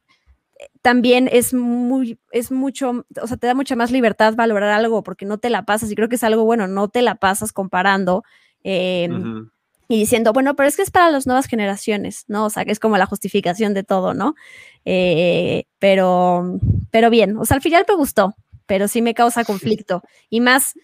[0.86, 5.26] también es muy, es mucho, o sea, te da mucha más libertad valorar algo porque
[5.26, 8.22] no te la pasas, y creo que es algo bueno, no te la pasas comparando
[8.62, 9.50] em,
[9.88, 12.44] y diciendo, bueno, pero es que es para las nuevas generaciones, ¿no?
[12.44, 14.36] O sea, que es como la justificación de todo, ¿no?
[14.84, 16.56] Eh, pero,
[16.92, 18.36] pero bien, o sea, al final me gustó,
[18.66, 20.04] pero sí me causa conflicto.
[20.30, 20.74] Y más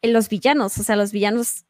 [0.00, 1.66] en los villanos, o sea, los villanos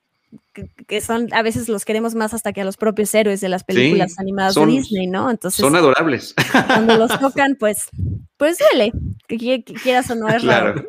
[0.87, 3.65] que, son, a veces los queremos más hasta que a los propios héroes de las
[3.65, 5.31] películas animadas de Disney, ¿no?
[5.31, 5.61] Entonces.
[5.61, 6.35] Son adorables.
[6.67, 7.89] Cuando los tocan, pues,
[8.37, 8.93] pues duele,
[9.27, 10.85] que, quieras o no es claro.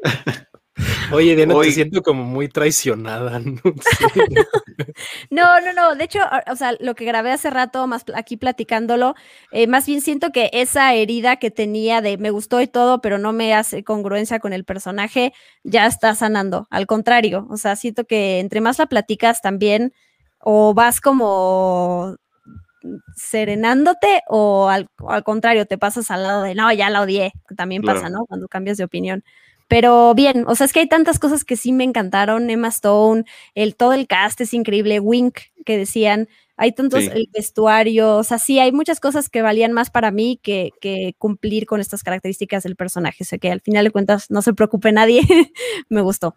[1.16, 3.40] Oye, Diana, te siento como muy traicionada.
[3.40, 3.60] ¿no?
[5.30, 6.20] no, no, De hecho,
[6.50, 9.16] o sea, lo que grabé hace rato, más aquí platicándolo,
[9.52, 13.18] eh, más bien siento que esa herida que tenía de me gustó y todo, pero
[13.18, 15.34] no me hace congruencia con el personaje,
[15.64, 16.68] ya está sanando.
[16.70, 19.94] Al contrario, o sea, siento que entre más la platicas también,
[20.40, 22.18] o vas como
[23.16, 27.84] serenándote o al, al contrario, te pasas al lado de, no, ya la odié, también
[27.84, 28.26] pasa, ¿no?
[28.26, 29.24] Cuando cambias de opinión.
[29.72, 32.50] Pero bien, o sea, es que hay tantas cosas que sí me encantaron.
[32.50, 33.24] Emma Stone,
[33.56, 35.00] el, todo el cast es increíble.
[35.00, 36.28] Wink, que decían,
[36.58, 40.42] hay tantos, el vestuario, o sea, sí, hay muchas cosas que valían más para mí
[40.44, 40.72] que,
[41.18, 43.24] cumplir con estas características del personaje.
[43.24, 45.22] O sea, que al final de cuentas no se preocupe nadie,
[45.88, 46.36] me gustó.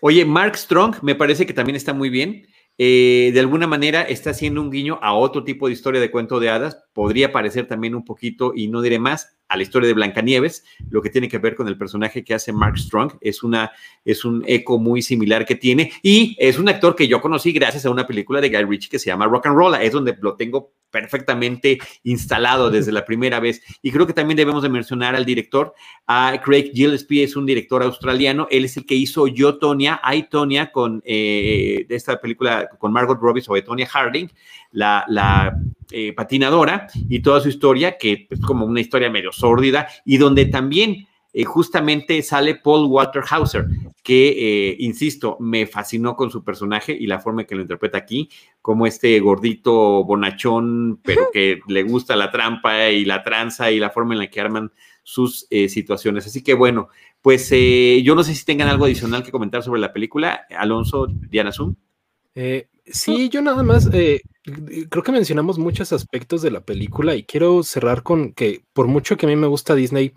[0.00, 2.48] Oye, Mark Strong me parece que también está muy bien.
[2.78, 6.40] Eh, de alguna manera está haciendo un guiño a otro tipo de historia de cuento
[6.40, 6.83] de hadas.
[6.94, 11.02] Podría parecer también un poquito, y no diré más, a la historia de Blancanieves, lo
[11.02, 13.12] que tiene que ver con el personaje que hace Mark Strong.
[13.20, 13.70] Es, una,
[14.04, 17.84] es un eco muy similar que tiene y es un actor que yo conocí gracias
[17.86, 19.74] a una película de Guy Ritchie que se llama Rock and Roll.
[19.74, 23.62] Es donde lo tengo perfectamente instalado desde la primera vez.
[23.82, 25.74] Y creo que también debemos de mencionar al director,
[26.06, 28.46] a Craig Gillespie, es un director australiano.
[28.50, 33.18] Él es el que hizo Yo, Tonya, I, Tonya, con eh, esta película con Margot
[33.20, 34.30] Robbie sobre Tonya Harding,
[34.70, 35.56] la, la
[35.90, 40.46] eh, patinadora, y toda su historia, que es como una historia medio sórdida, y donde
[40.46, 41.06] también
[41.36, 43.66] eh, justamente sale Paul Walter Hauser,
[44.04, 44.28] que,
[44.70, 48.30] eh, insisto, me fascinó con su personaje y la forma en que lo interpreta aquí,
[48.62, 53.90] como este gordito bonachón, pero que le gusta la trampa y la tranza y la
[53.90, 54.70] forma en la que arman
[55.02, 56.24] sus eh, situaciones.
[56.24, 56.88] Así que bueno,
[57.20, 60.46] pues yo no sé si tengan algo adicional que comentar sobre la película.
[60.56, 61.74] Alonso, Diana Zoom.
[62.86, 63.90] sí, yo nada más,
[64.44, 69.16] creo que mencionamos muchos aspectos de la película y quiero cerrar con que por mucho
[69.16, 70.12] que a mí me gusta Disney,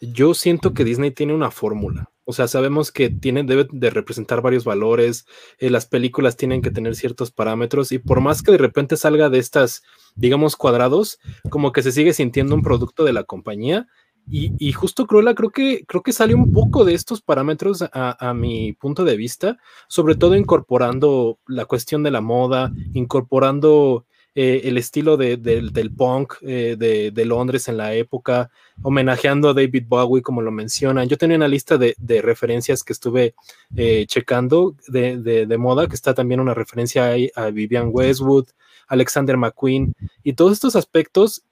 [0.00, 2.10] yo siento que Disney tiene una fórmula.
[2.24, 5.26] O sea, sabemos que tiene, debe de representar varios valores,
[5.58, 9.28] eh, las películas tienen que tener ciertos parámetros y por más que de repente salga
[9.28, 9.82] de estas,
[10.14, 11.18] digamos, cuadrados,
[11.50, 13.88] como que se sigue sintiendo un producto de la compañía.
[14.28, 18.72] Y, justo Cruella creo que, creo que sale un poco de estos parámetros a, mi
[18.72, 19.58] punto de vista,
[19.88, 26.76] sobre todo incorporando la cuestión de la moda, incorporando eh, el estilo del punk eh,
[26.78, 28.50] de, Londres en la época,
[28.82, 31.08] homenajeando a David Bowie, como lo mencionan.
[31.08, 33.34] Yo tenía una lista de, referencias que estuve
[33.76, 38.46] eh, checando de, moda, que está también una referencia a Vivian Westwood,
[38.88, 41.44] Alexander McQueen, y todos estos aspectos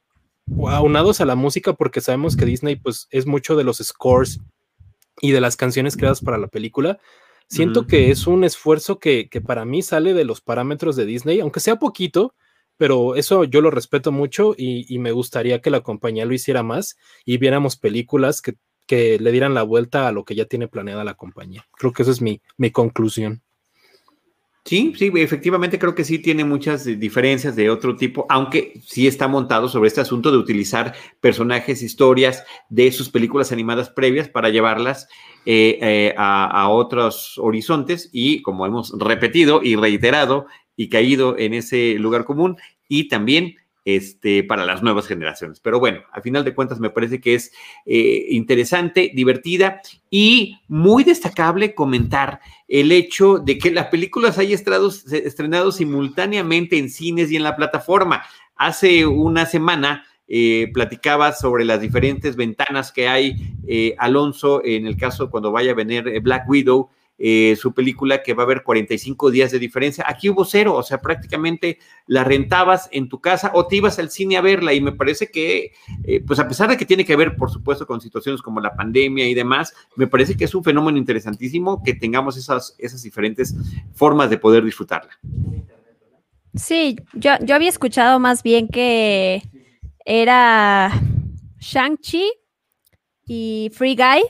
[0.68, 4.40] aunados a la música, porque sabemos que Disney pues, es mucho de los scores
[5.20, 6.98] y de las canciones creadas para la película.
[7.48, 11.40] Siento que es un esfuerzo que, que, para mí sale de los parámetros de Disney,
[11.40, 12.35] aunque sea poquito,
[12.81, 16.97] pero eso yo lo respeto mucho y, me gustaría que la compañía lo hiciera más
[17.27, 18.56] y viéramos películas que,
[18.89, 21.68] le dieran la vuelta a lo que ya tiene planeada la compañía.
[21.72, 23.43] Creo que esa es mi, mi conclusión.
[24.65, 29.27] Sí, sí, efectivamente creo que sí tiene muchas diferencias de otro tipo, aunque sí está
[29.27, 35.09] montado sobre este asunto de utilizar personajes, historias de sus películas animadas previas para llevarlas
[35.47, 40.47] eh, eh, a, a, otros horizontes y como hemos repetido y reiterado,
[40.77, 42.57] y caído en ese lugar común
[42.89, 45.61] y también este, para las nuevas generaciones.
[45.61, 47.53] Pero bueno, al final de cuentas me parece que es
[47.87, 49.81] eh, interesante, divertida
[50.11, 52.41] y muy destacable comentar
[52.71, 57.57] el hecho de que la película se haya estrenado, simultáneamente en cines y en la
[57.57, 58.23] plataforma.
[58.55, 64.97] Hace una semana eh, platicaba sobre las diferentes ventanas que hay, eh, Alonso, en el
[64.97, 66.91] caso cuando vaya a venir Black Widow,
[67.23, 70.03] eh, su película que va a haber 45 días de diferencia.
[70.09, 74.11] Aquí hubo cero, o sea, prácticamente la rentabas en tu casa o te ibas al
[74.11, 75.73] cine a verla y me parece que,
[76.05, 78.75] eh, pues a pesar de que tiene que ver, por supuesto, con situaciones como la
[78.75, 83.55] pandemia y demás, me parece que es un fenómeno interesantísimo que tengamos esas, esas diferentes
[83.93, 85.11] formas de poder disfrutarla.
[86.55, 89.43] Sí, yo, yo había escuchado más bien que
[90.07, 90.91] era
[91.59, 92.33] Shang-Chi
[93.27, 94.23] y Free Guy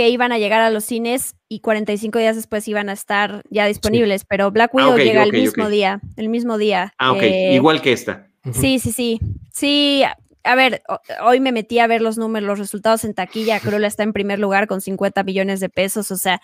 [0.00, 3.66] que iban a llegar a los cines y 45 días después iban a estar ya
[3.66, 6.94] disponibles, pero Black Widow ah, llega el mismo día, el mismo día.
[6.96, 8.30] Ah, ok, eh, igual que esta.
[8.50, 9.20] Sí, sí, sí.
[9.52, 10.02] Sí,
[10.42, 10.82] a ver,
[11.22, 14.38] hoy me metí a ver los números, los resultados en taquilla, Cruella está en primer
[14.38, 16.40] lugar con 50 millones de pesos, o sea,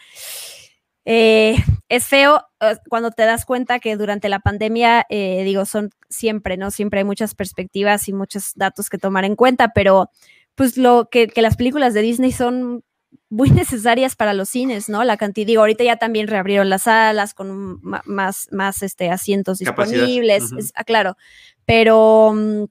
[1.07, 1.57] eh,
[1.89, 6.59] es feo eh, cuando te das cuenta que durante la pandemia, eh, digo, son siempre,
[6.59, 6.71] ¿no?
[6.71, 10.11] Siempre hay muchas perspectivas y muchos datos que tomar en cuenta, pero
[10.55, 12.83] pues lo que, que las películas de Disney son
[13.29, 15.03] muy necesarias para los cines, ¿no?
[15.05, 20.53] La cantidad, digo, ahorita ya también reabrieron las salas con más, más este, asientos disponibles,
[20.75, 21.17] ah, claro,
[21.65, 22.65] pero mm,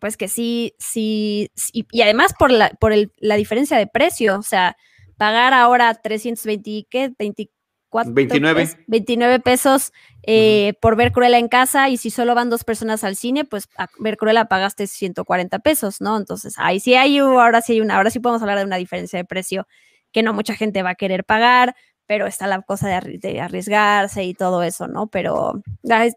[0.00, 4.42] pues que sí, sí, y además por la, por el, la diferencia de precio, o
[4.42, 4.76] sea,
[5.18, 7.12] pagar ahora 320, ¿qué?
[7.18, 8.68] 24 29.
[8.86, 13.16] 29 pesos eh, por ver Cruella en casa y si solo van dos personas al
[13.16, 16.16] cine, pues a ver Cruella pagaste 140 pesos, ¿no?
[16.16, 19.18] Entonces, ahí sí hay, ahora sí hay una, ahora sí podemos hablar de una diferencia
[19.18, 19.66] de precio
[20.12, 21.74] que no mucha gente va a querer pagar,
[22.06, 25.06] pero está la cosa de, arriesgarse y todo eso, ¿no?
[25.06, 25.62] Pero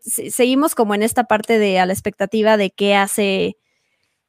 [0.02, 3.58] seguimos como en esta parte de a la expectativa de qué hace,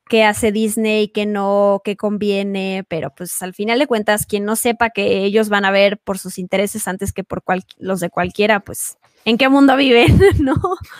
[0.08, 4.56] qué hace Disney, qué no, qué conviene, pero pues al final de cuentas, quien no
[4.56, 7.42] sepa que ellos van a ver por sus intereses antes que por
[7.78, 10.06] los de cualquiera, pues en qué mundo vive,
[10.38, 10.54] ¿no?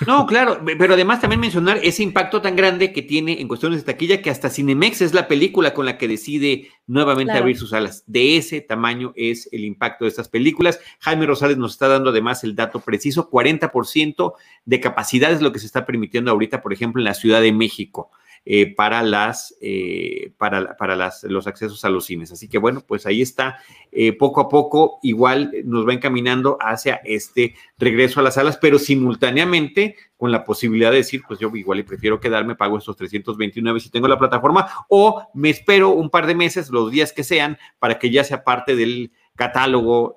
[0.06, 3.92] No, claro, pero además también mencionar ese impacto tan grande que tiene en cuestiones de
[3.92, 8.02] taquilla que hasta Cinemex es la película con la que decide nuevamente abrir sus alas.
[8.06, 10.80] De ese tamaño es el impacto de estas películas.
[11.00, 14.32] Jaime Rosales nos está dando además el dato preciso, 40%
[14.64, 17.52] de capacidad es lo que se está permitiendo ahorita, por ejemplo, en la Ciudad de
[17.52, 18.10] México.
[18.46, 22.30] Eh, para, las, eh, para, para las, los accesos a los cines.
[22.30, 23.58] Así que bueno, pues ahí está,
[23.90, 28.78] eh, poco a poco igual nos va encaminando hacia este regreso a las salas, pero
[28.78, 33.80] simultáneamente con la posibilidad de decir, pues yo igual y prefiero quedarme, pago estos 329
[33.80, 37.56] si tengo la plataforma, o me espero un par de meses, los días que sean,
[37.78, 40.14] para que ya sea parte del catálogo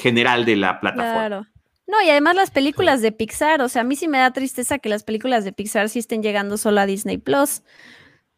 [0.00, 1.26] general de la plataforma.
[1.28, 1.46] Claro.
[1.90, 4.78] No, y además las películas de Pixar, o sea, a mí sí me da tristeza
[4.78, 7.62] que las películas de Pixar sí estén llegando solo a Disney Plus.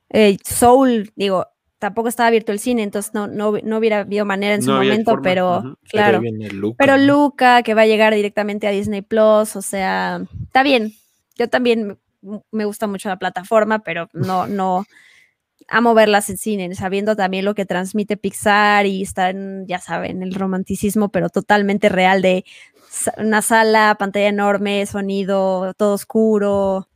[0.09, 1.47] Eh, Soul, digo,
[1.79, 5.77] tampoco estaba abierto el cine, entonces no, no, hubiera habido manera en su momento, pero
[5.91, 6.23] claro.
[6.79, 10.95] Pero, Luca, que va a llegar directamente a Disney Plus, o sea, está bien.
[11.37, 11.99] Yo también
[12.51, 14.87] me gusta mucho la plataforma, pero no, no,
[15.69, 19.35] amo verlas en cine, sabiendo también lo que transmite Pixar y estar,
[19.67, 22.45] ya saben, el romanticismo, pero totalmente real de
[23.17, 26.89] una sala, pantalla enorme, sonido, todo oscuro.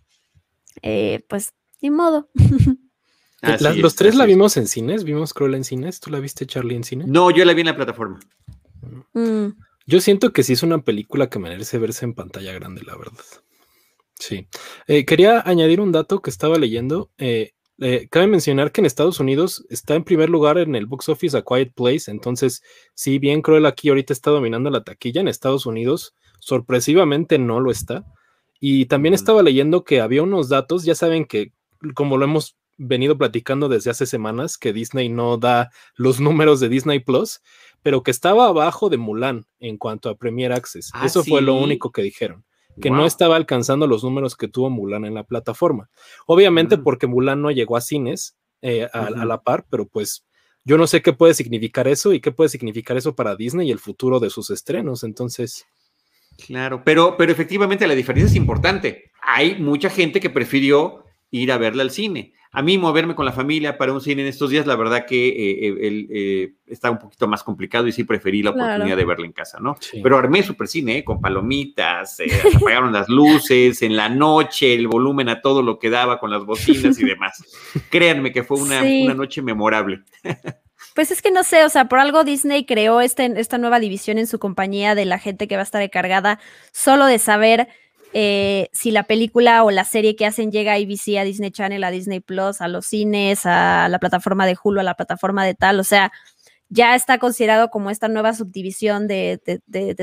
[0.82, 2.28] Eh, pues, ni modo.
[3.76, 6.00] los tres la vimos en cines, vimos Cruella en cines.
[6.00, 7.04] ¿Tú la viste, Charlie, en cine?
[7.06, 8.20] No, yo la vi en la plataforma.
[9.12, 9.48] Mm.
[9.86, 13.24] Yo siento que sí es una película que merece verse en pantalla grande, la verdad.
[14.18, 14.48] Sí.
[14.86, 17.10] Eh, quería añadir un dato que estaba leyendo.
[17.18, 21.10] Eh, eh, cabe mencionar que en Estados Unidos está en primer lugar en el box
[21.10, 22.62] office A Quiet Place, entonces,
[22.94, 27.70] si bien Cruel aquí ahorita está dominando la taquilla, en Estados Unidos sorpresivamente no lo
[27.70, 28.04] está.
[28.58, 31.52] Y también estaba leyendo que había unos datos, ya saben que
[31.94, 36.70] como lo hemos venido platicando desde hace semanas, que Disney no da los números de
[36.70, 37.40] Disney Plus,
[37.82, 40.90] pero que estaba abajo de Mulan en cuanto a Premier Access.
[40.94, 42.45] Ah, Eso fue lo único que dijeron
[42.80, 45.88] que no estaba alcanzando los números que tuvo Mulan en la plataforma.
[46.26, 46.82] Obviamente mm.
[46.82, 50.24] porque Mulan no llegó a cines eh, a, la par, pero pues
[50.64, 53.72] yo no sé qué puede significar eso y qué puede significar eso para Disney y
[53.72, 55.04] el futuro de sus estrenos.
[55.04, 55.66] Entonces...
[56.46, 59.10] Claro, pero, pero efectivamente la diferencia es importante.
[59.22, 63.32] Hay mucha gente que prefirió ir a verla al cine a mí moverme con la
[63.32, 67.28] familia para un cine en estos días, la verdad que eh, eh, está un poquito
[67.28, 69.76] más complicado y sí preferí la oportunidad de verla en casa, ¿no?
[70.02, 71.04] Pero armé super cine, ¿eh?
[71.04, 72.18] con palomitas,
[72.56, 76.44] apagaron las luces, en la noche, el volumen a todo lo que daba con las
[76.44, 77.44] bocinas y demás.
[77.90, 80.02] Créanme que fue una, una noche memorable.
[80.94, 84.16] Pues es que no sé, o sea, por algo Disney creó este, esta nueva división
[84.16, 86.38] en su compañía de la gente que va a estar encargada
[86.72, 87.68] solo de saber
[88.12, 91.84] eh, si la película o la serie que hacen llega a ABC, a Disney Channel,
[91.84, 95.54] a Disney Plus, a los cines, a la plataforma de Hulu, a la plataforma de
[95.54, 96.12] tal, o sea,
[96.68, 99.40] ya está considerado como esta nueva subdivisión de,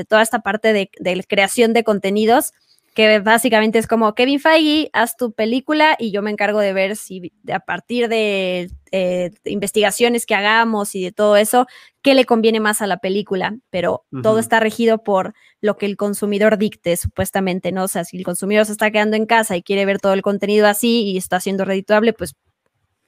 [0.08, 2.52] toda esta parte de, de, creación de contenidos
[2.94, 6.94] que básicamente es como Kevin Feige, haz tu película y yo me encargo de ver
[6.94, 11.66] si a partir de, eh, investigaciones que hagamos y de todo eso,
[12.02, 15.96] qué le conviene más a la película, pero todo está regido por lo que el
[15.96, 17.84] consumidor dicte, supuestamente, ¿no?
[17.84, 20.22] O sea, si el consumidor se está quedando en casa y quiere ver todo el
[20.22, 22.36] contenido así y está siendo redituable, pues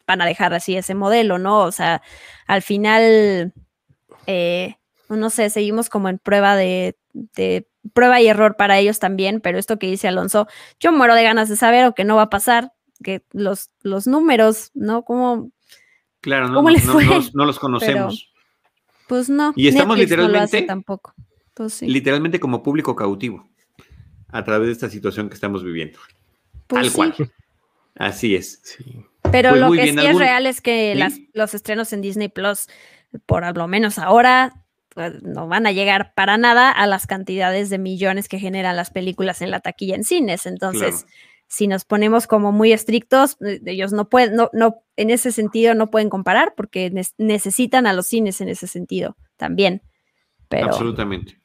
[0.05, 1.61] van a dejar así ese modelo, ¿no?
[1.61, 2.03] O sea,
[2.49, 3.53] al final,
[4.27, 4.77] eh,
[5.09, 6.97] no sé, seguimos como en prueba de
[7.93, 10.47] prueba y error para ellos también, pero esto que dice Alonso,
[10.81, 12.73] yo muero de ganas de saber o que no va a pasar,
[13.03, 15.05] que los, los números, ¿no?
[15.05, 15.51] ¿Cómo,
[16.21, 18.33] claro, no, no, los conocemos.
[19.09, 19.53] pues no.
[19.57, 21.15] Y estamos literalmente, tampoco.
[21.55, 23.49] Pues literalmente como público cautivo
[24.29, 25.99] a través de esta situación que estamos viviendo.
[26.67, 27.31] Pues Tal cual.
[27.95, 28.61] Así es.
[29.33, 32.67] Pero pues lo que sí es real es que las, los estrenos en Disney Plus,
[33.25, 34.66] por lo menos ahora,
[34.97, 38.89] pues, no van a llegar para nada a las cantidades de millones que generan las
[38.89, 40.47] películas en la taquilla en cines.
[40.47, 41.05] Entonces,
[41.49, 45.75] si nos ponemos como muy estrictos, eh, ellos no pueden, no, no, en ese sentido
[45.75, 49.83] no pueden comparar porque necesitan a los cines en ese sentido también.
[50.49, 51.43] Pero, Absolutamente.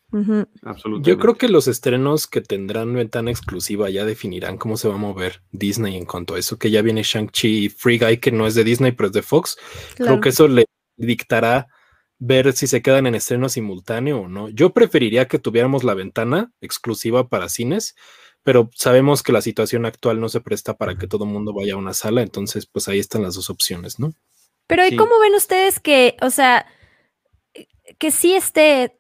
[1.01, 4.97] Yo creo que los estrenos que tendrán ventana exclusiva ya definirán cómo se va a
[4.97, 8.47] mover Disney en cuanto a eso, que ya viene Shang-Chi y Free Guy, que no
[8.47, 9.57] es de Disney, pero es de Fox.
[9.95, 10.63] Creo que eso le
[10.95, 11.67] dictará
[12.23, 14.47] ver si se quedan en estreno simultáneo o no.
[14.49, 17.95] Yo preferiría que tuviéramos la ventana exclusiva para cines,
[18.43, 21.73] pero sabemos que la situación actual no se presta para que todo el mundo vaya
[21.73, 24.13] a una sala, entonces pues ahí están las dos opciones, ¿no?
[24.67, 26.67] Pero ¿y cómo ven ustedes que, o sea,
[27.97, 28.99] que sí esté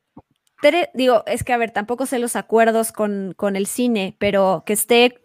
[0.93, 4.73] digo, es que a ver, tampoco sé los acuerdos con, con el cine, pero que
[4.73, 5.19] esté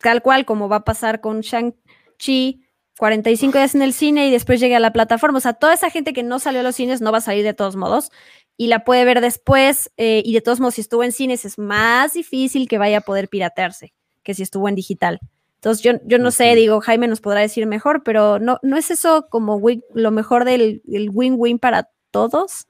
[0.00, 2.64] tal cual como va a pasar con Shang-Chi,
[3.00, 5.38] 45 días en el cine y después llegue a la plataforma.
[5.38, 7.42] O sea, toda esa gente que no salió a los cines no va a salir
[7.44, 8.10] de todos modos
[8.58, 9.90] y la puede ver después.
[9.96, 13.00] Eh, y de todos modos, si estuvo en cines, es más difícil que vaya a
[13.00, 15.18] poder piratearse que si estuvo en digital.
[15.54, 18.90] Entonces, yo, yo no sé, digo, Jaime nos podrá decir mejor, pero no, no es
[18.90, 19.58] eso como
[19.94, 22.66] lo mejor del win-win para todos.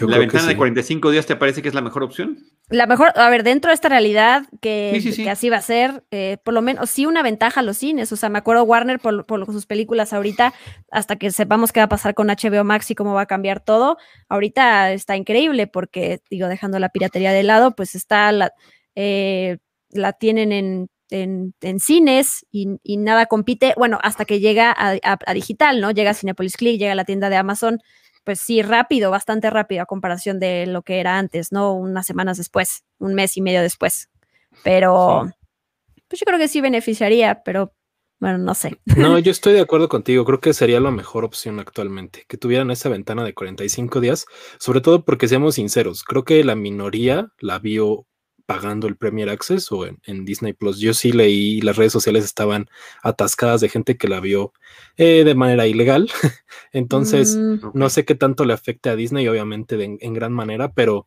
[0.00, 2.38] ¿La ventana de 45 días te parece que es la mejor opción?
[2.68, 6.54] La mejor, a ver, dentro de esta realidad, que, así va a ser, eh, por
[6.54, 8.12] lo menos sí una ventaja a los cines.
[8.12, 10.54] O sea, me acuerdo Warner por, sus películas ahorita,
[10.90, 13.60] hasta que sepamos qué va a pasar con HBO Max y cómo va a cambiar
[13.60, 13.98] todo.
[14.28, 18.52] Ahorita está increíble porque, digo, dejando la piratería de lado, pues está la,
[18.94, 19.58] eh,
[19.90, 25.80] la tienen en, en, cines y, nada compite, bueno, hasta que llega a, a, digital,
[25.80, 25.90] ¿no?
[25.90, 27.80] Llega a Cinepolis Click, llega a la tienda de Amazon
[28.24, 31.74] pues sí, rápido, bastante rápido a comparación de lo que era antes, ¿no?
[31.74, 34.10] Unas semanas después, un mes y medio después.
[34.62, 35.28] Pero,
[36.08, 37.72] pues yo creo que sí beneficiaría, pero
[38.20, 38.78] bueno, no sé.
[38.96, 40.24] No, yo estoy de acuerdo contigo.
[40.24, 44.26] Creo que sería la mejor opción actualmente, que tuvieran esa ventana de 45 días,
[44.58, 48.06] sobre todo porque seamos sinceros, creo que la minoría la vio
[48.46, 50.78] pagando el Premier Access o en, Disney Plus.
[50.78, 52.68] Yo sí leí, las redes sociales estaban
[53.02, 54.52] atascadas de gente que la vio
[54.96, 56.10] eh, de manera ilegal.
[56.72, 57.70] Entonces, mm.
[57.74, 61.06] no sé qué tanto le afecte a Disney, obviamente en gran manera, pero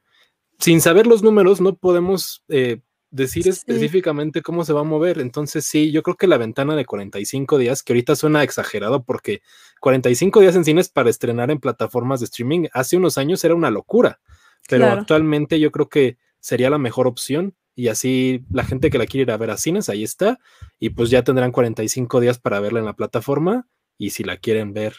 [0.59, 2.79] sin saber los números no podemos eh,
[3.11, 5.19] decir específicamente cómo se va a mover.
[5.19, 9.41] Entonces, sí, yo creo que la ventana de 45 días, que ahorita suena exagerado porque
[9.79, 13.71] 45 días en cines para estrenar en plataformas de streaming hace unos años era una
[13.71, 14.19] locura.
[14.67, 17.55] Pero actualmente yo creo que sería la mejor opción.
[17.73, 20.37] Y así la gente que la quiere ir a ver a cines, ahí está.
[20.79, 23.67] Y pues ya tendrán 45 días para verla en la plataforma.
[23.97, 24.95] Y si la quieren ver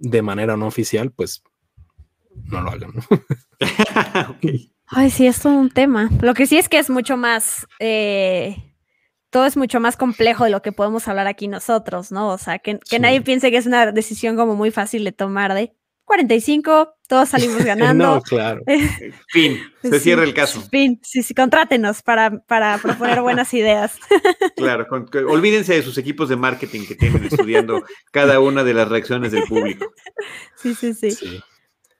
[0.00, 1.44] de manera no oficial, pues
[2.34, 2.92] no lo hagan.
[4.86, 6.10] Ay, sí, es todo un tema.
[6.20, 8.56] Lo que sí es que es mucho más, eh,
[9.30, 12.28] todo es mucho más complejo de lo que podemos hablar aquí nosotros, ¿no?
[12.28, 15.76] O sea, que, nadie piense que es una decisión como muy fácil de tomar de,
[16.04, 18.16] 45, todos salimos ganando.
[18.16, 18.62] no, claro.
[19.28, 20.62] fin, se cierra el caso.
[20.70, 23.98] Fin, sí, sí, contrátenos para, para proponer buenas ideas.
[24.56, 24.86] claro,
[25.28, 29.44] olvídense de sus equipos de marketing que tienen estudiando cada una de las reacciones del
[29.44, 29.92] público.
[30.56, 30.94] sí, sí.
[30.94, 31.42] sí.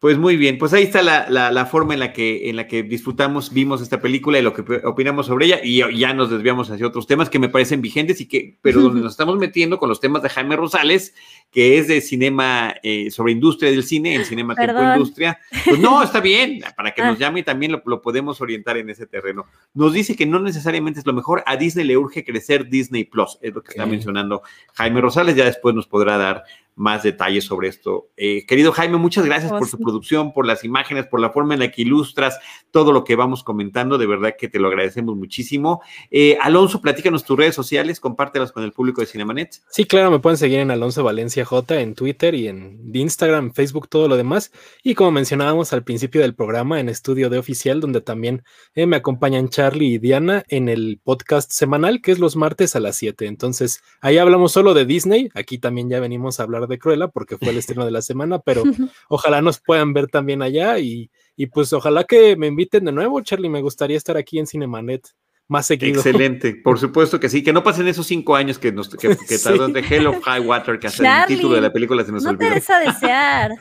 [0.03, 3.53] Pues muy bien, pues ahí está la, forma en la, que, en la que disfrutamos,
[3.53, 7.07] vimos esta película y lo que opinamos sobre ella y ya nos desviamos hacia otros
[7.07, 10.21] temas que me parecen vigentes y que, pero donde nos estamos metiendo con los temas
[10.25, 11.15] de Jaime Rosales,
[11.53, 15.39] que es de cinema, eh, sobre industria del cine, en Cinema Tiempo Industria.
[15.65, 17.21] Pues no, está bien, para que nos ah.
[17.21, 19.47] llame también lo, lo, podemos orientar en ese terreno.
[19.73, 23.39] Nos dice que no necesariamente es lo mejor, a Disney le urge crecer Disney Plus,
[23.41, 24.43] es lo que está mencionando
[24.73, 26.43] Jaime Rosales, ya después nos podrá dar
[26.75, 28.09] más detalles sobre esto.
[28.17, 31.55] Eh, querido Jaime, muchas gracias oh, por tu producción, por las imágenes, por la forma
[31.55, 32.39] en la que ilustras
[32.71, 33.99] todo lo que vamos comentando.
[33.99, 35.83] De verdad que te lo agradecemos muchísimo.
[36.11, 39.63] Eh, Alonso, platícanos tus redes sociales, compártelas con el público de Cinemanet.
[39.71, 43.89] Sí, claro, me pueden seguir en Alonso Valencia J en Twitter y en Instagram, Facebook,
[43.89, 44.53] todo lo demás.
[44.83, 48.45] Y como mencionábamos al principio del programa, en Estudio de Oficial, donde también
[48.75, 52.81] eh, me acompañan Charlie y Diana en el podcast semanal, que es los martes a
[52.81, 53.27] las 7.
[53.27, 55.29] Entonces, ahí hablamos solo de Disney.
[55.35, 58.39] Aquí también ya venimos a hablar de Cruella porque fue el estreno de la semana,
[58.39, 58.63] pero
[59.09, 61.11] ojalá nos puedan ver también allá y,
[61.53, 63.49] pues ojalá que me inviten de nuevo, Charlie.
[63.49, 65.09] Me gustaría estar aquí en Cinemanet
[65.49, 66.01] más seguido.
[66.01, 69.85] Excelente, por supuesto que sí, que no pasen esos cinco años que nos que, de
[69.89, 72.55] Hell of High Water, que hasta el título de la película se nos no olvidó.
[72.55, 73.53] No te desear.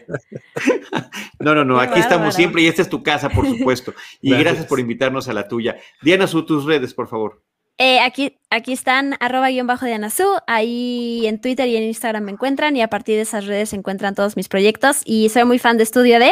[1.40, 3.94] no, no, no, aquí estamos siempre y esta es tu casa, por supuesto.
[4.22, 4.66] Y gracias.
[4.68, 5.78] por invitarnos a la tuya.
[6.02, 7.44] Diana, tus redes, por favor.
[7.84, 12.26] Eh, aquí, aquí están arroba guion bajo de Anazú, ahí en Twitter y en Instagram
[12.26, 15.02] me encuentran y a partir de esas redes se encuentran todos mis proyectos.
[15.04, 16.32] Y soy muy fan de Estudio D,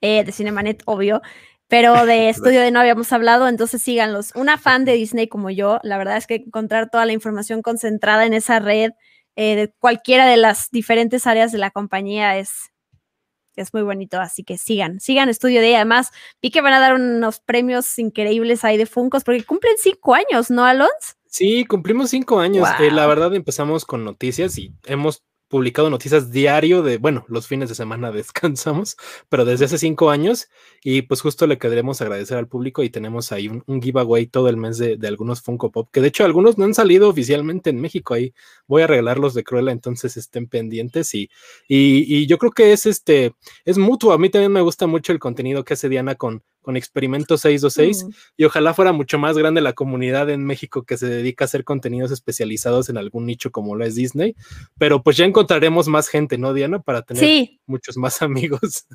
[0.00, 1.22] eh, de Cinemanet, obvio,
[1.66, 4.30] pero de Estudio D no habíamos hablado, entonces síganlos.
[4.36, 8.24] Una fan de Disney como yo, la verdad es que encontrar toda la información concentrada
[8.24, 8.92] en esa red
[9.34, 12.70] eh, de cualquiera de las diferentes áreas de la compañía es
[13.56, 15.74] es muy bonito, así que sigan, sigan Estudio D.
[15.76, 16.10] Además,
[16.42, 20.50] vi que van a dar unos premios increíbles ahí de Funcos, porque cumplen cinco años,
[20.50, 21.14] ¿no, Alonso?
[21.26, 22.66] Sí, cumplimos cinco años.
[22.80, 27.68] Eh, la verdad empezamos con noticias y hemos publicado noticias diario de, bueno, los fines
[27.68, 28.96] de semana descansamos,
[29.28, 30.48] pero desde hace cinco años
[30.82, 34.56] y pues justo le queremos agradecer al público y tenemos ahí un, giveaway todo el
[34.56, 38.14] mes de, algunos Funko Pop, que de hecho algunos no han salido oficialmente en México,
[38.14, 38.32] ahí
[38.66, 41.30] voy a regalarlos de Cruella, entonces estén pendientes y,
[41.68, 45.18] y, yo creo que es este, es mutuo, a mí también me gusta mucho el
[45.18, 49.72] contenido que hace Diana con, con Experimento 626 y ojalá fuera mucho más grande la
[49.72, 53.84] comunidad en México que se dedica a hacer contenidos especializados en algún nicho como lo
[53.84, 54.34] es Disney,
[54.76, 56.80] pero pues ya encontraremos más gente, ¿no, Diana?
[56.80, 58.88] Para tener muchos más amigos.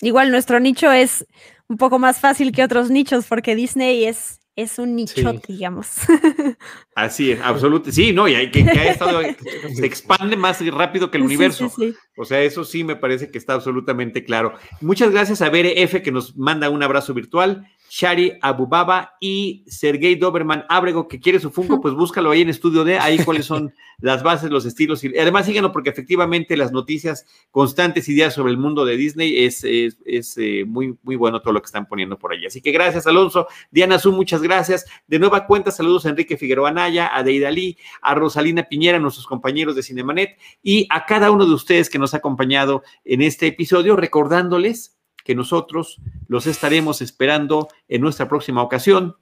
[0.00, 1.26] Igual nuestro nicho es
[1.66, 5.88] un poco más fácil que otros nichos porque Disney es es un nicho, digamos.
[6.96, 7.92] Así es, absolutamente.
[7.92, 9.20] Sí, no, y hay que, ha estado,
[9.74, 11.72] se expande más rápido que el universo.
[12.16, 14.54] o sea, eso sí me parece que está absolutamente claro.
[14.80, 17.68] Muchas gracias a Bere F que nos manda un abrazo virtual.
[17.88, 22.84] Shari Abubaba y Sergey Doberman Abrego, que quiere su Funko, pues búscalo ahí en Estudio
[22.84, 25.02] D, ahí cuáles son las bases, los estilos.
[25.04, 29.44] Y además síguenos porque efectivamente las noticias constantes y días sobre el mundo de Disney
[29.44, 32.46] es, es, eh, muy, muy bueno todo lo que están poniendo por ahí.
[32.46, 33.48] Así que gracias, Alonso.
[33.70, 34.84] Diana Su, muchas gracias.
[35.06, 39.26] De nueva cuenta, saludos a Enrique Figueroa Naya, a Deida Lee, a Rosalina Piñera, nuestros
[39.26, 43.46] compañeros de Cinemanet, y a cada uno de ustedes que nos ha acompañado en este
[43.46, 44.97] episodio, recordándoles
[45.28, 49.14] que nosotros los estaremos esperando en nuestra próxima ocasión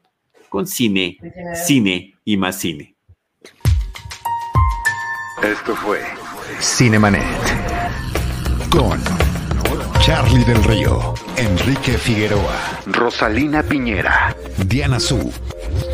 [0.49, 1.19] con cine,
[1.67, 2.95] cine y más cine.
[5.43, 6.01] Esto fue
[6.61, 7.25] Cinemanet
[8.71, 9.01] con
[9.99, 12.57] Charlie del Río, Enrique Figueroa,
[12.87, 15.33] Rosalina Piñera, Diana Su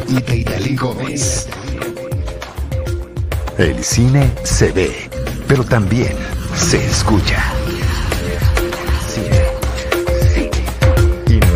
[0.08, 1.48] y Teitali Gómez.
[3.56, 5.08] El cine se ve,
[5.48, 6.14] pero también
[6.54, 7.42] se escucha.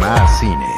[0.07, 0.76] más cine.